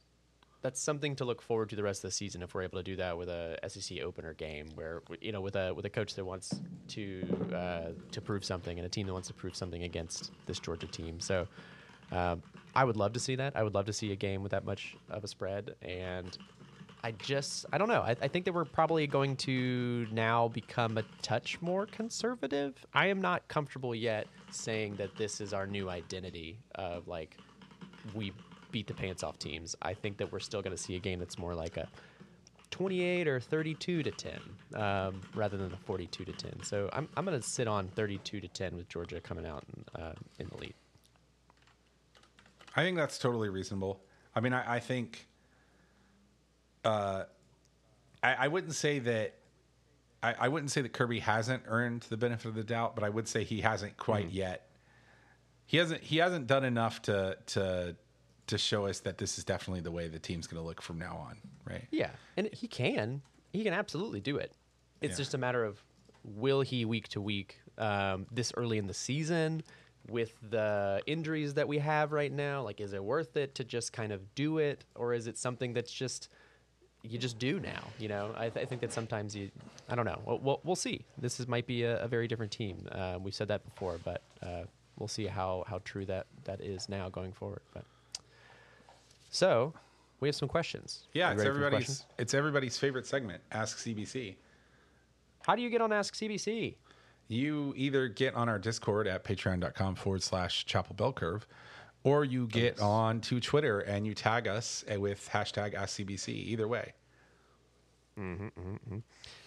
That's 0.61 0.81
something 0.81 1.15
to 1.17 1.25
look 1.25 1.41
forward 1.41 1.69
to 1.69 1.77
the 1.77 1.83
rest 1.83 2.03
of 2.03 2.09
the 2.09 2.15
season 2.15 2.41
if 2.41 2.53
we're 2.53 2.63
able 2.63 2.79
to 2.79 2.83
do 2.83 2.97
that 2.97 3.17
with 3.17 3.29
a 3.29 3.57
SEC 3.67 3.99
opener 4.01 4.33
game, 4.33 4.67
where 4.73 5.03
you 5.21 5.31
know, 5.31 5.41
with 5.41 5.55
a 5.55 5.73
with 5.73 5.85
a 5.85 5.91
coach 5.91 6.15
that 6.15 6.25
wants 6.25 6.59
to 6.89 7.23
uh, 7.55 7.91
to 8.11 8.19
prove 8.19 8.43
something 8.43 8.77
and 8.77 8.85
a 8.85 8.89
team 8.89 9.05
that 9.05 9.13
wants 9.13 9.27
to 9.27 9.33
prove 9.33 9.55
something 9.55 9.83
against 9.83 10.31
this 10.47 10.59
Georgia 10.59 10.87
team. 10.87 11.19
So. 11.19 11.47
Um, 12.11 12.41
I 12.75 12.83
would 12.85 12.97
love 12.97 13.13
to 13.13 13.19
see 13.19 13.35
that. 13.35 13.55
I 13.55 13.61
would 13.61 13.75
love 13.75 13.85
to 13.85 13.93
see 13.93 14.11
a 14.11 14.15
game 14.15 14.41
with 14.41 14.51
that 14.51 14.65
much 14.65 14.95
of 15.09 15.23
a 15.23 15.27
spread. 15.27 15.75
And 15.83 16.35
I 17.03 17.11
just, 17.11 17.65
I 17.71 17.77
don't 17.77 17.87
know. 17.87 18.01
I, 18.01 18.15
I 18.21 18.27
think 18.27 18.45
that 18.45 18.53
we're 18.53 18.65
probably 18.65 19.07
going 19.07 19.37
to 19.37 20.05
now 20.11 20.49
become 20.49 20.97
a 20.97 21.03
touch 21.21 21.61
more 21.61 21.85
conservative. 21.85 22.73
I 22.93 23.07
am 23.07 23.21
not 23.21 23.47
comfortable 23.47 23.95
yet 23.95 24.27
saying 24.51 24.95
that 24.95 25.15
this 25.15 25.39
is 25.39 25.53
our 25.53 25.65
new 25.65 25.89
identity 25.89 26.59
of 26.75 27.07
like 27.07 27.37
we 28.13 28.33
beat 28.71 28.87
the 28.87 28.93
pants 28.93 29.23
off 29.23 29.39
teams. 29.39 29.75
I 29.81 29.93
think 29.93 30.17
that 30.17 30.31
we're 30.31 30.39
still 30.39 30.61
going 30.61 30.75
to 30.75 30.81
see 30.81 30.95
a 30.95 30.99
game 30.99 31.19
that's 31.19 31.37
more 31.37 31.55
like 31.55 31.77
a 31.77 31.87
28 32.71 33.27
or 33.27 33.39
32 33.39 34.03
to 34.03 34.11
10 34.11 34.39
um, 34.75 35.21
rather 35.33 35.57
than 35.57 35.71
a 35.73 35.77
42 35.77 36.25
to 36.25 36.31
10. 36.31 36.63
So 36.63 36.89
I'm, 36.93 37.07
I'm 37.15 37.25
going 37.25 37.39
to 37.39 37.47
sit 37.47 37.67
on 37.67 37.87
32 37.89 38.41
to 38.41 38.47
10 38.47 38.75
with 38.75 38.89
Georgia 38.89 39.21
coming 39.21 39.45
out 39.45 39.63
in, 39.75 40.01
uh, 40.01 40.13
in 40.37 40.47
the 40.49 40.57
lead. 40.57 40.73
I 42.75 42.83
think 42.83 42.97
that's 42.97 43.17
totally 43.17 43.49
reasonable. 43.49 44.01
I 44.35 44.41
mean, 44.41 44.53
I, 44.53 44.75
I 44.75 44.79
think 44.79 45.27
uh, 46.85 47.23
I, 48.23 48.33
I 48.33 48.47
wouldn't 48.47 48.75
say 48.75 48.99
that 48.99 49.35
I, 50.21 50.35
I 50.41 50.47
wouldn't 50.49 50.71
say 50.71 50.81
that 50.81 50.93
Kirby 50.93 51.19
hasn't 51.19 51.63
earned 51.67 52.01
the 52.09 52.17
benefit 52.17 52.47
of 52.49 52.55
the 52.55 52.63
doubt, 52.63 52.95
but 52.95 53.03
I 53.03 53.09
would 53.09 53.27
say 53.27 53.43
he 53.43 53.61
hasn't 53.61 53.97
quite 53.97 54.31
yet. 54.31 54.67
He 55.65 55.77
hasn't 55.77 56.01
he 56.01 56.17
hasn't 56.17 56.47
done 56.47 56.63
enough 56.65 57.01
to 57.03 57.37
to 57.47 57.95
to 58.47 58.57
show 58.57 58.87
us 58.87 58.99
that 59.01 59.17
this 59.17 59.37
is 59.37 59.43
definitely 59.43 59.81
the 59.81 59.91
way 59.91 60.07
the 60.07 60.17
team's 60.19 60.47
going 60.47 60.61
to 60.61 60.67
look 60.67 60.81
from 60.81 60.97
now 60.97 61.15
on, 61.29 61.37
right? 61.69 61.87
Yeah, 61.91 62.09
and 62.35 62.49
he 62.51 62.67
can. 62.67 63.21
He 63.53 63.63
can 63.63 63.73
absolutely 63.73 64.21
do 64.21 64.37
it. 64.37 64.51
It's 65.01 65.11
Yeah. 65.13 65.17
just 65.17 65.33
a 65.35 65.37
matter 65.37 65.63
of 65.63 65.83
will 66.23 66.61
he 66.61 66.83
week 66.85 67.07
to 67.09 67.21
week, 67.21 67.59
um, 67.77 68.25
this 68.31 68.51
early 68.57 68.77
in 68.79 68.87
the 68.87 68.93
season, 68.93 69.63
with 70.09 70.33
the 70.49 71.01
injuries 71.05 71.53
that 71.53 71.67
we 71.67 71.77
have 71.77 72.11
right 72.11 72.31
now, 72.31 72.63
like, 72.63 72.81
is 72.81 72.93
it 72.93 73.03
worth 73.03 73.37
it 73.37 73.53
to 73.55 73.63
just 73.63 73.93
kind 73.93 74.11
of 74.11 74.33
do 74.35 74.57
it, 74.57 74.83
or 74.95 75.13
is 75.13 75.27
it 75.27 75.37
something 75.37 75.73
that's 75.73 75.91
just 75.91 76.29
you 77.03 77.17
just 77.17 77.39
do 77.39 77.59
now? 77.59 77.83
You 77.97 78.09
know, 78.09 78.31
I, 78.35 78.49
th- 78.49 78.63
I 78.63 78.67
think 78.67 78.81
that 78.81 78.91
sometimes 78.91 79.35
you, 79.35 79.49
I 79.87 79.95
don't 79.95 80.05
know. 80.05 80.19
We'll, 80.25 80.39
we'll, 80.39 80.59
we'll 80.63 80.75
see. 80.75 81.05
This 81.17 81.39
is 81.39 81.47
might 81.47 81.67
be 81.67 81.83
a, 81.83 82.03
a 82.03 82.07
very 82.07 82.27
different 82.27 82.51
team. 82.51 82.87
Uh, 82.91 83.17
we've 83.21 83.33
said 83.33 83.47
that 83.47 83.63
before, 83.63 83.99
but 84.03 84.21
uh, 84.43 84.63
we'll 84.97 85.07
see 85.07 85.25
how 85.25 85.63
how 85.67 85.79
true 85.85 86.05
that 86.05 86.27
that 86.43 86.61
is 86.61 86.89
now 86.89 87.09
going 87.09 87.31
forward. 87.31 87.61
But 87.73 87.85
so 89.29 89.73
we 90.19 90.27
have 90.27 90.35
some 90.35 90.49
questions. 90.49 91.07
Yeah, 91.13 91.31
it's 91.31 91.39
ready 91.39 91.49
for 91.49 91.53
the 91.53 91.65
everybody's 91.65 91.85
questions? 91.87 92.07
it's 92.17 92.33
everybody's 92.33 92.77
favorite 92.77 93.07
segment. 93.07 93.41
Ask 93.51 93.77
CBC. 93.77 94.35
How 95.43 95.55
do 95.55 95.61
you 95.61 95.69
get 95.69 95.81
on 95.81 95.91
Ask 95.93 96.15
CBC? 96.15 96.75
You 97.27 97.73
either 97.77 98.07
get 98.07 98.33
on 98.33 98.49
our 98.49 98.59
Discord 98.59 99.07
at 99.07 99.23
patreon.com 99.23 99.95
forward 99.95 100.23
slash 100.23 100.65
chapel 100.65 100.95
bell 100.95 101.13
curve, 101.13 101.47
or 102.03 102.23
you 102.23 102.47
get 102.47 102.79
on 102.79 103.21
to 103.21 103.39
Twitter 103.39 103.79
and 103.81 104.05
you 104.05 104.13
tag 104.13 104.47
us 104.47 104.83
uh, 104.93 104.99
with 104.99 105.29
hashtag 105.31 105.75
AskCBC. 105.75 106.29
Either 106.29 106.67
way. 106.67 106.93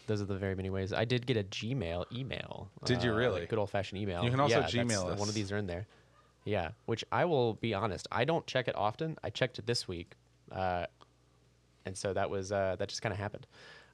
Those 0.06 0.20
are 0.20 0.26
the 0.26 0.36
very 0.36 0.54
many 0.54 0.70
ways. 0.70 0.92
I 0.92 1.04
did 1.04 1.26
get 1.26 1.36
a 1.36 1.44
Gmail 1.44 2.04
email. 2.12 2.68
Did 2.84 3.02
you 3.02 3.12
uh, 3.12 3.16
really? 3.16 3.40
like 3.40 3.48
good 3.48 3.58
old 3.58 3.70
fashioned 3.70 4.00
email. 4.00 4.24
You 4.24 4.30
can 4.30 4.40
also 4.40 4.60
Yeah, 4.60 4.66
Gmail 4.66 5.18
One 5.18 5.28
of 5.28 5.34
these 5.34 5.52
are 5.52 5.58
in 5.58 5.66
there. 5.66 5.86
Yeah, 6.44 6.70
which 6.86 7.04
I 7.12 7.24
will 7.24 7.54
be 7.54 7.72
honest, 7.72 8.08
I 8.10 8.24
don't 8.24 8.46
check 8.46 8.66
it 8.66 8.74
often. 8.74 9.16
I 9.22 9.30
checked 9.30 9.58
it 9.60 9.66
this 9.66 9.86
week, 9.86 10.14
uh, 10.50 10.86
and 11.86 11.96
so 11.96 12.12
that 12.12 12.30
was 12.30 12.50
uh, 12.50 12.74
that 12.78 12.88
just 12.88 13.00
kind 13.00 13.12
of 13.12 13.18
happened. 13.18 13.46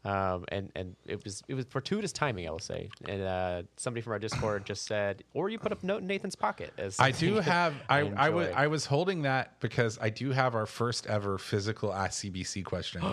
Um, 0.04 0.44
and 0.48 0.70
and 0.76 0.94
it 1.04 1.22
was 1.24 1.42
it 1.48 1.54
was 1.54 1.66
fortuitous 1.66 2.12
timing, 2.12 2.46
I 2.46 2.50
will 2.50 2.58
say. 2.60 2.88
And 3.06 3.22
uh, 3.22 3.62
somebody 3.76 4.00
from 4.00 4.12
our 4.12 4.18
Discord 4.18 4.64
just 4.64 4.86
said, 4.86 5.24
"Or 5.34 5.48
you 5.48 5.58
put 5.58 5.72
a 5.72 5.86
note 5.86 6.02
in 6.02 6.06
Nathan's 6.06 6.36
pocket." 6.36 6.72
As 6.78 6.98
I 7.00 7.10
do 7.10 7.34
have 7.40 7.74
I 7.88 8.00
I 8.16 8.28
was. 8.30 8.48
I 8.54 8.66
was 8.68 8.86
holding 8.86 9.22
that 9.22 9.58
because 9.60 9.98
I 10.00 10.10
do 10.10 10.30
have 10.30 10.54
our 10.54 10.66
first 10.66 11.06
ever 11.08 11.36
physical 11.38 11.92
Ask 11.92 12.22
CBC 12.24 12.64
question. 12.64 13.02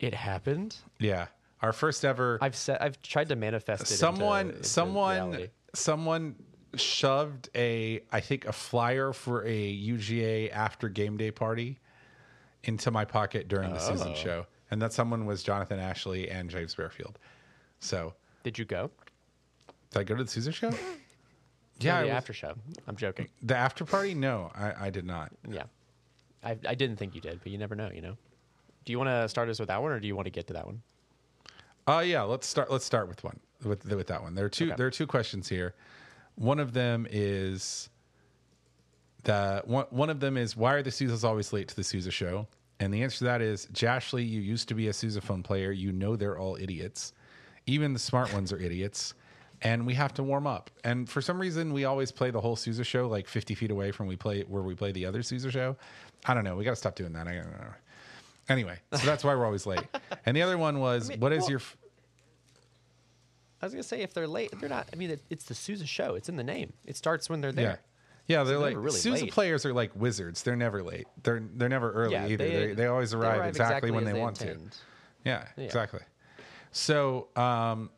It 0.00 0.14
happened. 0.14 0.76
yeah. 0.98 1.26
Our 1.60 1.74
first 1.74 2.06
ever 2.06 2.38
I've 2.40 2.56
said 2.56 2.78
I've 2.80 3.02
tried 3.02 3.28
to 3.28 3.36
manifest 3.36 3.82
it. 3.82 3.86
someone 3.96 4.48
into 4.50 4.64
someone 4.64 5.30
reality. 5.32 5.48
someone 5.74 6.36
shoved 6.74 7.50
a 7.54 8.00
I 8.10 8.20
think 8.20 8.46
a 8.46 8.52
flyer 8.52 9.12
for 9.12 9.44
a 9.44 9.78
UGA 9.78 10.50
after 10.52 10.88
game 10.88 11.18
day 11.18 11.30
party 11.30 11.78
into 12.64 12.90
my 12.90 13.04
pocket 13.04 13.48
during 13.48 13.74
the 13.74 13.80
Oh. 13.80 14.14
show. 14.14 14.46
And 14.70 14.80
that 14.82 14.92
someone 14.92 15.26
was 15.26 15.42
Jonathan 15.42 15.78
Ashley 15.80 16.30
and 16.30 16.48
James 16.48 16.74
Bearfield. 16.74 17.16
So 17.80 18.14
Did 18.44 18.58
you 18.58 18.64
go? 18.64 18.90
did 19.90 19.98
I 20.00 20.04
go 20.04 20.14
to 20.16 20.24
the 20.24 20.30
Sousa 20.30 20.52
show? 20.52 20.72
Yeah, 21.82 21.96
I 21.96 22.00
the 22.02 22.08
was- 22.08 22.12
after 22.16 22.32
show. 22.34 22.52
I'm 22.86 22.96
joking. 22.96 23.26
the 23.42 23.56
after 23.56 23.86
party? 23.86 24.12
No, 24.12 24.50
I, 24.54 24.88
I 24.88 24.90
did 24.90 25.06
not. 25.06 25.32
Yeah. 25.48 25.62
I, 26.44 26.50
I 26.68 26.74
didn't 26.74 26.96
think 26.98 27.14
you 27.14 27.22
did, 27.22 27.40
but 27.42 27.50
you 27.50 27.56
never 27.56 27.74
know, 27.74 27.90
you 27.94 28.02
know? 28.02 28.18
Do 28.84 28.92
you 28.92 28.98
want 28.98 29.08
to 29.08 29.26
start 29.30 29.48
us 29.48 29.58
with 29.58 29.68
that 29.68 29.80
one 29.82 29.90
or 29.90 29.98
do 29.98 30.06
you 30.06 30.14
want 30.14 30.26
to 30.26 30.30
get 30.30 30.46
to 30.48 30.52
that 30.52 30.66
one? 30.66 30.82
Uh 31.86 32.00
yeah, 32.00 32.20
let's 32.22 32.46
start 32.46 32.70
let's 32.70 32.84
start 32.84 33.08
with 33.08 33.24
one 33.24 33.40
with 33.64 33.86
with 33.86 34.06
that 34.08 34.22
one. 34.22 34.34
There 34.34 34.44
are 34.44 34.50
two 34.50 34.66
Okay. 34.66 34.74
there 34.76 34.86
are 34.86 34.90
two 34.90 35.06
questions 35.06 35.48
here. 35.48 35.74
One 36.34 36.60
of 36.60 36.74
them 36.74 37.06
is 37.10 37.88
the 39.24 39.62
one 39.64 39.86
one 39.88 40.10
of 40.10 40.20
them 40.20 40.36
is 40.36 40.54
why 40.56 40.74
are 40.74 40.82
the 40.82 40.90
Souzas 40.90 41.24
always 41.24 41.50
late 41.52 41.68
to 41.68 41.76
the 41.76 41.84
Sousa 41.84 42.10
show? 42.10 42.46
And 42.80 42.92
the 42.92 43.02
answer 43.02 43.18
to 43.18 43.24
that 43.24 43.42
is 43.42 43.66
Jashley, 43.72 44.28
you 44.28 44.40
used 44.40 44.68
to 44.68 44.74
be 44.74 44.88
a 44.88 44.92
sousaphone 44.92 45.44
player. 45.44 45.70
You 45.70 45.92
know 45.92 46.16
they're 46.16 46.38
all 46.38 46.56
idiots. 46.56 47.12
Even 47.66 47.92
the 47.92 47.98
smart 47.98 48.32
ones 48.32 48.52
are 48.52 48.58
idiots. 48.58 49.14
And 49.62 49.86
we 49.86 49.92
have 49.94 50.14
to 50.14 50.22
warm 50.22 50.46
up. 50.46 50.70
And 50.84 51.06
for 51.08 51.20
some 51.20 51.38
reason, 51.38 51.74
we 51.74 51.84
always 51.84 52.10
play 52.10 52.30
the 52.30 52.40
whole 52.40 52.56
Sousa 52.56 52.82
show 52.82 53.06
like 53.06 53.28
50 53.28 53.54
feet 53.54 53.70
away 53.70 53.90
from 53.92 54.06
we 54.06 54.16
play 54.16 54.40
where 54.42 54.62
we 54.62 54.74
play 54.74 54.90
the 54.90 55.04
other 55.04 55.22
Sousa 55.22 55.50
show. 55.50 55.76
I 56.24 56.32
don't 56.32 56.44
know. 56.44 56.56
We 56.56 56.64
got 56.64 56.70
to 56.70 56.76
stop 56.76 56.94
doing 56.94 57.12
that. 57.12 57.28
I 57.28 57.34
don't 57.34 57.50
know. 57.52 57.66
Anyway, 58.48 58.78
so 58.94 59.04
that's 59.04 59.22
why 59.22 59.34
we're 59.34 59.44
always 59.44 59.66
late. 59.66 59.84
And 60.26 60.36
the 60.36 60.42
other 60.42 60.58
one 60.58 60.80
was, 60.80 61.10
what 61.18 61.32
is 61.32 61.42
well- 61.42 61.50
your 61.50 61.58
f- 61.60 61.76
I 63.62 63.66
was 63.66 63.74
going 63.74 63.82
to 63.82 63.88
say, 63.88 64.00
if 64.00 64.14
they're 64.14 64.26
late, 64.26 64.50
they're 64.58 64.70
not. 64.70 64.88
I 64.92 64.96
mean, 64.96 65.10
it, 65.10 65.22
it's 65.28 65.44
the 65.44 65.54
Sousa 65.54 65.86
show. 65.86 66.14
It's 66.14 66.30
in 66.30 66.36
the 66.36 66.44
name. 66.44 66.72
It 66.86 66.96
starts 66.96 67.28
when 67.28 67.42
they're 67.42 67.52
there. 67.52 67.80
Yeah, 68.30 68.44
they're 68.44 68.58
they're 68.58 68.58
like 68.58 68.76
really 68.76 68.98
Sousa 68.98 69.26
players 69.26 69.66
are 69.66 69.72
like 69.72 69.90
wizards. 69.96 70.42
They're 70.44 70.54
never 70.56 70.82
late. 70.84 71.06
They're 71.24 71.42
they're 71.56 71.68
never 71.68 71.90
early 71.92 72.12
Yeah, 72.12 72.26
either. 72.28 72.36
They, 72.48 72.66
they- 72.68 72.74
they, 72.74 72.86
always 72.86 73.10
they 73.10 73.16
arrive, 73.18 73.38
arrive 73.40 73.48
exactly, 73.48 73.90
when 73.90 74.04
exactly 74.04 74.12
they 74.18 74.20
want 74.20 74.38
they 74.38 74.46
to. 74.46 74.58
Yeah, 75.24 75.44
Yeah. 75.56 75.64
exactly. 75.64 76.00
So 76.70 77.26
um, 77.34 77.90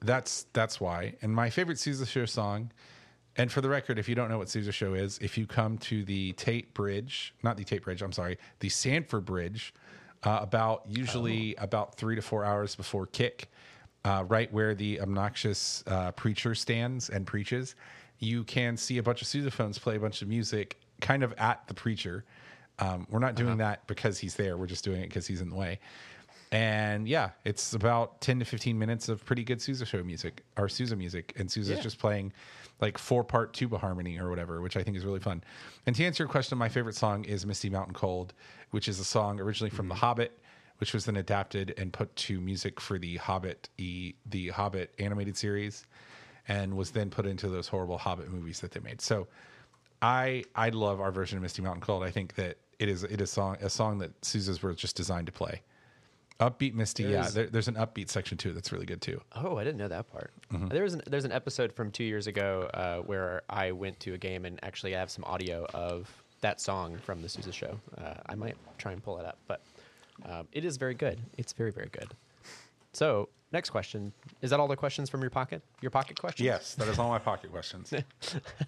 that's 0.00 0.46
that's 0.52 0.80
why. 0.80 1.14
And 1.22 1.32
my 1.32 1.50
favorite 1.50 1.78
Sousa 1.78 2.06
Show 2.06 2.26
song. 2.26 2.72
And 3.38 3.52
for 3.52 3.60
the 3.60 3.68
record, 3.68 3.98
if 3.98 4.08
you 4.08 4.14
don't 4.14 4.30
know 4.30 4.38
what 4.38 4.48
Sousa 4.48 4.72
Show 4.72 4.94
is, 4.94 5.18
if 5.18 5.36
you 5.36 5.46
come 5.46 5.76
to 5.78 6.04
the 6.04 6.32
Tate 6.32 6.72
Bridge, 6.72 7.34
not 7.42 7.58
the 7.58 7.64
Tate 7.64 7.82
Bridge, 7.82 8.00
I'm 8.00 8.10
sorry, 8.12 8.38
the 8.60 8.70
Sanford 8.70 9.26
Bridge, 9.26 9.74
uh, 10.22 10.38
about 10.40 10.84
usually 10.88 11.54
Oh. 11.58 11.64
about 11.64 11.96
three 11.96 12.16
to 12.16 12.22
four 12.22 12.46
hours 12.46 12.74
before 12.74 13.06
kick, 13.06 13.50
uh, 14.06 14.24
right 14.28 14.52
where 14.52 14.74
the 14.74 15.00
obnoxious 15.00 15.82
uh, 15.88 16.12
preacher 16.12 16.54
stands 16.54 17.10
and 17.10 17.26
preaches, 17.26 17.74
you 18.20 18.44
can 18.44 18.76
see 18.76 18.98
a 18.98 19.02
bunch 19.02 19.20
of 19.20 19.26
sousaphones 19.28 19.80
play 19.80 19.96
a 19.96 20.00
bunch 20.00 20.22
of 20.22 20.28
music 20.28 20.78
kind 21.00 21.22
of 21.24 21.34
at 21.38 21.66
the 21.66 21.74
preacher. 21.74 22.24
Um, 22.78 23.06
we're 23.10 23.18
not 23.18 23.34
doing 23.34 23.56
that 23.58 23.86
because 23.86 24.18
he's 24.18 24.34
there. 24.36 24.56
We're 24.56 24.66
just 24.66 24.84
doing 24.84 25.00
it 25.02 25.08
because 25.08 25.26
he's 25.26 25.40
in 25.40 25.48
the 25.50 25.56
way. 25.56 25.80
And 26.52 27.08
yeah, 27.08 27.30
it's 27.44 27.72
about 27.74 28.20
10 28.20 28.38
to 28.38 28.44
15 28.44 28.78
minutes 28.78 29.08
of 29.08 29.24
pretty 29.24 29.42
good 29.42 29.60
Sousa 29.60 29.84
show 29.84 30.02
music 30.04 30.42
or 30.56 30.68
Sousa 30.68 30.94
music. 30.94 31.32
And 31.36 31.50
Sousa's 31.50 31.76
Yeah. 31.78 31.82
just 31.82 31.98
playing 31.98 32.32
like 32.80 32.98
four 32.98 33.24
part 33.24 33.52
tuba 33.54 33.78
harmony 33.78 34.18
or 34.18 34.30
whatever, 34.30 34.60
which 34.60 34.76
I 34.76 34.82
think 34.82 34.96
is 34.96 35.04
really 35.04 35.18
fun. 35.20 35.42
And 35.86 35.96
to 35.96 36.04
answer 36.04 36.22
your 36.22 36.28
question, 36.28 36.56
my 36.58 36.68
favorite 36.68 36.94
song 36.94 37.24
is 37.24 37.44
Misty 37.44 37.70
Mountain 37.70 37.94
Cold, 37.94 38.32
which 38.70 38.86
is 38.88 39.00
a 39.00 39.04
song 39.04 39.40
originally 39.40 39.70
from 39.70 39.88
The 39.88 39.94
Hobbit, 39.94 40.38
which 40.78 40.92
was 40.94 41.04
then 41.06 41.16
adapted 41.16 41.74
and 41.78 41.92
put 41.92 42.14
to 42.16 42.40
music 42.40 42.80
for 42.80 42.98
the 42.98 43.16
Hobbit, 43.16 43.68
e, 43.78 44.14
the 44.26 44.48
Hobbit 44.48 44.92
animated 44.98 45.36
series, 45.36 45.86
and 46.48 46.76
was 46.76 46.90
then 46.90 47.10
put 47.10 47.26
into 47.26 47.48
those 47.48 47.68
horrible 47.68 47.98
Hobbit 47.98 48.30
movies 48.30 48.60
that 48.60 48.70
they 48.72 48.80
made. 48.80 49.00
So 49.00 49.26
I 50.02 50.44
I 50.54 50.68
love 50.70 51.00
our 51.00 51.10
version 51.12 51.38
of 51.38 51.42
Misty 51.42 51.62
Mountain 51.62 51.82
Cold. 51.82 52.02
I 52.04 52.10
think 52.10 52.34
that 52.34 52.58
it 52.78 52.88
is 52.88 53.04
it 53.04 53.20
is 53.20 53.30
song 53.30 53.56
a 53.60 53.70
song 53.70 53.98
that 53.98 54.12
Sousa's 54.24 54.62
were 54.62 54.74
just 54.74 54.96
designed 54.96 55.26
to 55.26 55.32
play. 55.32 55.62
Upbeat 56.38 56.74
Misty, 56.74 57.04
There 57.04 57.12
yeah. 57.12 57.24
is- 57.26 57.32
There, 57.32 57.46
there's 57.46 57.68
an 57.68 57.76
upbeat 57.76 58.10
section 58.10 58.36
too 58.36 58.52
that's 58.52 58.70
really 58.70 58.84
good 58.84 59.00
too. 59.00 59.22
Oh, 59.34 59.56
I 59.56 59.64
didn't 59.64 59.78
know 59.78 59.88
that 59.88 60.12
part. 60.12 60.32
Mm-hmm. 60.52 60.68
There 60.68 60.82
was 60.82 60.92
an, 60.92 61.00
there's 61.06 61.24
an 61.24 61.32
episode 61.32 61.72
from 61.72 61.90
two 61.90 62.04
years 62.04 62.26
ago 62.26 62.68
uh, 62.74 62.98
where 62.98 63.40
I 63.48 63.72
went 63.72 63.98
to 64.00 64.12
a 64.12 64.18
game 64.18 64.44
and 64.44 64.62
actually 64.62 64.94
I 64.94 64.98
have 65.00 65.10
some 65.10 65.24
audio 65.24 65.64
of 65.72 66.10
that 66.42 66.60
song 66.60 66.98
from 66.98 67.22
the 67.22 67.28
Sousa 67.30 67.52
show. 67.52 67.80
Uh, 67.96 68.12
I 68.26 68.34
might 68.34 68.56
try 68.76 68.92
and 68.92 69.02
pull 69.02 69.18
it 69.18 69.24
up, 69.24 69.38
but 69.48 69.62
um, 70.24 70.48
it 70.52 70.64
is 70.64 70.76
very 70.76 70.94
good. 70.94 71.20
It's 71.36 71.52
very 71.52 71.70
very 71.70 71.88
good. 71.88 72.14
So 72.92 73.28
next 73.52 73.70
question 73.70 74.12
is 74.40 74.50
that 74.50 74.60
all 74.60 74.68
the 74.68 74.76
questions 74.76 75.10
from 75.10 75.20
your 75.20 75.30
pocket? 75.30 75.62
Your 75.82 75.90
pocket 75.90 76.18
questions? 76.18 76.44
Yes, 76.44 76.74
that 76.76 76.88
is 76.88 76.98
all 76.98 77.08
my 77.08 77.18
pocket 77.18 77.50
questions. 77.50 77.92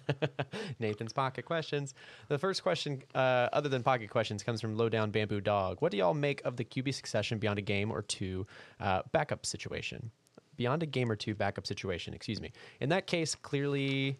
Nathan's 0.79 1.13
pocket 1.13 1.45
questions. 1.45 1.93
The 2.27 2.37
first 2.37 2.61
question, 2.61 3.01
uh, 3.15 3.49
other 3.53 3.69
than 3.69 3.83
pocket 3.83 4.09
questions, 4.09 4.43
comes 4.43 4.61
from 4.61 4.75
Lowdown 4.75 5.11
Bamboo 5.11 5.41
Dog. 5.41 5.77
What 5.81 5.91
do 5.91 5.97
y'all 5.97 6.13
make 6.13 6.43
of 6.45 6.57
the 6.57 6.63
QB 6.63 6.93
succession 6.93 7.39
beyond 7.39 7.59
a 7.59 7.63
game 7.63 7.91
or 7.91 8.01
two 8.03 8.45
uh, 8.79 9.01
backup 9.11 9.45
situation? 9.45 10.11
Beyond 10.57 10.83
a 10.83 10.85
game 10.85 11.11
or 11.11 11.15
two 11.15 11.33
backup 11.35 11.65
situation, 11.65 12.13
excuse 12.13 12.41
me. 12.41 12.51
In 12.81 12.89
that 12.89 13.07
case, 13.07 13.33
clearly 13.33 14.17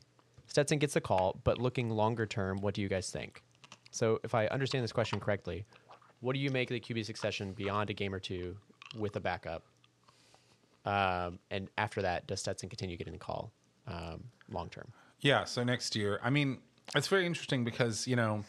Stetson 0.48 0.80
gets 0.80 0.96
the 0.96 1.02
call, 1.02 1.40
but 1.44 1.60
looking 1.60 1.90
longer 1.90 2.26
term, 2.26 2.58
what 2.62 2.74
do 2.74 2.82
you 2.82 2.88
guys 2.90 3.12
think? 3.12 3.44
So, 3.92 4.20
if 4.24 4.34
I 4.36 4.48
understand 4.48 4.84
this 4.84 4.92
question 4.92 5.20
correctly, 5.20 5.66
what 6.22 6.34
do 6.34 6.40
you 6.40 6.50
make 6.52 6.70
of 6.70 6.76
the 6.76 6.80
QB 6.80 7.06
succession 7.06 7.54
beyond 7.54 7.90
a 7.90 7.94
game 7.94 8.14
or 8.14 8.20
two 8.20 8.56
with 8.98 9.16
a 9.16 9.20
backup? 9.20 9.64
Um, 10.86 11.40
and 11.52 11.70
after 11.78 12.02
that, 12.02 12.28
does 12.28 12.40
Stetson 12.40 12.70
continue 12.70 12.98
getting 12.98 13.14
the 13.14 13.20
call 13.20 13.52
um, 13.88 14.24
long 14.50 14.70
term? 14.70 14.92
Yeah, 15.22 15.44
so 15.44 15.64
next 15.64 15.96
year, 15.96 16.20
I 16.24 16.30
mean, 16.30 16.60
it's 16.96 17.08
very 17.08 17.26
interesting 17.26 17.64
because 17.64 18.08
you 18.08 18.16
know, 18.16 18.44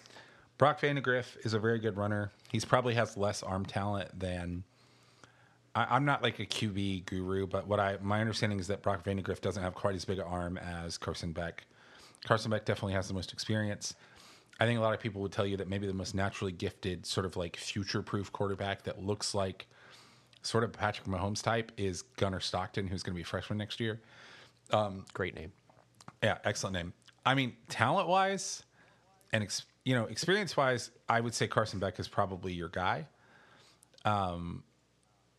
Brock 0.58 0.80
Vandegrift 0.80 1.38
is 1.44 1.54
a 1.54 1.58
very 1.58 1.78
good 1.78 1.96
runner. 1.96 2.30
He's 2.50 2.64
probably 2.64 2.94
has 2.94 3.16
less 3.16 3.42
arm 3.42 3.64
talent 3.64 4.18
than. 4.18 4.64
I, 5.74 5.86
I'm 5.90 6.04
not 6.04 6.22
like 6.22 6.40
a 6.40 6.46
QB 6.46 7.06
guru, 7.06 7.46
but 7.46 7.66
what 7.66 7.78
I 7.78 7.98
my 8.00 8.20
understanding 8.20 8.58
is 8.58 8.66
that 8.68 8.82
Brock 8.82 9.04
Vandegrift 9.04 9.42
doesn't 9.42 9.62
have 9.62 9.74
quite 9.74 9.94
as 9.94 10.04
big 10.04 10.18
an 10.18 10.24
arm 10.24 10.58
as 10.58 10.98
Carson 10.98 11.32
Beck. 11.32 11.66
Carson 12.24 12.50
Beck 12.50 12.64
definitely 12.64 12.92
has 12.94 13.08
the 13.08 13.14
most 13.14 13.32
experience. 13.32 13.94
I 14.60 14.66
think 14.66 14.78
a 14.78 14.82
lot 14.82 14.92
of 14.94 15.00
people 15.00 15.22
would 15.22 15.32
tell 15.32 15.46
you 15.46 15.56
that 15.56 15.68
maybe 15.68 15.86
the 15.86 15.94
most 15.94 16.14
naturally 16.14 16.52
gifted, 16.52 17.06
sort 17.06 17.24
of 17.24 17.36
like 17.36 17.56
future 17.56 18.02
proof 18.02 18.30
quarterback 18.30 18.84
that 18.84 19.02
looks 19.02 19.34
like 19.34 19.66
sort 20.42 20.64
of 20.64 20.72
Patrick 20.72 21.08
Mahomes 21.08 21.42
type 21.42 21.72
is 21.78 22.02
Gunnar 22.02 22.40
Stockton, 22.40 22.86
who's 22.86 23.02
going 23.02 23.14
to 23.14 23.16
be 23.16 23.22
a 23.22 23.26
freshman 23.26 23.58
next 23.58 23.80
year. 23.80 24.00
Great 25.14 25.34
name. 25.34 25.52
Yeah, 26.22 26.38
excellent 26.44 26.74
name. 26.74 26.92
I 27.24 27.34
mean, 27.34 27.54
talent 27.68 28.08
wise 28.08 28.62
and 29.32 29.42
ex, 29.42 29.64
you 29.84 29.94
know 29.94 30.04
experience 30.04 30.56
wise, 30.56 30.90
I 31.08 31.20
would 31.20 31.34
say 31.34 31.48
Carson 31.48 31.78
Beck 31.78 31.98
is 31.98 32.08
probably 32.08 32.52
your 32.52 32.68
guy. 32.68 33.06
Um, 34.04 34.62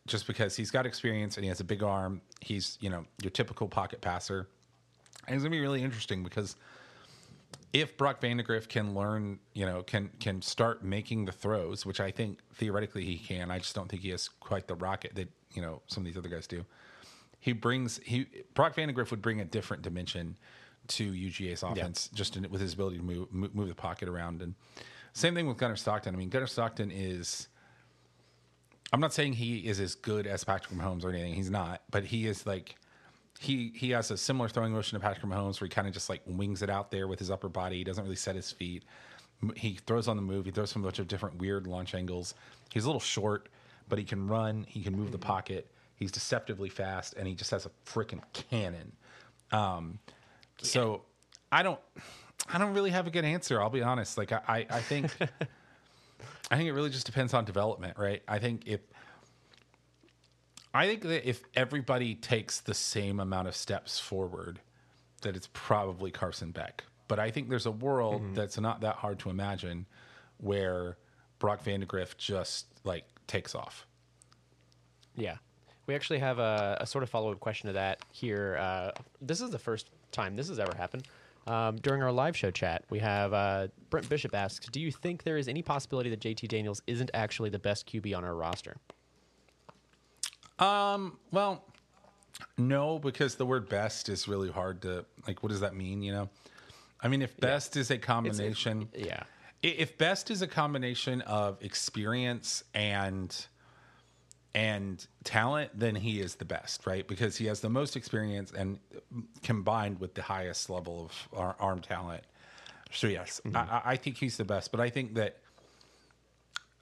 just 0.06 0.26
because 0.26 0.56
he's 0.56 0.70
got 0.70 0.86
experience 0.86 1.36
and 1.36 1.44
he 1.44 1.48
has 1.48 1.60
a 1.60 1.64
big 1.64 1.82
arm. 1.82 2.20
He's 2.40 2.76
you 2.80 2.90
know 2.90 3.04
your 3.22 3.30
typical 3.30 3.68
pocket 3.68 4.00
passer, 4.00 4.48
and 5.26 5.34
it's 5.34 5.44
gonna 5.44 5.50
be 5.50 5.60
really 5.60 5.82
interesting 5.82 6.24
because 6.24 6.56
if 7.72 7.96
Brock 7.96 8.20
Vandegrift 8.20 8.68
can 8.68 8.94
learn, 8.94 9.38
you 9.54 9.64
know, 9.64 9.82
can 9.82 10.10
can 10.20 10.42
start 10.42 10.84
making 10.84 11.24
the 11.24 11.32
throws, 11.32 11.86
which 11.86 12.00
I 12.00 12.10
think 12.10 12.38
theoretically 12.54 13.04
he 13.04 13.16
can. 13.16 13.50
I 13.50 13.58
just 13.58 13.74
don't 13.74 13.88
think 13.88 14.02
he 14.02 14.10
has 14.10 14.28
quite 14.28 14.66
the 14.66 14.74
rocket 14.74 15.14
that 15.14 15.28
you 15.54 15.62
know 15.62 15.80
some 15.86 16.02
of 16.02 16.06
these 16.06 16.16
other 16.16 16.28
guys 16.28 16.46
do. 16.46 16.64
He 17.40 17.52
brings 17.52 17.98
he 18.04 18.26
Brock 18.54 18.74
Vandegrift 18.74 19.10
would 19.10 19.22
bring 19.22 19.40
a 19.40 19.44
different 19.44 19.82
dimension 19.82 20.36
to 20.88 21.12
UGA's 21.12 21.62
offense 21.62 22.10
just 22.12 22.36
in, 22.36 22.48
with 22.50 22.60
his 22.60 22.74
ability 22.74 22.98
to 22.98 23.02
move, 23.02 23.32
move 23.32 23.54
move 23.54 23.68
the 23.68 23.74
pocket 23.74 24.08
around. 24.08 24.42
And 24.42 24.54
same 25.12 25.34
thing 25.34 25.46
with 25.46 25.56
Gunnar 25.56 25.76
Stockton. 25.76 26.14
I 26.14 26.18
mean, 26.18 26.28
Gunnar 26.28 26.46
Stockton 26.46 26.90
is. 26.90 27.48
I'm 28.92 29.00
not 29.00 29.14
saying 29.14 29.32
he 29.32 29.60
is 29.60 29.80
as 29.80 29.94
good 29.94 30.26
as 30.26 30.44
Patrick 30.44 30.78
Mahomes 30.78 31.02
or 31.02 31.08
anything. 31.08 31.32
He's 31.32 31.48
not, 31.48 31.80
but 31.90 32.04
he 32.04 32.26
is 32.26 32.46
like 32.46 32.76
he 33.42 33.72
he 33.74 33.90
has 33.90 34.10
a 34.10 34.16
similar 34.16 34.48
throwing 34.48 34.72
motion 34.72 34.98
to 34.98 35.04
Patrick 35.04 35.26
Mahomes, 35.26 35.60
where 35.60 35.66
he 35.66 35.68
kind 35.68 35.88
of 35.88 35.94
just 35.94 36.08
like 36.08 36.22
wings 36.26 36.62
it 36.62 36.70
out 36.70 36.90
there 36.90 37.08
with 37.08 37.18
his 37.18 37.30
upper 37.30 37.48
body. 37.48 37.78
He 37.78 37.84
doesn't 37.84 38.02
really 38.02 38.16
set 38.16 38.36
his 38.36 38.50
feet. 38.50 38.84
He 39.56 39.78
throws 39.86 40.06
on 40.06 40.16
the 40.16 40.22
move. 40.22 40.44
He 40.44 40.52
throws 40.52 40.72
from 40.72 40.82
a 40.82 40.84
bunch 40.84 41.00
of 41.00 41.08
different 41.08 41.38
weird 41.38 41.66
launch 41.66 41.94
angles. 41.94 42.34
He's 42.72 42.84
a 42.84 42.86
little 42.86 43.00
short, 43.00 43.48
but 43.88 43.98
he 43.98 44.04
can 44.04 44.28
run. 44.28 44.64
He 44.68 44.80
can 44.82 44.96
move 44.96 45.10
the 45.10 45.18
pocket. 45.18 45.68
He's 45.96 46.12
deceptively 46.12 46.68
fast, 46.68 47.14
and 47.14 47.26
he 47.26 47.34
just 47.34 47.50
has 47.50 47.66
a 47.66 47.70
freaking 47.84 48.20
cannon. 48.32 48.92
Um, 49.50 49.98
so 50.62 51.02
I 51.50 51.64
don't, 51.64 51.80
I 52.52 52.58
don't 52.58 52.74
really 52.74 52.90
have 52.90 53.08
a 53.08 53.10
good 53.10 53.24
answer. 53.24 53.60
I'll 53.60 53.70
be 53.70 53.82
honest. 53.82 54.16
Like 54.16 54.30
I, 54.30 54.40
I, 54.46 54.66
I 54.70 54.80
think, 54.80 55.14
I 56.50 56.56
think 56.56 56.68
it 56.68 56.72
really 56.72 56.90
just 56.90 57.06
depends 57.06 57.34
on 57.34 57.44
development, 57.44 57.98
right? 57.98 58.22
I 58.28 58.38
think 58.38 58.62
if 58.66 58.80
I 60.74 60.86
think 60.86 61.02
that 61.02 61.28
if 61.28 61.42
everybody 61.54 62.14
takes 62.14 62.60
the 62.60 62.74
same 62.74 63.20
amount 63.20 63.48
of 63.48 63.54
steps 63.54 63.98
forward, 63.98 64.60
that 65.20 65.36
it's 65.36 65.48
probably 65.52 66.10
Carson 66.10 66.50
Beck. 66.50 66.84
But 67.08 67.18
I 67.18 67.30
think 67.30 67.50
there's 67.50 67.66
a 67.66 67.70
world 67.70 68.34
that's 68.34 68.58
not 68.58 68.80
that 68.80 68.96
hard 68.96 69.18
to 69.20 69.30
imagine 69.30 69.86
where 70.38 70.96
Brock 71.38 71.62
Vandegrift 71.62 72.16
just 72.18 72.66
like 72.84 73.04
takes 73.26 73.54
off. 73.54 73.86
Yeah. 75.14 75.36
We 75.86 75.94
actually 75.94 76.20
have 76.20 76.38
a, 76.38 76.78
a 76.80 76.86
sort 76.86 77.02
of 77.02 77.10
follow 77.10 77.32
up 77.32 77.40
question 77.40 77.66
to 77.66 77.74
that 77.74 78.00
here. 78.10 78.56
Uh, 78.58 78.92
this 79.20 79.40
is 79.40 79.50
the 79.50 79.58
first 79.58 79.90
time 80.10 80.36
this 80.36 80.48
has 80.48 80.58
ever 80.58 80.74
happened. 80.76 81.06
Um, 81.46 81.76
during 81.76 82.02
our 82.02 82.12
live 82.12 82.36
show 82.36 82.50
chat, 82.50 82.84
we 82.88 83.00
have 83.00 83.32
uh, 83.32 83.66
Brent 83.90 84.08
Bishop 84.08 84.34
asks 84.34 84.66
Do 84.68 84.80
you 84.80 84.92
think 84.92 85.24
there 85.24 85.36
is 85.36 85.48
any 85.48 85.60
possibility 85.60 86.08
that 86.10 86.20
JT 86.20 86.48
Daniels 86.48 86.80
isn't 86.86 87.10
actually 87.14 87.50
the 87.50 87.58
best 87.58 87.86
QB 87.92 88.16
on 88.16 88.24
our 88.24 88.34
roster? 88.34 88.76
Um, 90.58 91.18
well, 91.30 91.64
no, 92.58 92.98
because 92.98 93.34
the 93.36 93.46
word 93.46 93.68
best 93.68 94.08
is 94.08 94.28
really 94.28 94.50
hard 94.50 94.82
to 94.82 95.04
like. 95.26 95.42
What 95.42 95.50
does 95.50 95.60
that 95.60 95.74
mean? 95.74 96.02
You 96.02 96.12
know, 96.12 96.28
I 97.00 97.08
mean, 97.08 97.22
if 97.22 97.36
best 97.38 97.76
is 97.76 97.90
a 97.90 97.98
combination, 97.98 98.88
Yeah. 98.94 99.22
If 99.62 99.96
best 99.96 100.30
is 100.32 100.42
a 100.42 100.48
combination 100.48 101.20
of 101.22 101.62
experience 101.62 102.64
and 102.74 103.46
and 104.54 105.06
talent 105.24 105.70
then 105.74 105.94
he 105.94 106.20
is 106.20 106.34
the 106.34 106.44
best 106.44 106.86
right 106.86 107.08
because 107.08 107.38
he 107.38 107.46
has 107.46 107.60
the 107.60 107.70
most 107.70 107.96
experience 107.96 108.52
and 108.52 108.78
combined 109.42 109.98
with 109.98 110.12
the 110.12 110.20
highest 110.20 110.68
level 110.68 111.10
of 111.32 111.54
arm 111.58 111.80
talent 111.80 112.22
so 112.92 113.06
yes 113.06 113.40
I, 113.54 113.58
I- 113.60 113.82
I 113.92 113.96
think 113.96 114.18
he's 114.18 114.36
the 114.36 114.44
best 114.44 114.70
but 114.70 114.78
i 114.78 114.90
think 114.90 115.14
that 115.14 115.38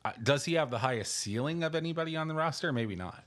uh, 0.05 0.11
does 0.21 0.45
he 0.47 0.55
have 0.55 0.69
the 0.71 0.79
highest 0.79 1.15
ceiling 1.15 1.63
of 1.63 1.77
anybody 1.77 2.17
on 2.17 2.27
the 2.27 2.35
roster 2.35 2.73
maybe 2.73 2.97
not 2.97 3.23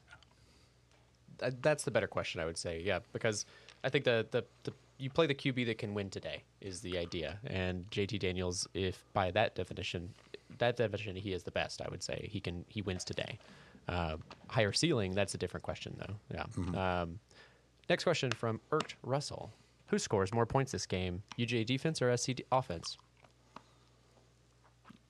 that's 1.62 1.84
the 1.84 1.92
better 1.92 2.08
question, 2.08 2.40
I 2.42 2.46
would 2.46 2.58
say. 2.58 2.82
Yeah, 2.84 3.00
because 3.12 3.46
I 3.84 3.90
think 3.90 4.06
the, 4.06 4.26
the, 4.32 4.44
the 4.64 4.74
you 4.98 5.10
play 5.10 5.28
the 5.28 5.36
QB 5.36 5.66
that 5.68 5.78
can 5.78 5.94
win 5.94 6.10
today 6.10 6.44
is 6.62 6.82
the 6.82 6.98
idea, 6.98 7.40
and 7.46 7.90
JT 7.92 8.20
Daniels, 8.20 8.68
if 8.74 9.04
by 9.14 9.32
that 9.32 9.56
definition, 9.56 10.14
that 10.60 10.78
definition, 10.78 11.16
he 11.16 11.34
is 11.34 11.44
the 11.44 11.52
best. 11.52 11.82
I 11.82 11.88
would 11.90 12.04
say 12.04 12.28
he 12.32 12.40
can 12.40 12.64
he 12.68 12.82
wins 12.82 13.04
today. 13.04 13.38
Uh, 13.90 14.16
higher 14.48 14.72
ceiling, 14.72 15.14
that's 15.14 15.34
a 15.34 15.38
different 15.38 15.64
question, 15.64 15.98
though. 16.00 16.16
Yeah. 16.34 17.02
Um, 17.02 17.20
next 17.90 18.04
question 18.06 18.32
from 18.32 18.62
Ert 18.72 18.96
Russell: 19.04 19.52
Who 19.88 20.00
scores 20.00 20.34
more 20.34 20.46
points 20.46 20.72
this 20.72 20.86
game, 20.86 21.24
UGA 21.38 21.66
defense 21.66 22.02
or 22.02 22.16
SC 22.16 22.42
offense? 22.52 22.98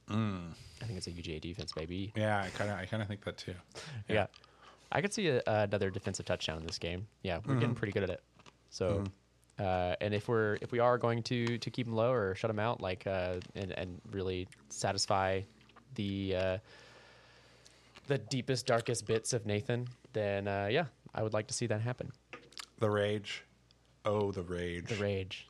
I 0.09 0.85
think 0.85 0.97
it's 0.97 1.07
a 1.07 1.11
UGA 1.11 1.39
defense, 1.41 1.71
baby. 1.71 2.11
yeah 2.15 2.41
i 2.43 2.49
kind 2.49 2.69
of 2.69 2.77
i 2.77 2.85
kind 2.85 3.01
of 3.01 3.07
think 3.07 3.23
that 3.25 3.37
too 3.37 3.55
Yeah. 4.07 4.27
I 4.93 5.01
could 5.01 5.11
see 5.11 5.27
a, 5.27 5.41
another 5.47 5.89
defensive 5.89 6.25
touchdown 6.25 6.59
in 6.59 6.67
this 6.67 6.77
game. 6.77 7.07
Yeah, 7.23 7.39
we're 7.45 7.55
getting 7.55 7.75
pretty 7.75 7.91
good 7.91 8.03
at 8.03 8.11
it. 8.11 8.21
So, 8.69 9.03
uh, 9.59 9.95
and 9.99 10.13
if 10.13 10.27
we're 10.27 10.57
if 10.61 10.71
we 10.71 10.79
are 10.79 10.97
going 10.99 11.23
to 11.23 11.57
to 11.57 11.69
keep 11.71 11.87
them 11.87 11.95
low 11.95 12.11
or 12.11 12.35
shut 12.35 12.49
them 12.49 12.59
out, 12.59 12.79
like 12.79 13.05
uh, 13.07 13.35
and 13.55 13.71
and 13.71 13.99
really 14.11 14.47
satisfy 14.69 15.41
the 15.95 16.35
uh, 16.35 16.57
the 18.07 18.19
deepest 18.19 18.67
darkest 18.67 19.07
bits 19.07 19.33
of 19.33 19.45
Nathan, 19.47 19.87
then 20.13 20.47
uh, 20.47 20.67
yeah, 20.69 20.85
I 21.15 21.23
would 21.23 21.33
like 21.33 21.47
to 21.47 21.53
see 21.53 21.65
that 21.67 21.81
happen. 21.81 22.11
the 22.79 22.89
rage 22.89 23.43
oh 24.05 24.31
the 24.31 24.43
rage 24.43 24.89
The 24.89 24.95
rage. 24.95 25.47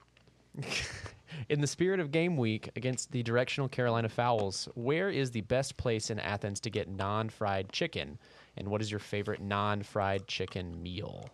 in 1.50 1.62
the 1.62 1.68
spirit 1.68 2.00
of 2.00 2.12
game 2.12 2.38
week 2.38 2.70
against 2.76 3.12
the 3.12 3.24
directional 3.24 3.68
Carolina 3.68 4.08
Fowls, 4.08 4.70
where 4.76 5.10
is 5.10 5.32
the 5.32 5.42
best 5.42 5.78
place 5.78 6.10
in 6.10 6.20
Athens 6.20 6.60
to 6.62 6.70
get 6.70 6.88
non-fried 6.88 7.72
chicken? 7.72 8.20
And 8.58 8.68
what 8.68 8.82
is 8.82 8.92
your 8.92 9.00
favorite 9.00 9.42
non-fried 9.42 10.28
chicken 10.28 10.82
meal? 10.82 11.30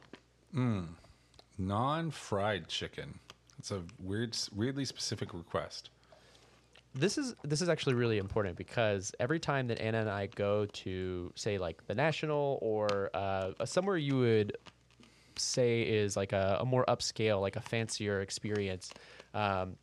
non-fried 1.58 2.68
chicken 2.68 3.20
it's 3.60 3.72
a 3.72 3.82
weird 4.00 4.36
weirdly 4.56 4.86
specific 4.86 5.34
request 5.34 5.90
This 6.96 7.18
is 7.18 7.36
this 7.44 7.62
is 7.62 7.70
actually 7.70 7.94
really 7.94 8.18
important 8.18 8.56
because 8.58 9.14
every 9.20 9.40
time 9.40 9.68
that 9.68 9.80
Anna 9.80 10.00
and 10.00 10.10
I 10.10 10.28
go 10.28 10.66
to 10.66 11.32
say 11.36 11.58
like 11.60 11.86
the 11.86 11.94
national 11.94 12.58
or 12.62 13.12
uh, 13.14 13.52
somewhere 13.66 13.98
you 13.98 14.18
would 14.18 14.58
say 15.36 15.84
is 15.84 16.18
like 16.18 16.34
a, 16.34 16.58
a 16.62 16.66
more 16.66 16.84
upscale, 16.88 17.42
like 17.42 17.56
a 17.58 17.62
fancier 17.62 18.22
experience. 18.22 18.92
Um, 19.34 19.76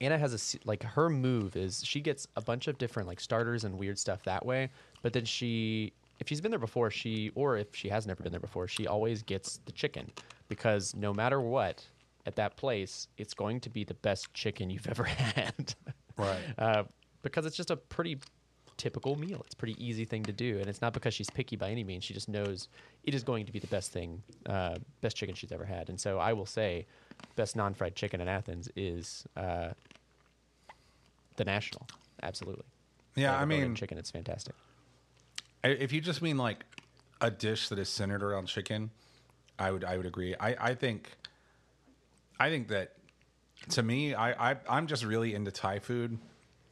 Anna 0.00 0.18
has 0.18 0.34
a 0.34 0.58
like 0.66 0.82
her 0.82 1.08
move 1.08 1.56
is 1.56 1.82
she 1.84 2.00
gets 2.00 2.26
a 2.36 2.42
bunch 2.42 2.66
of 2.66 2.76
different 2.76 3.08
like 3.08 3.20
starters 3.20 3.64
and 3.64 3.78
weird 3.78 3.98
stuff 3.98 4.22
that 4.24 4.44
way, 4.44 4.68
but 5.02 5.12
then 5.12 5.24
she 5.24 5.92
if 6.18 6.28
she's 6.28 6.40
been 6.40 6.50
there 6.50 6.58
before, 6.58 6.90
she 6.90 7.30
or 7.34 7.56
if 7.56 7.74
she 7.74 7.88
has 7.88 8.06
never 8.06 8.22
been 8.22 8.32
there 8.32 8.40
before, 8.40 8.68
she 8.68 8.86
always 8.86 9.22
gets 9.22 9.60
the 9.66 9.72
chicken 9.72 10.10
because 10.48 10.94
no 10.94 11.12
matter 11.12 11.40
what 11.40 11.84
at 12.24 12.36
that 12.36 12.56
place, 12.56 13.08
it's 13.18 13.34
going 13.34 13.60
to 13.60 13.70
be 13.70 13.84
the 13.84 13.94
best 13.94 14.32
chicken 14.34 14.70
you've 14.70 14.86
ever 14.90 15.04
had. 15.04 15.74
Right. 16.16 16.40
Uh, 16.58 16.84
because 17.22 17.44
it's 17.44 17.56
just 17.56 17.70
a 17.72 17.76
pretty 17.76 18.18
typical 18.76 19.16
meal. 19.16 19.42
It's 19.44 19.54
a 19.54 19.56
pretty 19.56 19.76
easy 19.84 20.04
thing 20.04 20.22
to 20.24 20.32
do, 20.32 20.58
and 20.58 20.68
it's 20.68 20.80
not 20.80 20.92
because 20.92 21.12
she's 21.12 21.28
picky 21.28 21.56
by 21.56 21.70
any 21.70 21.82
means. 21.82 22.04
She 22.04 22.14
just 22.14 22.28
knows 22.28 22.68
it 23.04 23.14
is 23.14 23.24
going 23.24 23.46
to 23.46 23.52
be 23.52 23.58
the 23.58 23.66
best 23.66 23.90
thing, 23.90 24.22
uh, 24.46 24.76
best 25.00 25.16
chicken 25.16 25.34
she's 25.34 25.50
ever 25.50 25.64
had. 25.64 25.88
And 25.88 26.00
so 26.00 26.18
I 26.18 26.32
will 26.32 26.46
say, 26.46 26.86
best 27.34 27.56
non-fried 27.56 27.96
chicken 27.96 28.20
in 28.20 28.28
Athens 28.28 28.68
is 28.76 29.26
uh, 29.36 29.70
the 31.36 31.44
National. 31.44 31.86
Absolutely. 32.22 32.64
yeah 33.16 33.36
i 33.38 33.44
mean 33.44 33.74
chicken. 33.74 33.98
It's 33.98 34.10
fantastic. 34.10 34.54
If 35.68 35.92
you 35.92 36.00
just 36.00 36.22
mean 36.22 36.36
like 36.38 36.64
a 37.20 37.30
dish 37.30 37.68
that 37.68 37.78
is 37.78 37.88
centered 37.88 38.22
around 38.22 38.46
chicken, 38.46 38.90
I 39.58 39.70
would 39.70 39.84
I 39.84 39.96
would 39.96 40.06
agree. 40.06 40.34
I, 40.38 40.70
I 40.70 40.74
think 40.74 41.16
I 42.38 42.50
think 42.50 42.68
that 42.68 42.92
to 43.70 43.82
me, 43.82 44.14
I, 44.14 44.52
I 44.52 44.56
I'm 44.68 44.86
just 44.86 45.04
really 45.04 45.34
into 45.34 45.50
Thai 45.50 45.78
food, 45.78 46.18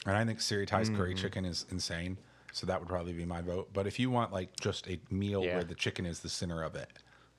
and 0.06 0.16
I 0.16 0.24
think 0.24 0.40
Siri 0.40 0.66
Thai's 0.66 0.88
Mm-hmm. 0.88 0.96
curry 0.96 1.14
chicken 1.14 1.44
is 1.44 1.64
insane. 1.70 2.18
So 2.52 2.66
that 2.66 2.78
would 2.78 2.88
probably 2.88 3.12
be 3.14 3.24
my 3.24 3.40
vote. 3.40 3.70
But 3.72 3.86
if 3.88 3.98
you 3.98 4.10
want 4.10 4.32
like 4.32 4.54
just 4.60 4.86
a 4.88 5.00
meal 5.10 5.42
Yeah. 5.42 5.54
where 5.56 5.64
the 5.64 5.74
chicken 5.74 6.06
is 6.06 6.20
the 6.20 6.28
center 6.28 6.62
of 6.62 6.76
it, 6.76 6.88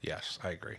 yes, 0.02 0.40
I 0.44 0.50
agree. 0.50 0.78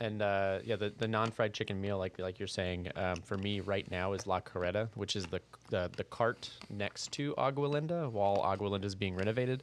And 0.00 0.20
uh, 0.20 0.58
yeah, 0.64 0.76
the, 0.76 0.92
the 0.98 1.06
non-fried 1.06 1.54
chicken 1.54 1.80
meal, 1.80 1.98
like 1.98 2.18
like 2.18 2.38
you're 2.38 2.48
saying, 2.48 2.88
um, 2.96 3.16
for 3.16 3.36
me 3.36 3.60
right 3.60 3.88
now 3.90 4.14
is 4.14 4.26
La 4.26 4.40
Carreta, 4.40 4.88
which 4.94 5.14
is 5.16 5.26
the 5.26 5.40
the, 5.70 5.90
the 5.96 6.04
cart 6.04 6.50
next 6.70 7.12
to 7.12 7.34
Agualinda 7.38 8.10
while 8.10 8.38
Agualinda 8.38 8.84
is 8.84 8.94
being 8.94 9.14
renovated. 9.14 9.62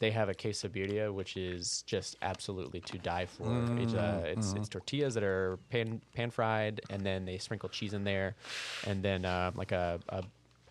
They 0.00 0.12
have 0.12 0.28
a 0.28 0.34
quesabirria, 0.34 1.12
which 1.12 1.36
is 1.36 1.82
just 1.86 2.16
absolutely 2.22 2.80
to 2.82 2.98
die 2.98 3.26
for. 3.26 3.46
It's, 3.80 3.94
uh, 3.94 4.22
it's 4.26 4.52
it's 4.58 4.68
tortillas 4.68 5.14
that 5.14 5.24
are 5.24 5.58
pan 5.70 6.00
pan 6.14 6.30
fried, 6.30 6.80
and 6.90 7.02
then 7.02 7.24
they 7.24 7.38
sprinkle 7.38 7.68
cheese 7.68 7.94
in 7.94 8.04
there, 8.04 8.36
and 8.86 9.02
then 9.02 9.24
uh, 9.24 9.50
like 9.54 9.72
a, 9.72 9.98
a 10.10 10.22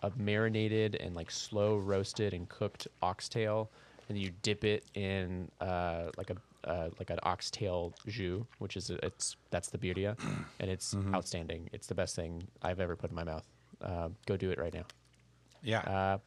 a 0.02 0.12
marinated 0.16 0.94
and 0.94 1.16
like 1.16 1.30
slow 1.30 1.76
roasted 1.76 2.32
and 2.32 2.48
cooked 2.48 2.86
oxtail, 3.02 3.68
and 4.08 4.16
you 4.16 4.30
dip 4.42 4.64
it 4.64 4.84
in 4.94 5.50
uh, 5.60 6.04
like 6.16 6.30
a 6.30 6.36
uh, 6.68 6.90
like 6.98 7.10
an 7.10 7.18
oxtail 7.24 7.92
jus, 8.06 8.42
which 8.58 8.76
is 8.76 8.90
it's 9.02 9.36
that's 9.50 9.68
the 9.70 9.78
birria, 9.78 10.16
and 10.60 10.70
it's 10.70 10.94
outstanding. 11.14 11.68
It's 11.72 11.86
the 11.88 11.94
best 11.94 12.14
thing 12.14 12.46
I've 12.62 12.78
ever 12.80 12.94
put 12.94 13.10
in 13.10 13.16
my 13.16 13.24
mouth. 13.24 13.46
Uh, 13.82 14.10
go 14.26 14.36
do 14.36 14.50
it 14.50 14.58
right 14.58 14.74
now. 14.74 14.84
Yeah, 15.62 15.80
Uh, 15.80 16.18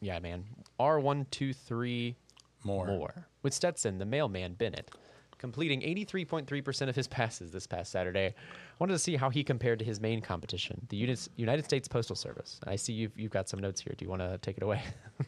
yeah, 0.00 0.18
man. 0.20 0.44
R 0.78 1.00
one 1.00 1.26
two 1.30 1.52
three 1.52 2.16
more. 2.62 2.86
more 2.86 3.26
with 3.42 3.52
Stetson, 3.54 3.98
the 3.98 4.04
mailman 4.04 4.54
Bennett. 4.54 4.90
completing 5.38 5.80
83.3% 5.82 6.88
of 6.88 6.96
his 6.96 7.06
passes 7.06 7.50
this 7.50 7.66
past 7.66 7.92
Saturday. 7.92 8.28
I 8.28 8.34
wanted 8.78 8.94
to 8.94 8.98
see 8.98 9.16
how 9.16 9.28
he 9.30 9.44
compared 9.44 9.78
to 9.80 9.84
his 9.84 10.00
main 10.00 10.22
competition, 10.22 10.86
the 10.88 10.96
United 11.36 11.64
States 11.66 11.86
Postal 11.88 12.16
Service. 12.16 12.60
I 12.66 12.76
see 12.76 12.94
you've, 12.94 13.12
you've 13.18 13.30
got 13.32 13.48
some 13.50 13.60
notes 13.60 13.80
here. 13.82 13.94
Do 13.98 14.04
you 14.04 14.10
want 14.10 14.22
to 14.22 14.38
take 14.38 14.56
it 14.56 14.62
away? 14.62 14.82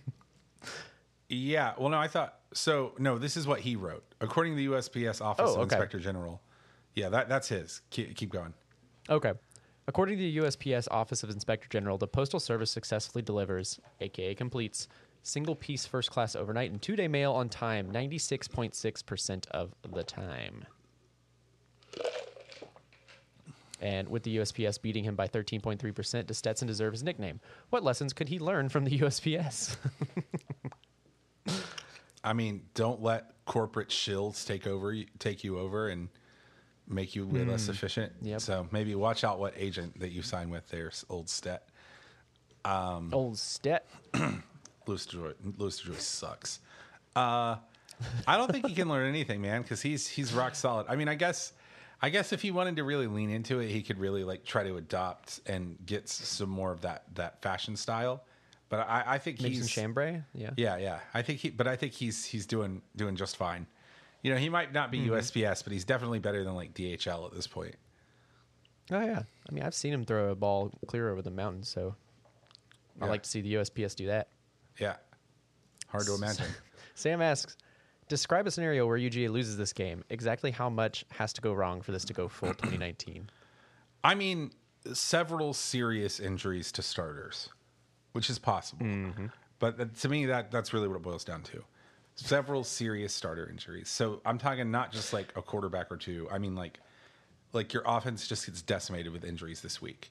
Yeah. 1.29 1.75
Well, 1.79 1.89
no, 1.89 1.99
I 1.99 2.09
thought 2.09 2.39
so. 2.53 2.93
No, 2.99 3.19
this 3.19 3.37
is 3.37 3.47
what 3.47 3.61
he 3.61 3.77
wrote. 3.77 4.05
According 4.21 4.53
to 4.53 4.57
the 4.57 4.67
USPS 4.75 5.21
Office 5.21 5.47
Oh, 5.49 5.57
of. 5.57 5.63
Inspector 5.63 5.99
General. 5.99 6.41
Yeah, 6.95 7.09
that, 7.11 7.29
that's 7.29 7.49
his. 7.49 7.83
Keep, 7.91 8.17
keep 8.17 8.31
going. 8.31 8.55
Okay. 9.11 9.33
According 9.89 10.19
to 10.19 10.23
the 10.23 10.37
USPS 10.39 10.89
Office 10.91 11.23
of 11.23 11.31
Inspector 11.31 11.69
General, 11.69 11.99
the 11.99 12.09
Postal 12.09 12.41
Service 12.41 12.71
successfully 12.71 13.23
delivers, 13.23 13.79
aka 14.01 14.35
completes, 14.35 14.89
single 15.23 15.55
piece 15.55 15.87
first 15.87 16.11
class 16.11 16.35
overnight 16.35 16.71
and 16.71 16.81
two 16.81 16.97
day 16.97 17.07
mail 17.09 17.33
on 17.33 17.49
time 17.49 17.93
96.6% 17.93 19.47
of 19.51 19.75
the 19.93 20.03
time. 20.03 20.65
And 23.81 24.09
with 24.09 24.23
the 24.23 24.39
USPS 24.39 24.81
beating 24.81 25.05
him 25.05 25.15
by 25.17 25.29
13.3%, 25.29 26.27
does 26.27 26.39
Stetson 26.39 26.67
deserve 26.67 26.95
his 26.95 27.03
nickname? 27.03 27.41
What 27.71 27.85
lessons 27.85 28.13
could 28.15 28.29
he 28.29 28.39
learn 28.39 28.69
from 28.71 28.85
the 28.85 28.99
USPS? 29.01 29.77
I 32.27 32.33
mean, 32.33 32.63
don't 32.75 33.01
let 33.01 33.31
corporate 33.45 33.89
shills 33.89 34.45
take 34.45 34.67
over, 34.67 34.95
take 35.21 35.45
you 35.45 35.59
over, 35.59 35.89
and 35.89 36.09
make 36.89 37.15
you 37.15 37.25
way 37.25 37.45
less 37.45 37.69
efficient. 37.69 38.13
Yep. 38.21 38.41
So 38.41 38.67
maybe 38.73 38.95
watch 38.97 39.23
out 39.23 39.39
what 39.39 39.55
agent 39.57 39.99
that 40.01 40.11
you 40.11 40.23
sign 40.23 40.51
with 40.51 40.69
there, 40.69 40.91
old 41.09 41.29
Stet. 41.29 41.69
Old 43.13 43.39
Stet. 43.39 43.89
Louis 44.87 45.07
DeJoy, 45.07 45.35
Louis 45.57 45.81
DeJoy 45.81 46.01
sucks. 46.01 46.61
Uh, 47.15 47.57
I 48.27 48.37
don't 48.37 48.51
think 48.51 48.67
he 48.67 48.75
can 48.75 48.89
learn 48.89 49.09
anything, 49.09 49.41
man, 49.41 49.63
because 49.63 49.81
he's 49.81 50.07
he's 50.07 50.33
rock 50.33 50.55
solid. 50.55 50.87
I 50.89 50.97
mean, 50.97 51.09
I 51.09 51.15
guess, 51.15 51.53
I 52.03 52.11
guess 52.11 52.33
if 52.33 52.43
he 52.43 52.51
wanted 52.51 52.77
to 52.77 52.85
really 52.85 53.07
lean 53.07 53.31
into 53.31 53.61
it, 53.61 53.71
he 53.71 53.83
could 53.83 53.99
really 53.99 54.25
like 54.25 54.45
try 54.45 54.65
to 54.65 54.77
adopt 54.77 55.41
and 55.47 55.77
get 55.87 56.09
some 56.09 56.51
more 56.51 56.73
of 56.73 56.83
that 56.83 57.05
that 57.15 57.41
fashion 57.41 57.77
style. 57.77 58.25
But 58.69 58.81
I, 58.81 59.05
I 59.07 59.19
think 59.19 59.41
Maybe 59.41 59.55
he's 59.55 59.71
chambray? 59.71 60.23
Yeah. 60.35 60.51
Yeah, 60.57 60.77
yeah. 60.77 60.99
I 61.15 61.23
think 61.23 61.39
he, 61.41 61.51
but 61.51 61.69
I 61.69 61.77
think 61.77 61.93
he's 61.93 62.25
he's 62.25 62.47
doing 62.47 62.83
doing 62.97 63.15
just 63.17 63.37
fine. 63.37 63.67
You 64.23 64.33
know, 64.33 64.39
he 64.39 64.49
might 64.49 64.73
not 64.73 64.91
be 64.91 64.99
mm-hmm. 65.01 65.13
USPS, 65.13 65.63
but 65.63 65.73
he's 65.73 65.85
definitely 65.85 66.19
better 66.19 66.43
than 66.43 66.55
like 66.55 66.75
DHL 66.75 67.27
at 67.27 67.33
this 67.35 67.47
point. 67.47 67.77
Oh 68.91 69.01
yeah. 69.01 69.23
I 69.49 69.53
mean, 69.53 69.63
I've 69.65 69.75
seen 69.75 69.93
him 69.93 70.05
throw 70.05 70.31
a 70.31 70.35
ball 70.35 70.73
clear 70.87 71.11
over 71.11 71.23
the 71.23 71.31
mountain, 71.31 71.63
so 71.63 71.95
I 73.01 73.05
Yeah. 73.05 73.11
like 73.11 73.23
to 73.23 73.29
see 73.29 73.41
the 73.41 73.55
USPS 73.55 73.95
do 73.95 74.07
that. 74.07 74.29
Yeah, 74.79 74.97
hard 75.89 76.07
to 76.07 76.15
imagine. 76.15 76.47
Sam 76.95 77.23
asks, 77.23 77.57
describe 78.09 78.47
a 78.47 78.51
scenario 78.51 78.87
where 78.87 78.99
UGA 78.99 79.31
loses 79.31 79.57
this 79.57 79.73
game. 79.73 80.05
Exactly 80.11 80.51
how 80.51 80.69
much 80.69 81.05
has 81.11 81.33
to 81.35 81.41
go 81.41 81.53
wrong 81.53 81.83
for 81.83 81.93
this 81.93 82.05
to 82.07 82.13
go 82.13 82.29
full 82.29 82.49
2019? 82.55 83.31
I 84.05 84.15
mean, 84.15 84.51
several 84.93 85.53
serious 85.53 86.21
injuries 86.21 86.71
to 86.73 86.83
starters, 86.83 87.49
which 88.17 88.31
is 88.31 88.39
possible. 88.39 88.87
But 89.59 89.77
that- 89.79 89.95
to 89.97 90.09
me, 90.09 90.27
that 90.27 90.51
that's 90.51 90.73
really 90.73 90.89
what 90.89 90.97
it 90.97 91.03
boils 91.03 91.23
down 91.25 91.43
to. 91.45 91.63
Several 92.17 92.65
serious 92.65 93.13
starter 93.15 93.49
injuries. 93.49 93.91
So 93.91 94.23
I'm 94.25 94.39
talking 94.39 94.71
not 94.71 94.91
just 94.91 95.13
like 95.13 95.33
a 95.37 95.43
quarterback 95.43 95.93
or 95.93 95.99
two. 95.99 96.27
I 96.33 96.39
mean, 96.39 96.55
like, 96.57 96.81
like 97.53 97.73
your 97.75 97.83
offense 97.85 98.27
just 98.27 98.47
gets 98.47 98.63
decimated 98.63 99.13
with 99.13 99.23
injuries 99.25 99.61
this 99.61 99.83
week. 99.83 100.11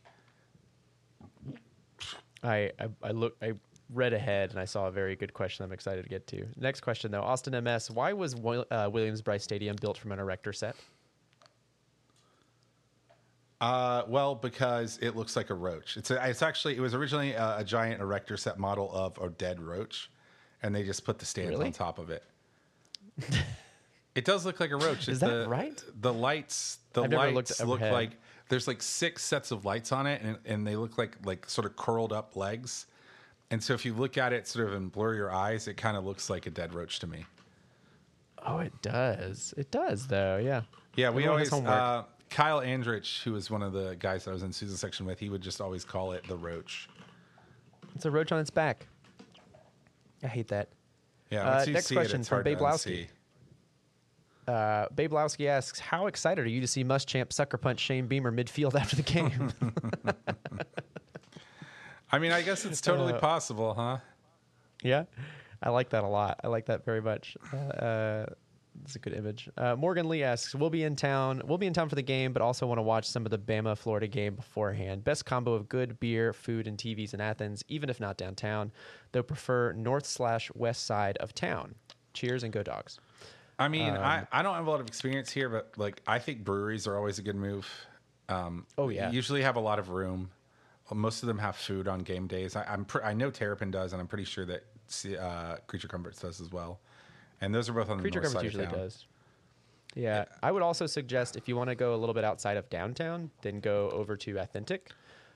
I, 2.43 2.71
I 2.79 2.89
I 3.01 3.11
look 3.11 3.35
I 3.41 3.53
read 3.91 4.13
ahead 4.13 4.51
and 4.51 4.59
I 4.59 4.65
saw 4.65 4.87
a 4.87 4.91
very 4.91 5.15
good 5.15 5.33
question. 5.33 5.65
I'm 5.65 5.71
excited 5.71 6.03
to 6.03 6.09
get 6.09 6.27
to. 6.27 6.45
Next 6.57 6.81
question 6.81 7.11
though, 7.11 7.23
Austin 7.23 7.61
MS. 7.63 7.89
Why 7.89 8.13
was 8.13 8.35
uh, 8.35 8.89
Williams 8.91 9.21
Brice 9.23 9.43
Stadium 9.43 9.75
built 9.81 9.97
from 9.97 10.11
an 10.11 10.19
erector 10.19 10.53
set? 10.53 10.75
Uh, 13.61 14.03
well, 14.07 14.35
because 14.35 14.99
it 15.01 15.15
looks 15.15 15.35
like 15.35 15.49
a 15.49 15.53
roach. 15.53 15.97
It's 15.97 16.11
a, 16.11 16.29
it's 16.29 16.41
actually 16.41 16.75
it 16.75 16.81
was 16.81 16.93
originally 16.93 17.31
a, 17.31 17.57
a 17.59 17.63
giant 17.63 18.01
erector 18.01 18.37
set 18.37 18.59
model 18.59 18.91
of 18.93 19.17
a 19.17 19.29
dead 19.29 19.61
roach, 19.61 20.11
and 20.61 20.75
they 20.75 20.83
just 20.83 21.05
put 21.05 21.19
the 21.19 21.25
stands 21.25 21.51
Really? 21.51 21.67
on 21.67 21.71
top 21.71 21.97
of 21.97 22.09
it. 22.09 22.23
it 24.15 24.25
does 24.25 24.45
look 24.45 24.59
like 24.59 24.71
a 24.71 24.77
roach. 24.77 25.03
Is 25.03 25.09
It's 25.09 25.19
that 25.21 25.29
the, 25.29 25.47
right? 25.47 25.81
The 26.01 26.13
lights, 26.13 26.79
the 26.93 27.03
I've 27.03 27.11
lights 27.13 27.59
look 27.61 27.75
overhead. 27.81 27.93
like 27.93 28.11
there's 28.49 28.67
like 28.67 28.81
six 28.81 29.23
sets 29.23 29.51
of 29.51 29.65
lights 29.65 29.91
on 29.91 30.05
it, 30.05 30.21
and, 30.21 30.37
and 30.45 30.67
they 30.67 30.75
look 30.75 30.97
like 30.97 31.17
like 31.25 31.49
sort 31.49 31.65
of 31.65 31.75
curled 31.75 32.11
up 32.13 32.35
legs. 32.35 32.87
And 33.51 33.63
so 33.63 33.73
if 33.73 33.85
you 33.85 33.93
look 33.93 34.17
at 34.17 34.33
it 34.33 34.47
sort 34.47 34.67
of 34.67 34.73
and 34.73 34.91
blur 34.91 35.15
your 35.15 35.31
eyes, 35.31 35.67
it 35.67 35.77
kind 35.77 35.95
of 35.95 36.03
looks 36.03 36.29
like 36.29 36.45
a 36.45 36.49
dead 36.49 36.73
roach 36.73 36.99
to 36.99 37.07
me. 37.07 37.25
Oh, 38.45 38.57
it 38.59 38.73
does. 38.81 39.53
It 39.57 39.71
does 39.71 40.07
though. 40.07 40.37
Yeah. 40.37 40.61
Yeah, 40.95 41.09
we 41.09 41.23
Everyone 41.25 41.29
always 41.29 41.53
uh, 41.53 42.03
Kyle 42.29 42.59
Andrich, 42.61 43.21
who 43.23 43.33
was 43.33 43.49
one 43.49 43.61
of 43.61 43.71
the 43.73 43.95
guys 43.99 44.25
that 44.25 44.31
I 44.31 44.33
was 44.33 44.43
in 44.43 44.51
Sousa 44.51 44.77
section 44.77 45.05
with, 45.05 45.19
he 45.19 45.29
would 45.29 45.41
just 45.41 45.61
always 45.61 45.85
call 45.85 46.11
it 46.11 46.27
the 46.27 46.35
roach. 46.35 46.89
It's 47.95 48.05
a 48.05 48.11
roach 48.11 48.31
on 48.31 48.39
its 48.39 48.49
back. 48.49 48.87
I 50.23 50.27
hate 50.27 50.47
that. 50.49 50.69
Yeah, 51.29 51.47
Uh, 51.47 51.65
next 51.65 51.91
question 51.91 52.21
it, 52.21 52.27
from 52.27 52.43
Babe 52.43 52.59
Lowski. 52.59 53.07
Uh, 54.47 54.85
Babe 54.93 55.11
Lowski 55.11 55.47
asks, 55.47 55.79
"How 55.79 56.05
excited 56.07 56.45
are 56.45 56.49
you 56.49 56.61
to 56.61 56.67
see 56.67 56.83
Muschamp 56.83 57.33
sucker 57.33 57.57
punch 57.57 57.79
Shane 57.79 58.05
Beamer 58.07 58.31
midfield 58.31 58.75
after 58.79 58.95
the 58.95 59.01
game?" 59.01 59.51
I 62.11 62.19
mean, 62.19 62.31
I 62.31 62.41
guess 62.41 62.65
it's 62.65 62.81
totally 62.81 63.13
Uh, 63.13 63.19
possible, 63.19 63.73
huh? 63.73 63.97
yeah, 64.83 65.05
I 65.63 65.69
like 65.69 65.89
that 65.89 66.03
a 66.03 66.07
lot. 66.07 66.39
I 66.43 66.47
like 66.47 66.67
that 66.67 66.85
very 66.85 67.01
much. 67.01 67.35
Uh, 67.51 67.57
uh, 67.57 68.25
it's 68.85 68.95
a 68.95 68.99
good 68.99 69.13
image. 69.13 69.49
Uh, 69.57 69.75
Morgan 69.75 70.07
Lee 70.07 70.23
asks, 70.23 70.55
"We'll 70.55 70.69
be 70.69 70.83
in 70.83 70.95
town. 70.95 71.41
We'll 71.45 71.57
be 71.57 71.67
in 71.67 71.73
town 71.73 71.89
for 71.89 71.95
the 71.95 72.01
game, 72.01 72.33
but 72.33 72.41
also 72.41 72.65
want 72.67 72.77
to 72.77 72.83
watch 72.83 73.07
some 73.07 73.25
of 73.25 73.31
the 73.31 73.37
Bama 73.37 73.77
Florida 73.77 74.07
game 74.07 74.35
beforehand. 74.35 75.03
Best 75.03 75.25
combo 75.25 75.53
of 75.53 75.67
good 75.69 75.99
beer, 75.99 76.33
food, 76.33 76.67
and 76.67 76.77
TVs 76.77 77.13
in 77.13 77.21
Athens, 77.21 77.63
even 77.67 77.89
if 77.89 77.99
not 77.99 78.17
downtown. 78.17 78.71
Though 79.11 79.23
prefer 79.23 79.71
north 79.73 80.05
slash 80.05 80.49
west 80.55 80.85
side 80.85 81.17
of 81.17 81.33
town. 81.33 81.75
Cheers 82.13 82.43
and 82.43 82.53
go 82.53 82.63
dogs." 82.63 82.99
I 83.57 83.67
mean, 83.69 83.95
Um, 83.95 84.03
I, 84.03 84.27
I 84.33 84.41
don't 84.43 84.55
have 84.55 84.67
a 84.67 84.69
lot 84.69 84.81
of 84.81 84.87
experience 84.87 85.31
here, 85.31 85.47
but 85.49 85.71
like 85.77 86.01
I 86.05 86.19
think 86.19 86.43
breweries 86.43 86.87
are 86.87 86.97
always 86.97 87.19
a 87.19 87.21
good 87.21 87.35
move. 87.37 87.67
Um, 88.27 88.65
Oh, 88.77 88.89
yeah. 88.89 89.11
usually 89.11 89.41
have 89.43 89.55
a 89.55 89.59
lot 89.61 89.79
of 89.79 89.89
room. 89.89 90.31
Most 90.93 91.23
of 91.23 91.27
them 91.27 91.39
have 91.39 91.55
food 91.55 91.87
on 91.87 91.99
game 91.99 92.27
days. 92.27 92.55
I, 92.55 92.63
I'm 92.63 92.85
pre- 92.85 93.01
I 93.01 93.13
know 93.13 93.31
Terrapin 93.31 93.71
does, 93.71 93.93
and 93.93 93.99
I'm 94.01 94.07
pretty 94.07 94.25
sure 94.25 94.45
that 94.45 94.63
uh, 95.19 95.55
Creature 95.67 95.87
Comforts 95.87 96.19
does 96.19 96.39
as 96.41 96.51
well. 96.51 96.79
And 97.41 97.53
those 97.53 97.69
are 97.69 97.73
both 97.73 97.89
on 97.89 97.97
the 97.97 98.01
Creature 98.03 98.21
north 98.21 98.33
Comforts 98.33 98.53
side 98.55 98.61
usually 98.61 98.81
does. 98.83 99.05
Yeah, 99.95 100.25
I 100.43 100.51
would 100.51 100.61
also 100.61 100.85
suggest 100.87 101.35
if 101.37 101.47
you 101.47 101.55
want 101.55 101.69
to 101.69 101.75
go 101.75 101.95
a 101.95 101.97
little 101.97 102.13
bit 102.15 102.23
outside 102.25 102.57
of 102.57 102.69
downtown, 102.69 103.31
then 103.41 103.59
go 103.59 103.89
over 103.91 104.17
to 104.17 104.37
Athentic. 104.39 104.91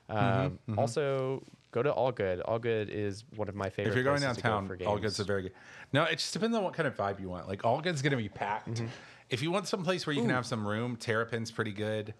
Um, 0.08 0.58
Mm-hmm, 0.68 0.78
Also, 0.78 1.42
go 1.72 1.82
to 1.82 1.90
All 1.92 2.12
Good. 2.12 2.40
All 2.42 2.58
Good 2.58 2.90
is 2.90 3.24
one 3.36 3.48
of 3.48 3.54
my 3.54 3.70
favorite. 3.70 3.90
If 3.92 3.94
you're 3.94 4.04
going 4.04 4.20
go 4.20 4.26
downtown, 4.26 4.66
for 4.68 4.76
All. 4.84 4.98
Goods 4.98 5.18
are 5.20 5.24
very 5.24 5.42
good. 5.42 5.52
No, 5.92 6.04
it 6.04 6.18
just 6.18 6.32
depends 6.32 6.56
on 6.56 6.62
what 6.62 6.74
kind 6.74 6.86
of 6.86 6.96
vibe 6.96 7.20
you 7.20 7.28
want. 7.28 7.48
Like 7.48 7.64
All 7.64 7.80
Goods 7.80 8.02
going 8.02 8.10
to 8.10 8.16
be 8.16 8.28
packed. 8.28 8.74
Mm-hmm. 8.74 8.86
If 9.30 9.40
you 9.42 9.50
want 9.50 9.68
some 9.68 9.82
place 9.84 10.06
where 10.06 10.14
you 10.14 10.20
can 10.22 10.30
have 10.30 10.44
some 10.44 10.66
room, 10.66 10.96
Terrapin's 10.96 11.50
pretty 11.52 11.72
good. 11.72 12.12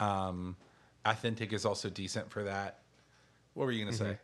Um, 0.00 0.56
Athentic 1.04 1.52
is 1.52 1.64
also 1.66 1.90
decent 1.90 2.30
for 2.30 2.44
that. 2.44 2.78
What 3.54 3.66
were 3.66 3.72
you 3.72 3.84
going 3.84 3.94
to 3.96 4.02
Mm-hmm. 4.02 4.12
say? 4.12 4.18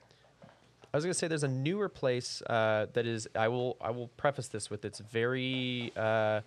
I 0.92 0.96
was 0.96 1.04
gonna 1.04 1.14
say 1.14 1.28
there's 1.28 1.42
a 1.44 1.48
newer 1.48 1.88
place 1.88 2.42
uh, 2.42 2.86
that 2.94 3.06
is. 3.06 3.28
I 3.34 3.48
will. 3.48 3.76
I 3.80 3.90
will 3.90 4.08
preface 4.08 4.48
this 4.48 4.70
with 4.70 4.84
it's 4.84 5.00
very, 5.00 5.92
uh, 5.96 6.40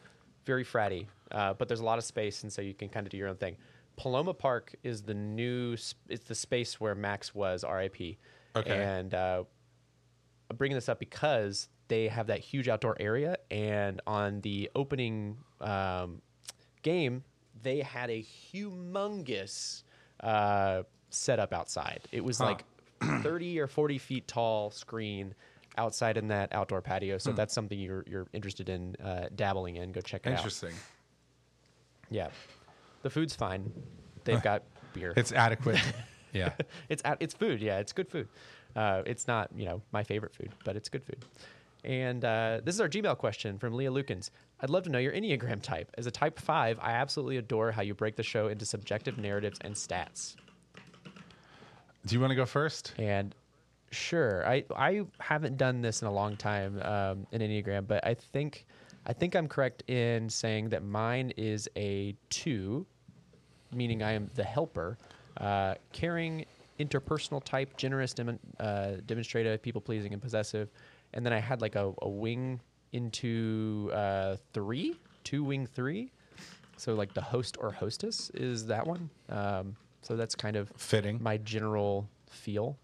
very 0.45 0.63
fratty, 0.65 1.05
uh, 1.31 1.53
but 1.53 1.67
there's 1.67 1.79
a 1.79 1.85
lot 1.85 1.97
of 1.99 2.03
space, 2.03 2.41
and 2.43 2.51
so 2.51 2.61
you 2.61 2.73
can 2.73 2.89
kind 2.89 3.05
of 3.05 3.11
do 3.11 3.17
your 3.17 3.27
own 3.29 3.35
thing. 3.37 3.55
Paloma 3.97 4.33
Park 4.33 4.73
is 4.83 5.03
the 5.03 5.13
new. 5.13 5.77
sp- 5.77 6.01
It's 6.09 6.25
the 6.25 6.33
space 6.35 6.79
where 6.79 6.95
Max 6.95 7.35
was. 7.35 7.63
R.I.P. 7.63 8.17
Okay. 8.55 8.71
And 8.83 9.13
uh, 9.13 9.43
I'm 10.49 10.57
bringing 10.57 10.75
this 10.75 10.89
up 10.89 10.97
because 10.99 11.69
they 11.87 12.07
have 12.07 12.27
that 12.27 12.39
huge 12.39 12.67
outdoor 12.67 12.97
area, 12.99 13.37
and 13.51 14.01
on 14.07 14.41
the 14.41 14.71
opening 14.75 15.37
um, 15.59 16.21
game, 16.81 17.23
they 17.61 17.81
had 17.81 18.09
a 18.09 18.23
humongous 18.23 19.83
uh, 20.21 20.83
setup 21.09 21.53
outside. 21.53 22.01
It 22.11 22.23
was 22.23 22.37
Huh. 22.39 22.45
like 22.45 22.63
30 23.23 23.59
or 23.59 23.67
40 23.67 23.97
feet 23.97 24.27
tall 24.27 24.71
screen 24.71 25.33
outside 25.77 26.17
in 26.17 26.27
that 26.27 26.53
outdoor 26.53 26.81
patio. 26.81 27.15
Hmm. 27.15 27.19
So 27.19 27.29
if 27.31 27.35
that's 27.35 27.53
something 27.53 27.79
you're 27.79 28.03
you're 28.07 28.27
interested 28.33 28.69
in 28.69 28.95
uh, 29.03 29.27
dabbling 29.35 29.77
in. 29.77 29.91
Go 29.91 30.01
check 30.01 30.25
it 30.25 30.31
out. 30.31 30.37
Interesting. 30.37 30.73
Yeah, 32.09 32.29
the 33.03 33.09
food's 33.09 33.35
fine. 33.35 33.71
They've 34.23 34.41
got 34.51 34.63
beer. 34.93 35.13
It's 35.15 35.31
adequate. 35.31 35.81
yeah. 36.33 36.53
it's 36.89 37.01
at, 37.05 37.17
it's 37.19 37.33
food. 37.33 37.61
Yeah, 37.61 37.79
it's 37.79 37.93
good 37.93 38.09
food. 38.09 38.27
Uh, 38.75 39.03
it's 39.05 39.27
not 39.27 39.49
you 39.55 39.65
know 39.65 39.81
my 39.91 40.03
favorite 40.03 40.35
food, 40.35 40.51
but 40.65 40.75
it's 40.75 40.89
good 40.89 41.03
food. 41.03 41.25
And 41.83 42.23
uh, 42.23 42.61
this 42.63 42.75
is 42.75 42.81
our 42.81 42.89
Gmail 42.89 43.17
question 43.17 43.57
from 43.57 43.73
Leah 43.73 43.89
Lukens. 43.89 44.29
I'd 44.59 44.69
love 44.69 44.83
to 44.83 44.91
know 44.91 44.99
your 44.99 45.13
Enneagram 45.13 45.63
type. 45.63 45.89
As 45.97 46.05
a 46.05 46.11
type 46.11 46.39
five, 46.39 46.77
I 46.79 46.91
absolutely 46.91 47.37
adore 47.37 47.71
how 47.71 47.81
you 47.81 47.95
break 47.95 48.15
the 48.15 48.23
show 48.23 48.49
into 48.49 48.67
subjective 48.67 49.17
narratives 49.17 49.57
and 49.61 49.73
stats. 49.73 50.35
Do 52.05 52.15
you 52.15 52.21
want 52.21 52.31
to 52.31 52.35
go 52.35 52.45
first? 52.45 52.93
And 52.97 53.35
sure, 53.91 54.47
I 54.47 54.63
I 54.75 55.05
haven't 55.19 55.57
done 55.57 55.81
this 55.81 56.01
in 56.01 56.07
a 56.07 56.11
long 56.11 56.35
time 56.35 56.81
um, 56.81 57.27
in 57.31 57.41
Enneagram, 57.41 57.87
but 57.87 58.05
I 58.05 58.13
think 58.13 58.65
I 59.05 59.13
think 59.13 59.35
I'm 59.35 59.47
correct 59.47 59.89
in 59.89 60.29
saying 60.29 60.69
that 60.69 60.83
mine 60.83 61.31
is 61.37 61.69
a 61.75 62.15
two, 62.29 62.85
meaning 63.73 64.03
I 64.03 64.13
am 64.13 64.29
the 64.35 64.43
helper, 64.43 64.97
uh, 65.37 65.75
caring, 65.91 66.45
interpersonal 66.79 67.43
type, 67.43 67.77
generous, 67.77 68.13
dem- 68.13 68.39
uh, 68.59 68.91
demonstrative, 69.05 69.61
people 69.61 69.81
pleasing, 69.81 70.13
and 70.13 70.21
possessive. 70.21 70.69
And 71.13 71.25
then 71.25 71.33
I 71.33 71.39
had 71.39 71.61
like 71.61 71.75
a, 71.75 71.93
a 72.01 72.09
wing 72.09 72.59
into 72.93 73.89
uh, 73.93 74.37
three, 74.53 74.95
two 75.23 75.43
wing 75.43 75.65
three. 75.65 76.11
So 76.77 76.95
like 76.95 77.13
the 77.13 77.21
host 77.21 77.57
or 77.59 77.71
hostess 77.71 78.31
is 78.33 78.65
that 78.67 78.85
one. 78.85 79.09
Um, 79.29 79.75
so 80.01 80.15
that's 80.15 80.35
kind 80.35 80.55
of 80.55 80.69
Fitting. 80.75 81.21
my 81.21 81.37
general 81.37 82.09
feel. 82.29 82.77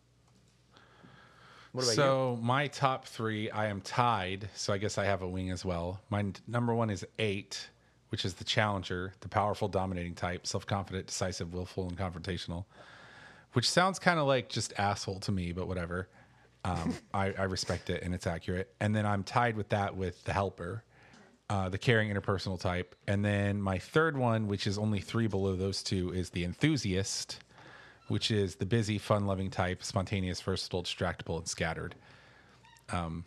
What 1.72 1.84
about 1.84 1.92
you? 1.92 1.96
so 1.96 2.40
my 2.42 2.68
top 2.68 3.06
three, 3.06 3.50
I 3.52 3.68
am 3.68 3.82
tied. 3.82 4.50
So 4.56 4.74
I 4.74 4.78
guess 4.78 4.98
I 4.98 5.06
have 5.06 5.22
a 5.22 5.28
wing 5.28 5.52
as 5.52 5.64
well. 5.66 6.02
My 6.10 6.20
n- 6.20 6.34
number 6.48 6.74
one 6.74 6.90
is 6.90 7.06
eight, 7.20 7.70
which 8.10 8.26
is 8.26 8.34
the 8.34 8.44
challenger, 8.44 9.14
the 9.20 9.30
powerful, 9.30 9.68
dominating 9.68 10.16
type, 10.16 10.48
self-confident, 10.48 11.08
decisive, 11.08 11.54
willful, 11.54 11.88
and 11.88 11.98
confrontational. 11.98 12.66
Which 13.54 13.70
sounds 13.70 14.00
kind 14.00 14.20
of 14.20 14.28
like 14.28 14.50
just 14.50 14.74
asshole 14.78 15.20
to 15.22 15.32
me, 15.32 15.52
but 15.52 15.68
whatever. 15.68 16.08
Um, 16.64 16.94
I, 17.14 17.34
I 17.38 17.44
respect 17.44 17.90
it 17.90 18.04
and 18.04 18.14
it's 18.14 18.28
accurate. 18.28 18.74
And 18.80 18.96
then 18.96 19.06
I'm 19.06 19.24
tied 19.24 19.56
with 19.56 19.70
that 19.70 19.96
with 19.96 20.24
the 20.24 20.34
helper, 20.34 20.84
uh, 21.50 21.70
the 21.70 21.78
caring 21.78 22.10
interpersonal 22.14 22.60
type. 22.60 22.96
And 23.08 23.24
then 23.24 23.62
my 23.62 23.78
third 23.80 24.18
one, 24.18 24.48
which 24.48 24.68
is 24.68 24.78
only 24.78 25.00
three 25.00 25.28
below 25.28 25.56
those 25.56 25.82
two, 25.84 26.12
is 26.12 26.30
the 26.32 26.44
enthusiast, 26.44 27.40
which 28.10 28.32
is 28.32 28.56
the 28.56 28.66
busy, 28.66 28.98
fun-loving 28.98 29.50
type, 29.52 29.84
spontaneous, 29.84 30.42
versatile, 30.42 30.84
distractible, 30.84 31.38
and 31.38 31.48
scattered. 31.48 31.96
Um, 32.90 33.24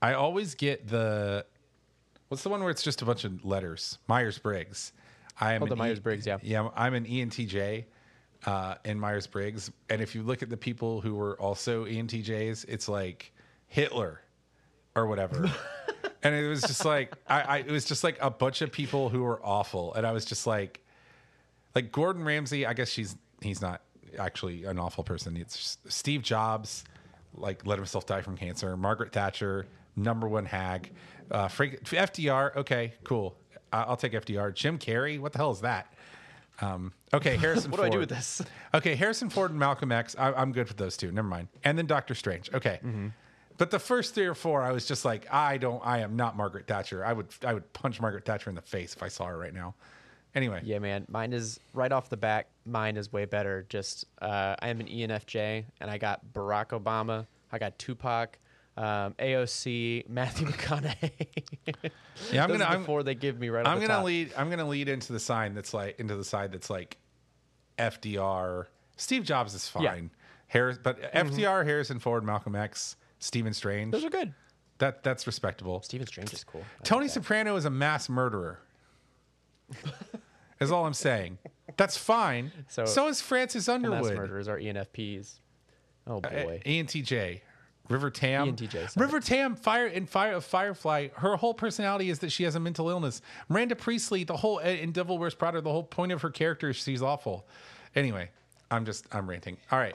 I 0.00 0.14
always 0.14 0.54
get 0.54 0.88
the 0.88 1.44
what's 2.28 2.42
the 2.42 2.48
one 2.48 2.60
where 2.62 2.70
it's 2.70 2.82
just 2.82 3.02
a 3.02 3.04
bunch 3.04 3.24
of 3.24 3.44
letters? 3.44 3.98
Myers 4.08 4.38
Briggs. 4.38 4.92
I 5.40 5.54
am 5.54 5.62
Oh, 5.62 5.66
the 5.66 5.72
an 5.72 5.78
E- 5.78 5.82
Myers-Briggs, 5.82 6.26
yeah. 6.26 6.38
yeah. 6.42 6.68
I'm 6.76 6.94
an 6.94 7.04
ENTJ 7.04 7.84
uh, 8.46 8.74
in 8.84 8.98
Myers 8.98 9.26
Briggs, 9.26 9.70
and 9.88 10.00
if 10.02 10.14
you 10.14 10.22
look 10.22 10.42
at 10.42 10.50
the 10.50 10.56
people 10.56 11.00
who 11.00 11.14
were 11.14 11.40
also 11.40 11.86
E 11.86 11.96
ENTJs, 12.00 12.64
it's 12.68 12.88
like 12.88 13.32
Hitler 13.68 14.20
or 14.96 15.06
whatever. 15.06 15.50
and 16.22 16.34
it 16.34 16.46
was 16.48 16.62
just 16.62 16.84
like 16.84 17.14
I, 17.26 17.40
I, 17.40 17.56
it 17.58 17.70
was 17.70 17.84
just 17.84 18.04
like 18.04 18.16
a 18.20 18.30
bunch 18.30 18.62
of 18.62 18.70
people 18.72 19.08
who 19.08 19.22
were 19.22 19.40
awful, 19.44 19.94
and 19.94 20.06
I 20.06 20.12
was 20.12 20.24
just 20.24 20.46
like, 20.46 20.80
like 21.74 21.92
Gordon 21.92 22.24
Ramsay. 22.24 22.66
I 22.66 22.72
guess 22.74 22.88
she's 22.88 23.16
he's 23.40 23.60
not 23.60 23.82
actually 24.18 24.64
an 24.64 24.78
awful 24.78 25.04
person. 25.04 25.36
It's 25.36 25.78
Steve 25.88 26.22
Jobs, 26.22 26.84
like 27.34 27.66
let 27.66 27.78
himself 27.78 28.06
die 28.06 28.20
from 28.22 28.36
cancer. 28.36 28.76
Margaret 28.76 29.12
Thatcher, 29.12 29.66
number 29.96 30.28
one 30.28 30.44
hag. 30.44 30.90
Uh, 31.30 31.48
Frank, 31.48 31.82
FDR. 31.84 32.54
Okay, 32.56 32.92
cool. 33.04 33.36
I- 33.72 33.82
I'll 33.84 33.96
take 33.96 34.12
FDR. 34.12 34.54
Jim 34.54 34.78
Carrey. 34.78 35.18
What 35.18 35.32
the 35.32 35.38
hell 35.38 35.50
is 35.50 35.60
that? 35.62 35.92
Um, 36.60 36.92
okay, 37.14 37.36
Harrison. 37.36 37.70
what 37.72 37.78
do 37.78 37.84
I 37.84 37.88
do 37.88 37.98
with 37.98 38.10
this? 38.10 38.42
Okay, 38.74 38.94
Harrison 38.94 39.30
Ford 39.30 39.50
and 39.50 39.58
Malcolm 39.58 39.90
X. 39.90 40.14
I, 40.18 40.32
I'm 40.32 40.52
good 40.52 40.68
with 40.68 40.76
those 40.76 40.96
two. 40.96 41.10
Never 41.10 41.26
mind. 41.26 41.48
And 41.64 41.78
then 41.78 41.86
Doctor 41.86 42.14
Strange. 42.14 42.52
Okay. 42.52 42.78
Mm-hmm. 42.84 43.08
But 43.62 43.70
the 43.70 43.78
first 43.78 44.16
three 44.16 44.26
or 44.26 44.34
four, 44.34 44.60
I 44.60 44.72
was 44.72 44.86
just 44.86 45.04
like, 45.04 45.32
I 45.32 45.56
don't. 45.56 45.80
I 45.86 46.00
am 46.00 46.16
not 46.16 46.36
Margaret 46.36 46.66
Thatcher. 46.66 47.04
I 47.04 47.12
would. 47.12 47.28
I 47.46 47.54
would 47.54 47.72
punch 47.72 48.00
Margaret 48.00 48.24
Thatcher 48.24 48.50
in 48.50 48.56
the 48.56 48.60
face 48.60 48.92
if 48.92 49.04
I 49.04 49.06
saw 49.06 49.26
her 49.26 49.38
right 49.38 49.54
now. 49.54 49.76
Anyway. 50.34 50.62
Yeah, 50.64 50.80
man. 50.80 51.06
Mine 51.08 51.32
is 51.32 51.60
right 51.72 51.92
off 51.92 52.08
the 52.08 52.16
back. 52.16 52.48
Mine 52.66 52.96
is 52.96 53.12
way 53.12 53.24
better. 53.24 53.64
Just 53.68 54.06
uh, 54.20 54.56
I 54.58 54.68
am 54.68 54.80
an 54.80 54.88
ENFJ, 54.88 55.64
and 55.80 55.88
I 55.88 55.96
got 55.96 56.22
Barack 56.34 56.70
Obama. 56.70 57.24
I 57.52 57.58
got 57.60 57.78
Tupac, 57.78 58.36
um, 58.76 59.14
AOC, 59.20 60.08
Matthew 60.08 60.46
McConaughey. 60.48 61.12
Yeah, 62.32 62.42
I'm 62.42 62.50
Those 62.50 62.58
gonna. 62.58 62.92
are 62.92 62.98
the 62.98 63.04
they 63.04 63.14
give 63.14 63.38
me 63.38 63.48
right. 63.48 63.64
I'm 63.64 63.76
gonna 63.76 63.86
top. 63.86 64.04
lead. 64.04 64.32
I'm 64.36 64.50
gonna 64.50 64.66
lead 64.66 64.88
into 64.88 65.12
the 65.12 65.20
sign 65.20 65.54
that's 65.54 65.72
like 65.72 66.00
into 66.00 66.16
the 66.16 66.24
side 66.24 66.50
that's 66.50 66.68
like 66.68 66.96
FDR. 67.78 68.66
Steve 68.96 69.22
Jobs 69.22 69.54
is 69.54 69.68
fine. 69.68 69.82
Yeah. 69.84 69.94
Mm-hmm. 69.94 70.06
Harris, 70.48 70.78
but 70.82 71.00
FDR, 71.14 71.64
Harrison 71.64 72.00
Ford, 72.00 72.24
Malcolm 72.24 72.56
X, 72.56 72.96
Stephen 73.22 73.52
Strange. 73.54 73.92
Those 73.92 74.04
are 74.04 74.10
good. 74.10 74.34
That 74.78 75.02
that's 75.04 75.26
respectable. 75.26 75.80
Stephen 75.82 76.06
Strange 76.06 76.32
is 76.32 76.42
cool. 76.44 76.62
I 76.80 76.82
Tony 76.82 77.04
like. 77.04 77.10
Soprano 77.12 77.56
is 77.56 77.64
a 77.64 77.70
mass 77.70 78.08
murderer. 78.08 78.58
is 80.60 80.70
all 80.72 80.86
I'm 80.86 80.94
saying. 80.94 81.38
That's 81.76 81.96
fine. 81.96 82.50
So, 82.68 82.84
So- 82.84 83.08
is 83.08 83.20
Francis 83.20 83.68
Underwood. 83.68 83.98
Mass 83.98 84.06
Underwood. 84.10 84.28
murderers 84.30 84.48
are 84.48 84.58
ENFPs. 84.58 85.34
Oh 86.06 86.16
Uh, 86.16 86.20
boy. 86.20 86.62
ENTJ. 86.66 87.40
River 87.88 88.10
Tam. 88.10 88.48
ENTJ. 88.56 88.96
River 88.98 89.20
Tam, 89.20 89.54
fire 89.54 89.86
in 89.86 90.06
Fire 90.06 90.32
of 90.34 90.44
Firefly. 90.44 91.08
Her 91.14 91.36
whole 91.36 91.52
personality 91.54 92.10
is 92.10 92.20
that 92.20 92.30
she 92.30 92.44
has 92.44 92.54
a 92.54 92.60
mental 92.60 92.88
illness. 92.88 93.20
Miranda 93.48 93.76
Priestly, 93.76 94.24
the 94.24 94.36
whole 94.36 94.58
in 94.58 94.92
Devil 94.92 95.18
Wears 95.18 95.34
Prada, 95.34 95.60
the 95.60 95.70
whole 95.70 95.82
point 95.82 96.10
of 96.12 96.22
her 96.22 96.30
character 96.30 96.70
is 96.70 96.76
she's 96.76 97.02
awful. 97.02 97.46
Anyway, 97.94 98.30
I'm 98.70 98.84
just 98.84 99.06
I'm 99.12 99.28
ranting. 99.28 99.58
All 99.70 99.78
right, 99.78 99.94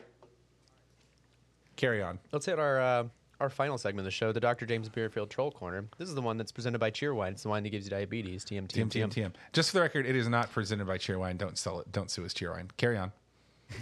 carry 1.75 2.01
on. 2.03 2.19
Let's 2.31 2.45
hit 2.45 2.59
our 2.59 2.79
uh, 2.79 3.03
our 3.39 3.49
final 3.49 3.77
segment 3.77 3.99
of 4.01 4.05
the 4.05 4.11
show, 4.11 4.31
the 4.31 4.39
Dr. 4.39 4.65
James 4.65 4.89
Beerfield 4.89 5.29
Troll 5.29 5.51
Corner. 5.51 5.85
This 5.97 6.09
is 6.09 6.15
the 6.15 6.21
one 6.21 6.37
that's 6.37 6.51
presented 6.51 6.79
by 6.79 6.89
Cheerwine. 6.91 7.31
It's 7.31 7.43
the 7.43 7.49
wine 7.49 7.63
that 7.63 7.69
gives 7.69 7.85
you 7.85 7.91
diabetes. 7.91 8.43
TM, 8.45 8.67
TM, 8.67 8.89
TM, 8.89 9.09
TM. 9.13 9.31
Just 9.53 9.71
for 9.71 9.77
the 9.77 9.81
record, 9.81 10.05
it 10.05 10.15
is 10.15 10.27
not 10.27 10.51
presented 10.51 10.87
by 10.87 10.97
Cheerwine. 10.97 11.37
Don't 11.37 11.57
sell 11.57 11.79
it. 11.79 11.91
Don't 11.91 12.09
sue 12.09 12.25
us, 12.25 12.33
Cheerwine. 12.33 12.69
Carry 12.77 12.97
on. 12.97 13.11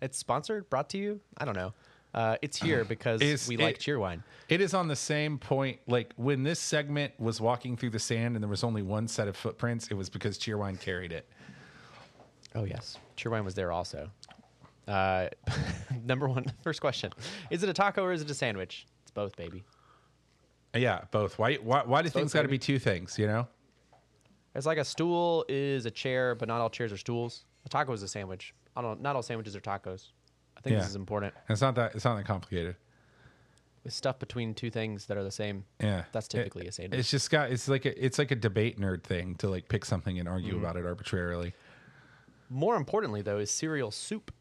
It's 0.00 0.16
sponsored, 0.16 0.70
brought 0.70 0.88
to 0.90 0.98
you. 0.98 1.20
I 1.38 1.44
don't 1.44 1.56
know. 1.56 1.74
Uh, 2.14 2.36
it's 2.40 2.56
here 2.56 2.84
because 2.88 3.20
we 3.48 3.56
it- 3.56 3.60
like 3.60 3.78
Cheerwine. 3.78 4.22
It 4.48 4.60
is 4.60 4.72
on 4.72 4.88
the 4.88 4.96
same 4.96 5.38
point. 5.38 5.80
Like 5.86 6.12
when 6.16 6.42
this 6.44 6.60
segment 6.60 7.18
was 7.18 7.40
walking 7.40 7.76
through 7.76 7.90
the 7.90 7.98
sand 7.98 8.36
and 8.36 8.42
there 8.42 8.48
was 8.48 8.64
only 8.64 8.82
one 8.82 9.08
set 9.08 9.28
of 9.28 9.36
footprints, 9.36 9.88
it 9.88 9.94
was 9.94 10.08
because 10.08 10.38
Cheerwine 10.38 10.80
carried 10.80 11.12
it. 11.12 11.28
Oh 12.54 12.64
yes, 12.64 12.96
Cheerwine 13.16 13.44
was 13.44 13.54
there 13.54 13.72
also. 13.72 14.08
Uh, 14.88 15.28
number 16.04 16.28
one, 16.28 16.46
first 16.62 16.80
question: 16.80 17.12
Is 17.50 17.62
it 17.62 17.68
a 17.68 17.72
taco 17.74 18.02
or 18.02 18.12
is 18.12 18.22
it 18.22 18.30
a 18.30 18.34
sandwich? 18.34 18.86
It's 19.02 19.10
both, 19.10 19.36
baby. 19.36 19.64
Yeah, 20.74 21.02
both. 21.10 21.38
Why? 21.38 21.54
Why, 21.56 21.82
why 21.84 22.02
do 22.02 22.08
things 22.08 22.32
got 22.32 22.42
to 22.42 22.48
be 22.48 22.58
two 22.58 22.78
things? 22.78 23.18
You 23.18 23.26
know. 23.26 23.48
It's 24.54 24.66
like 24.66 24.78
a 24.78 24.84
stool 24.84 25.44
is 25.48 25.86
a 25.86 25.90
chair, 25.90 26.34
but 26.34 26.48
not 26.48 26.60
all 26.60 26.70
chairs 26.70 26.92
are 26.92 26.96
stools. 26.96 27.44
A 27.64 27.68
taco 27.68 27.92
is 27.92 28.02
a 28.02 28.08
sandwich. 28.08 28.54
I 28.76 28.82
don't. 28.82 29.00
Not 29.02 29.14
all 29.14 29.22
sandwiches 29.22 29.54
are 29.54 29.60
tacos. 29.60 30.08
I 30.56 30.60
think 30.60 30.72
Yeah. 30.74 30.80
this 30.80 30.88
is 30.88 30.96
important. 30.96 31.34
And 31.48 31.54
it's 31.54 31.60
not 31.60 31.74
that. 31.76 31.94
It's 31.94 32.04
not 32.04 32.16
that 32.16 32.24
complicated. 32.26 32.76
It's 33.84 33.94
stuff 33.94 34.18
between 34.18 34.54
two 34.54 34.70
things 34.70 35.06
that 35.06 35.16
are 35.16 35.22
the 35.22 35.30
same. 35.30 35.64
Yeah, 35.80 36.04
That's 36.12 36.26
It- 36.26 36.30
typically 36.30 36.66
a 36.66 36.72
sandwich. 36.72 36.98
It's 36.98 37.10
just 37.10 37.30
got. 37.30 37.50
It's 37.52 37.68
like 37.68 37.84
a. 37.84 38.04
It's 38.04 38.18
like 38.18 38.30
a 38.30 38.36
debate 38.36 38.78
nerd 38.80 39.04
thing 39.04 39.36
to 39.36 39.48
like 39.48 39.68
pick 39.68 39.84
something 39.84 40.18
and 40.18 40.28
argue 40.28 40.54
Mm-hmm. 40.54 40.64
about 40.64 40.76
it 40.76 40.84
arbitrarily. 40.86 41.54
More 42.50 42.76
importantly, 42.76 43.22
though, 43.22 43.38
is 43.38 43.50
cereal 43.50 43.90
soup. 43.90 44.32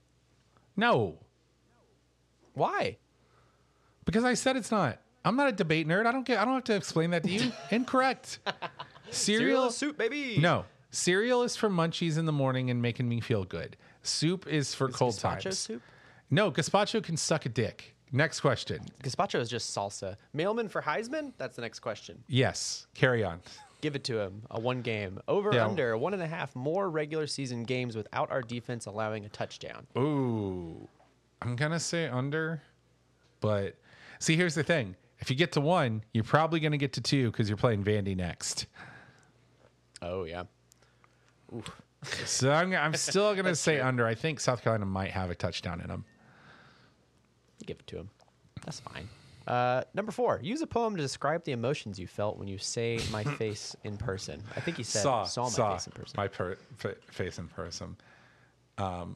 No, 0.77 1.17
Why? 2.53 2.97
because 4.05 4.23
I 4.23 4.35
said 4.35 4.55
it's 4.55 4.71
not. 4.71 4.99
I'm 5.25 5.35
not 5.35 5.49
a 5.49 5.51
debate 5.51 5.87
nerd. 5.87 6.05
I 6.05 6.11
don't 6.13 6.25
get. 6.25 6.39
I 6.39 6.45
don't 6.45 6.53
have 6.53 6.63
to 6.65 6.75
explain 6.75 7.09
that 7.11 7.23
to 7.23 7.29
you. 7.29 7.51
Incorrect. 7.71 8.39
Cereal. 9.09 9.65
is 9.67 9.75
soup, 9.75 9.97
baby. 9.97 10.37
No, 10.39 10.63
cereal 10.91 11.43
is 11.43 11.55
for 11.57 11.69
munchies 11.69 12.17
in 12.17 12.25
the 12.25 12.31
morning 12.31 12.69
and 12.69 12.81
making 12.81 13.09
me 13.09 13.19
feel 13.19 13.43
good. 13.43 13.75
Soup 14.03 14.47
is 14.47 14.73
for 14.73 14.87
cold 14.87 15.15
gazpacho 15.15 15.41
times. 15.43 15.59
soup. 15.59 15.81
No, 16.29 16.51
gazpacho 16.51 17.03
can 17.03 17.17
suck 17.17 17.45
a 17.45 17.49
dick. 17.49 17.95
Next 18.13 18.39
question. 18.39 18.79
Gazpacho 19.03 19.39
is 19.41 19.49
just 19.49 19.75
salsa. 19.75 20.15
Mailman 20.33 20.69
for 20.69 20.81
Heisman? 20.81 21.33
That's 21.37 21.57
the 21.57 21.61
next 21.61 21.79
question. 21.79 22.23
Yes, 22.27 22.87
carry 22.93 23.23
on. 23.23 23.41
Give 23.81 23.95
it 23.95 24.03
to 24.05 24.19
him. 24.19 24.41
A 24.49 24.59
one 24.59 24.81
game. 24.81 25.19
Over 25.27 25.53
Yeah. 25.53 25.67
under 25.67 25.97
one 25.97 26.13
and 26.13 26.21
a 26.23 26.27
half 26.27 26.55
more 26.55 26.89
regular 26.89 27.27
season 27.27 27.63
games 27.63 27.95
without 27.95 28.31
our 28.31 28.41
defense 28.41 28.85
allowing 28.87 29.23
a 29.25 29.29
touchdown. 29.29 29.85
Ooh, 29.97 30.87
I'm 31.41 31.55
gonna 31.55 31.79
say 31.79 32.07
under, 32.07 32.61
but 33.39 33.75
see, 34.19 34.35
here's 34.35 34.55
the 34.55 34.63
thing: 34.63 34.95
if 35.19 35.29
you 35.29 35.35
get 35.35 35.51
to 35.53 35.61
one, 35.61 36.03
you're 36.13 36.23
probably 36.23 36.59
gonna 36.59 36.77
get 36.77 36.93
to 36.93 37.01
two 37.01 37.29
because 37.31 37.47
you're 37.49 37.57
playing 37.57 37.83
Vandy 37.83 38.15
next. 38.15 38.65
Oh 40.01 40.23
yeah. 40.23 40.43
So 42.25 42.51
I'm, 42.51 42.73
I'm 42.73 42.93
still 42.95 43.35
gonna 43.35 43.55
say 43.55 43.79
under. 43.79 44.05
I 44.05 44.15
think 44.15 44.39
South 44.39 44.61
Carolina 44.61 44.85
might 44.85 45.11
have 45.11 45.29
a 45.29 45.35
touchdown 45.35 45.81
in 45.81 45.87
them. 45.87 46.05
Give 47.65 47.77
it 47.79 47.87
to 47.87 47.97
him. 47.97 48.09
That's 48.65 48.79
fine. 48.79 49.07
Uh, 49.47 49.83
number 49.93 50.11
four. 50.11 50.39
Use 50.43 50.61
a 50.61 50.67
poem 50.67 50.95
to 50.95 51.01
describe 51.01 51.43
the 51.45 51.53
emotions 51.53 51.97
you 51.97 52.05
felt 52.07 52.37
when 52.37 52.47
you 52.47 52.57
say 52.57 52.99
my 53.11 53.23
face 53.37 53.75
in 53.83 53.95
person. 53.97 54.43
I 54.55 54.59
think 54.59 54.77
he 54.77 54.83
said 54.83 55.01
saw 55.03 55.23
saw, 55.23 55.43
my 55.43 55.49
saw 55.49 55.71
face 55.73 55.87
in 55.87 55.93
person. 55.93 56.13
my 56.17 56.27
per, 56.27 56.57
fa- 56.75 56.95
face 57.09 57.39
in 57.39 57.47
person. 57.47 57.95
Um, 58.77 59.15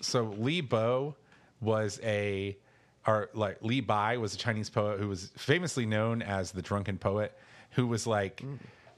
so 0.00 0.34
Li 0.38 0.60
Bo 0.60 1.16
was 1.60 2.00
a, 2.02 2.56
or 3.06 3.30
like 3.34 3.58
Li 3.62 3.80
Bai 3.80 4.16
was 4.18 4.34
a 4.34 4.38
Chinese 4.38 4.70
poet 4.70 5.00
who 5.00 5.08
was 5.08 5.30
famously 5.36 5.84
known 5.84 6.22
as 6.22 6.52
the 6.52 6.62
drunken 6.62 6.96
poet, 6.96 7.36
who 7.72 7.86
was 7.86 8.06
like 8.06 8.42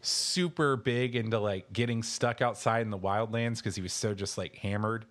super 0.03 0.77
big 0.77 1.17
into 1.17 1.39
like 1.39 1.73
getting 1.73 2.03
stuck 2.03 2.43
outside 2.43 2.83
in 2.83 2.91
the 2.91 2.99
wildlands 2.99 3.57
because 3.57 3.75
he 3.75 3.83
was 3.83 3.93
so 3.93 4.13
just 4.13 4.37
like 4.37 4.55
hammered. 4.57 5.07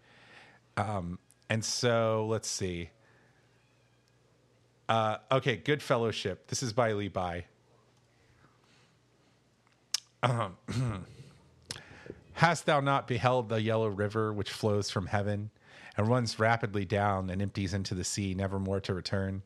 Um, 0.78 1.18
and 1.50 1.64
so 1.66 2.28
let's 2.30 2.48
see. 2.48 2.90
Uh, 4.88 5.18
okay, 5.32 5.56
Good 5.56 5.82
Fellowship. 5.82 6.48
This 6.48 6.62
is 6.62 6.74
by 6.74 6.94
Li 6.94 7.08
Bai. 7.08 7.46
Hast 12.34 12.66
thou 12.66 12.80
not 12.80 13.08
beheld 13.08 13.50
the 13.50 13.62
yellow 13.62 13.88
river 13.88 14.34
which 14.34 14.52
flows 14.52 14.90
from 14.90 15.08
heaven 15.08 15.52
and 15.96 16.08
runs 16.08 16.40
rapidly 16.40 16.86
down 16.86 17.30
and 17.30 17.42
empties 17.42 17.74
into 17.74 17.94
the 17.94 18.04
sea, 18.04 18.34
never 18.34 18.60
more 18.60 18.80
to 18.82 18.94
return? 18.94 19.44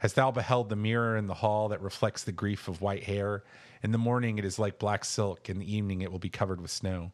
Hast 0.00 0.16
thou 0.16 0.30
beheld 0.30 0.68
the 0.68 0.76
mirror 0.76 1.16
in 1.16 1.26
the 1.26 1.34
hall 1.34 1.68
that 1.68 1.80
reflects 1.80 2.24
the 2.24 2.32
grief 2.32 2.68
of 2.68 2.82
white 2.82 3.04
hair? 3.04 3.44
In 3.82 3.92
the 3.92 3.98
morning 3.98 4.38
it 4.38 4.44
is 4.44 4.58
like 4.58 4.78
black 4.78 5.04
silk, 5.04 5.48
in 5.48 5.58
the 5.58 5.74
evening 5.74 6.02
it 6.02 6.12
will 6.12 6.18
be 6.18 6.28
covered 6.28 6.60
with 6.60 6.70
snow. 6.70 7.12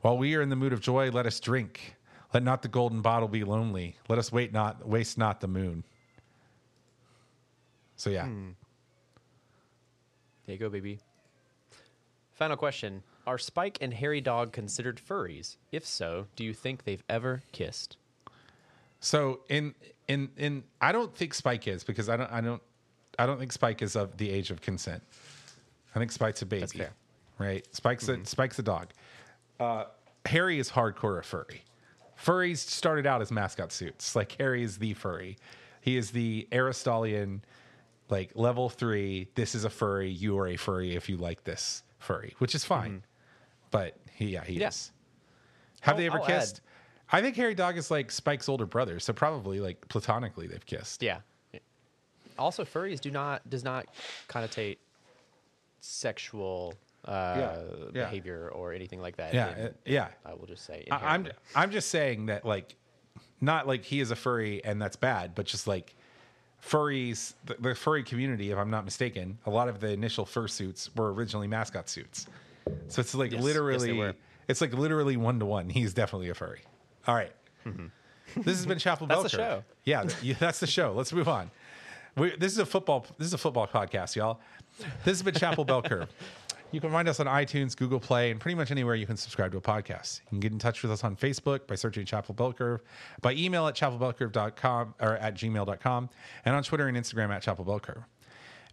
While 0.00 0.18
we 0.18 0.34
are 0.34 0.42
in 0.42 0.50
the 0.50 0.56
mood 0.56 0.72
of 0.72 0.80
joy, 0.80 1.10
let 1.10 1.26
us 1.26 1.40
drink. 1.40 1.96
Let 2.34 2.42
not 2.42 2.62
the 2.62 2.68
golden 2.68 3.00
bottle 3.00 3.28
be 3.28 3.44
lonely. 3.44 3.96
Let 4.08 4.18
us 4.18 4.32
wait 4.32 4.52
not 4.52 4.86
waste 4.86 5.16
not 5.16 5.40
the 5.40 5.48
moon. 5.48 5.84
So 7.96 8.10
yeah. 8.10 8.24
There 10.46 10.54
you 10.54 10.58
go, 10.58 10.68
baby. 10.68 10.98
Final 12.34 12.56
question. 12.56 13.02
Are 13.26 13.38
Spike 13.38 13.78
and 13.80 13.94
Hairy 13.94 14.20
Dawg 14.20 14.52
considered 14.52 15.00
furries? 15.00 15.56
If 15.72 15.86
so, 15.86 16.26
do 16.36 16.44
you 16.44 16.52
think 16.52 16.84
they've 16.84 17.02
ever 17.08 17.42
kissed? 17.52 17.96
So 19.00 19.40
in 19.48 19.74
in 20.08 20.28
in 20.36 20.64
I 20.80 20.92
don't 20.92 21.14
think 21.14 21.34
Spike 21.34 21.68
is 21.68 21.84
because 21.84 22.08
I 22.08 22.16
don't 22.16 22.30
I 22.32 22.40
don't 22.40 22.62
I 23.18 23.26
don't 23.26 23.38
think 23.38 23.52
Spike 23.52 23.82
is 23.82 23.96
of 23.96 24.16
the 24.16 24.30
age 24.30 24.50
of 24.50 24.60
consent. 24.60 25.02
I 25.94 25.98
think 25.98 26.10
Spike's 26.12 26.42
a 26.42 26.46
baby. 26.46 26.66
Right? 27.38 27.66
Spike's 27.74 28.08
a 28.08 28.24
Spike's 28.26 28.58
a 28.58 28.62
dog. 28.62 28.88
Uh, 29.60 29.84
Hairy 30.26 30.58
is 30.58 30.70
hardcore 30.70 31.18
a 31.18 31.22
furry. 31.22 31.62
Furries 32.22 32.58
started 32.58 33.06
out 33.06 33.22
as 33.22 33.30
mascot 33.30 33.72
suits. 33.72 34.16
Like 34.16 34.32
Hairy 34.38 34.62
is 34.62 34.78
the 34.78 34.94
furry. 34.94 35.36
He 35.80 35.96
is 35.96 36.10
the 36.10 36.48
Aristolian 36.52 37.40
like 38.14 38.30
level 38.36 38.68
3, 38.68 39.26
this 39.34 39.56
is 39.56 39.64
a 39.64 39.70
furry, 39.70 40.08
you 40.08 40.38
are 40.38 40.46
a 40.46 40.56
furry 40.56 40.94
if 40.94 41.08
you 41.08 41.16
like 41.16 41.42
this 41.42 41.82
furry, 41.98 42.34
which 42.38 42.54
is 42.54 42.64
fine. 42.64 43.02
But 43.72 43.96
he 44.12 44.26
yeah, 44.26 44.44
he 44.44 44.54
Yeah. 44.60 44.68
is. 44.68 44.92
Have 45.80 45.94
I'll- 45.94 45.98
they 45.98 46.06
ever 46.06 46.18
I'll 46.20 46.24
add- 46.24 46.40
kissed? 46.40 46.60
I 47.10 47.20
think 47.20 47.34
Hairy 47.36 47.54
Dawg 47.54 47.76
is 47.76 47.90
like 47.90 48.10
Spike's 48.12 48.48
older 48.48 48.66
brother, 48.66 49.00
so 49.00 49.12
probably 49.12 49.58
like 49.60 49.88
platonically 49.88 50.46
they've 50.46 50.64
kissed. 50.64 51.02
Yeah. 51.02 51.20
Also, 52.38 52.64
furries 52.64 53.00
do 53.00 53.10
not 53.10 53.48
does 53.50 53.62
not 53.64 53.86
connotate 54.28 54.78
sexual 55.80 56.74
uh, 57.04 57.10
Yeah, 57.36 57.62
yeah. 57.92 58.04
behavior 58.04 58.48
or 58.50 58.72
anything 58.72 59.00
like 59.00 59.16
that. 59.16 59.34
Yeah, 59.34 59.56
in- 59.56 59.66
uh, 59.66 59.70
yeah. 59.84 60.08
I 60.24 60.34
will 60.34 60.46
just 60.46 60.64
say. 60.64 60.86
I, 60.90 61.14
I'm. 61.14 61.28
I'm 61.54 61.70
just 61.70 61.90
saying 61.90 62.26
that 62.26 62.44
like 62.44 62.74
not 63.40 63.66
like 63.66 63.84
he 63.84 64.00
is 64.00 64.10
a 64.10 64.16
furry 64.16 64.64
and 64.64 64.80
that's 64.80 64.96
bad, 64.96 65.34
but 65.34 65.46
just 65.46 65.66
like 65.66 65.94
furries, 66.66 67.34
the, 67.44 67.54
the 67.60 67.74
furry 67.74 68.02
community, 68.02 68.50
if 68.50 68.58
I'm 68.58 68.70
not 68.70 68.84
mistaken, 68.84 69.38
a 69.46 69.50
lot 69.50 69.68
of 69.68 69.80
the 69.80 69.90
initial 69.90 70.24
fursuits 70.24 70.94
were 70.96 71.12
originally 71.12 71.46
mascot 71.46 71.88
suits. 71.88 72.26
So 72.88 73.00
it's 73.00 73.14
like 73.14 73.30
Yes, 73.32 73.38
yes, 73.38 73.44
literally, 73.44 73.92
were. 73.92 74.14
it's 74.48 74.60
like 74.60 74.72
literally 74.72 75.16
one 75.16 75.38
to 75.40 75.44
one. 75.46 75.68
He's 75.68 75.92
definitely 75.92 76.30
a 76.30 76.34
furry. 76.34 76.62
All 77.06 77.14
right. 77.14 77.32
Mm-hmm. 77.66 77.86
This 78.42 78.56
has 78.56 78.66
been 78.66 78.78
Chapel 78.78 79.06
That's 79.08 79.30
the 79.30 79.36
Bell 79.36 79.46
show. 79.58 79.64
Yeah, 79.84 80.04
yeah, 80.22 80.34
that's 80.40 80.60
the 80.60 80.66
show. 80.66 80.92
Let's 80.92 81.12
move 81.12 81.28
on. 81.28 81.50
We, 82.16 82.34
this 82.36 82.52
is 82.52 82.58
a 82.58 82.66
football. 82.66 83.06
This 83.18 83.26
is 83.26 83.34
a 83.34 83.38
football 83.38 83.66
podcast, 83.66 84.16
y'all. 84.16 84.40
This 84.78 85.18
has 85.18 85.22
been 85.22 85.34
Chapel 85.34 85.64
Bell 85.64 85.82
Curve. 85.90 86.08
You 86.74 86.80
can 86.80 86.90
find 86.90 87.08
us 87.08 87.20
on 87.20 87.26
iTunes, 87.26 87.76
Google 87.76 88.00
Play, 88.00 88.32
and 88.32 88.40
pretty 88.40 88.56
much 88.56 88.72
anywhere 88.72 88.96
you 88.96 89.06
can 89.06 89.16
subscribe 89.16 89.52
to 89.52 89.58
a 89.58 89.60
podcast. 89.60 90.22
You 90.24 90.30
can 90.30 90.40
get 90.40 90.50
in 90.50 90.58
touch 90.58 90.82
with 90.82 90.90
us 90.90 91.04
on 91.04 91.14
Facebook 91.14 91.68
by 91.68 91.76
searching 91.76 92.04
Chapel 92.04 92.34
Bell 92.34 92.52
Curve, 92.52 92.82
by 93.22 93.32
email 93.34 93.68
at 93.68 93.76
chapelbellcurve.com 93.76 94.96
or 95.00 95.16
at 95.18 95.36
gmail.com, 95.36 96.10
and 96.44 96.56
on 96.56 96.64
Twitter 96.64 96.88
and 96.88 96.96
Instagram 96.96 97.30
at 97.30 97.42
Chapel 97.42 97.64
Bell 97.64 97.78
Curve. 97.78 98.02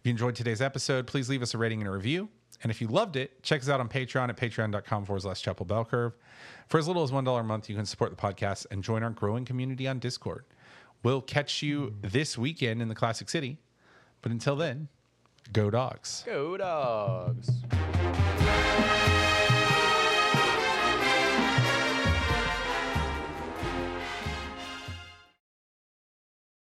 you 0.02 0.10
enjoyed 0.10 0.34
today's 0.34 0.60
episode, 0.60 1.06
please 1.06 1.30
leave 1.30 1.42
us 1.42 1.54
a 1.54 1.58
rating 1.58 1.78
and 1.78 1.86
a 1.86 1.92
review. 1.92 2.28
And 2.64 2.72
if 2.72 2.80
you 2.80 2.88
loved 2.88 3.14
it, 3.14 3.40
check 3.44 3.60
us 3.60 3.68
out 3.68 3.78
on 3.78 3.88
Patreon 3.88 4.30
at 4.30 4.36
patreon.com 4.36 5.04
forward 5.04 5.22
slash 5.22 5.40
Chapel 5.40 5.64
Bell 5.64 5.84
Curve. 5.84 6.14
For 6.66 6.78
as 6.78 6.88
little 6.88 7.04
as 7.04 7.12
$1 7.12 7.38
a 7.38 7.42
month, 7.44 7.70
you 7.70 7.76
can 7.76 7.86
support 7.86 8.10
the 8.10 8.16
podcast 8.16 8.66
and 8.72 8.82
join 8.82 9.04
our 9.04 9.10
growing 9.10 9.44
community 9.44 9.86
on 9.86 10.00
Discord. 10.00 10.44
We'll 11.04 11.22
catch 11.22 11.62
you 11.62 11.94
this 12.02 12.36
weekend 12.36 12.82
in 12.82 12.88
the 12.88 12.96
Classic 12.96 13.30
City. 13.30 13.58
But 14.22 14.32
until 14.32 14.56
then, 14.56 14.88
go 15.52 15.70
dogs. 15.70 16.22
Go 16.26 16.56
dogs. 16.56 17.50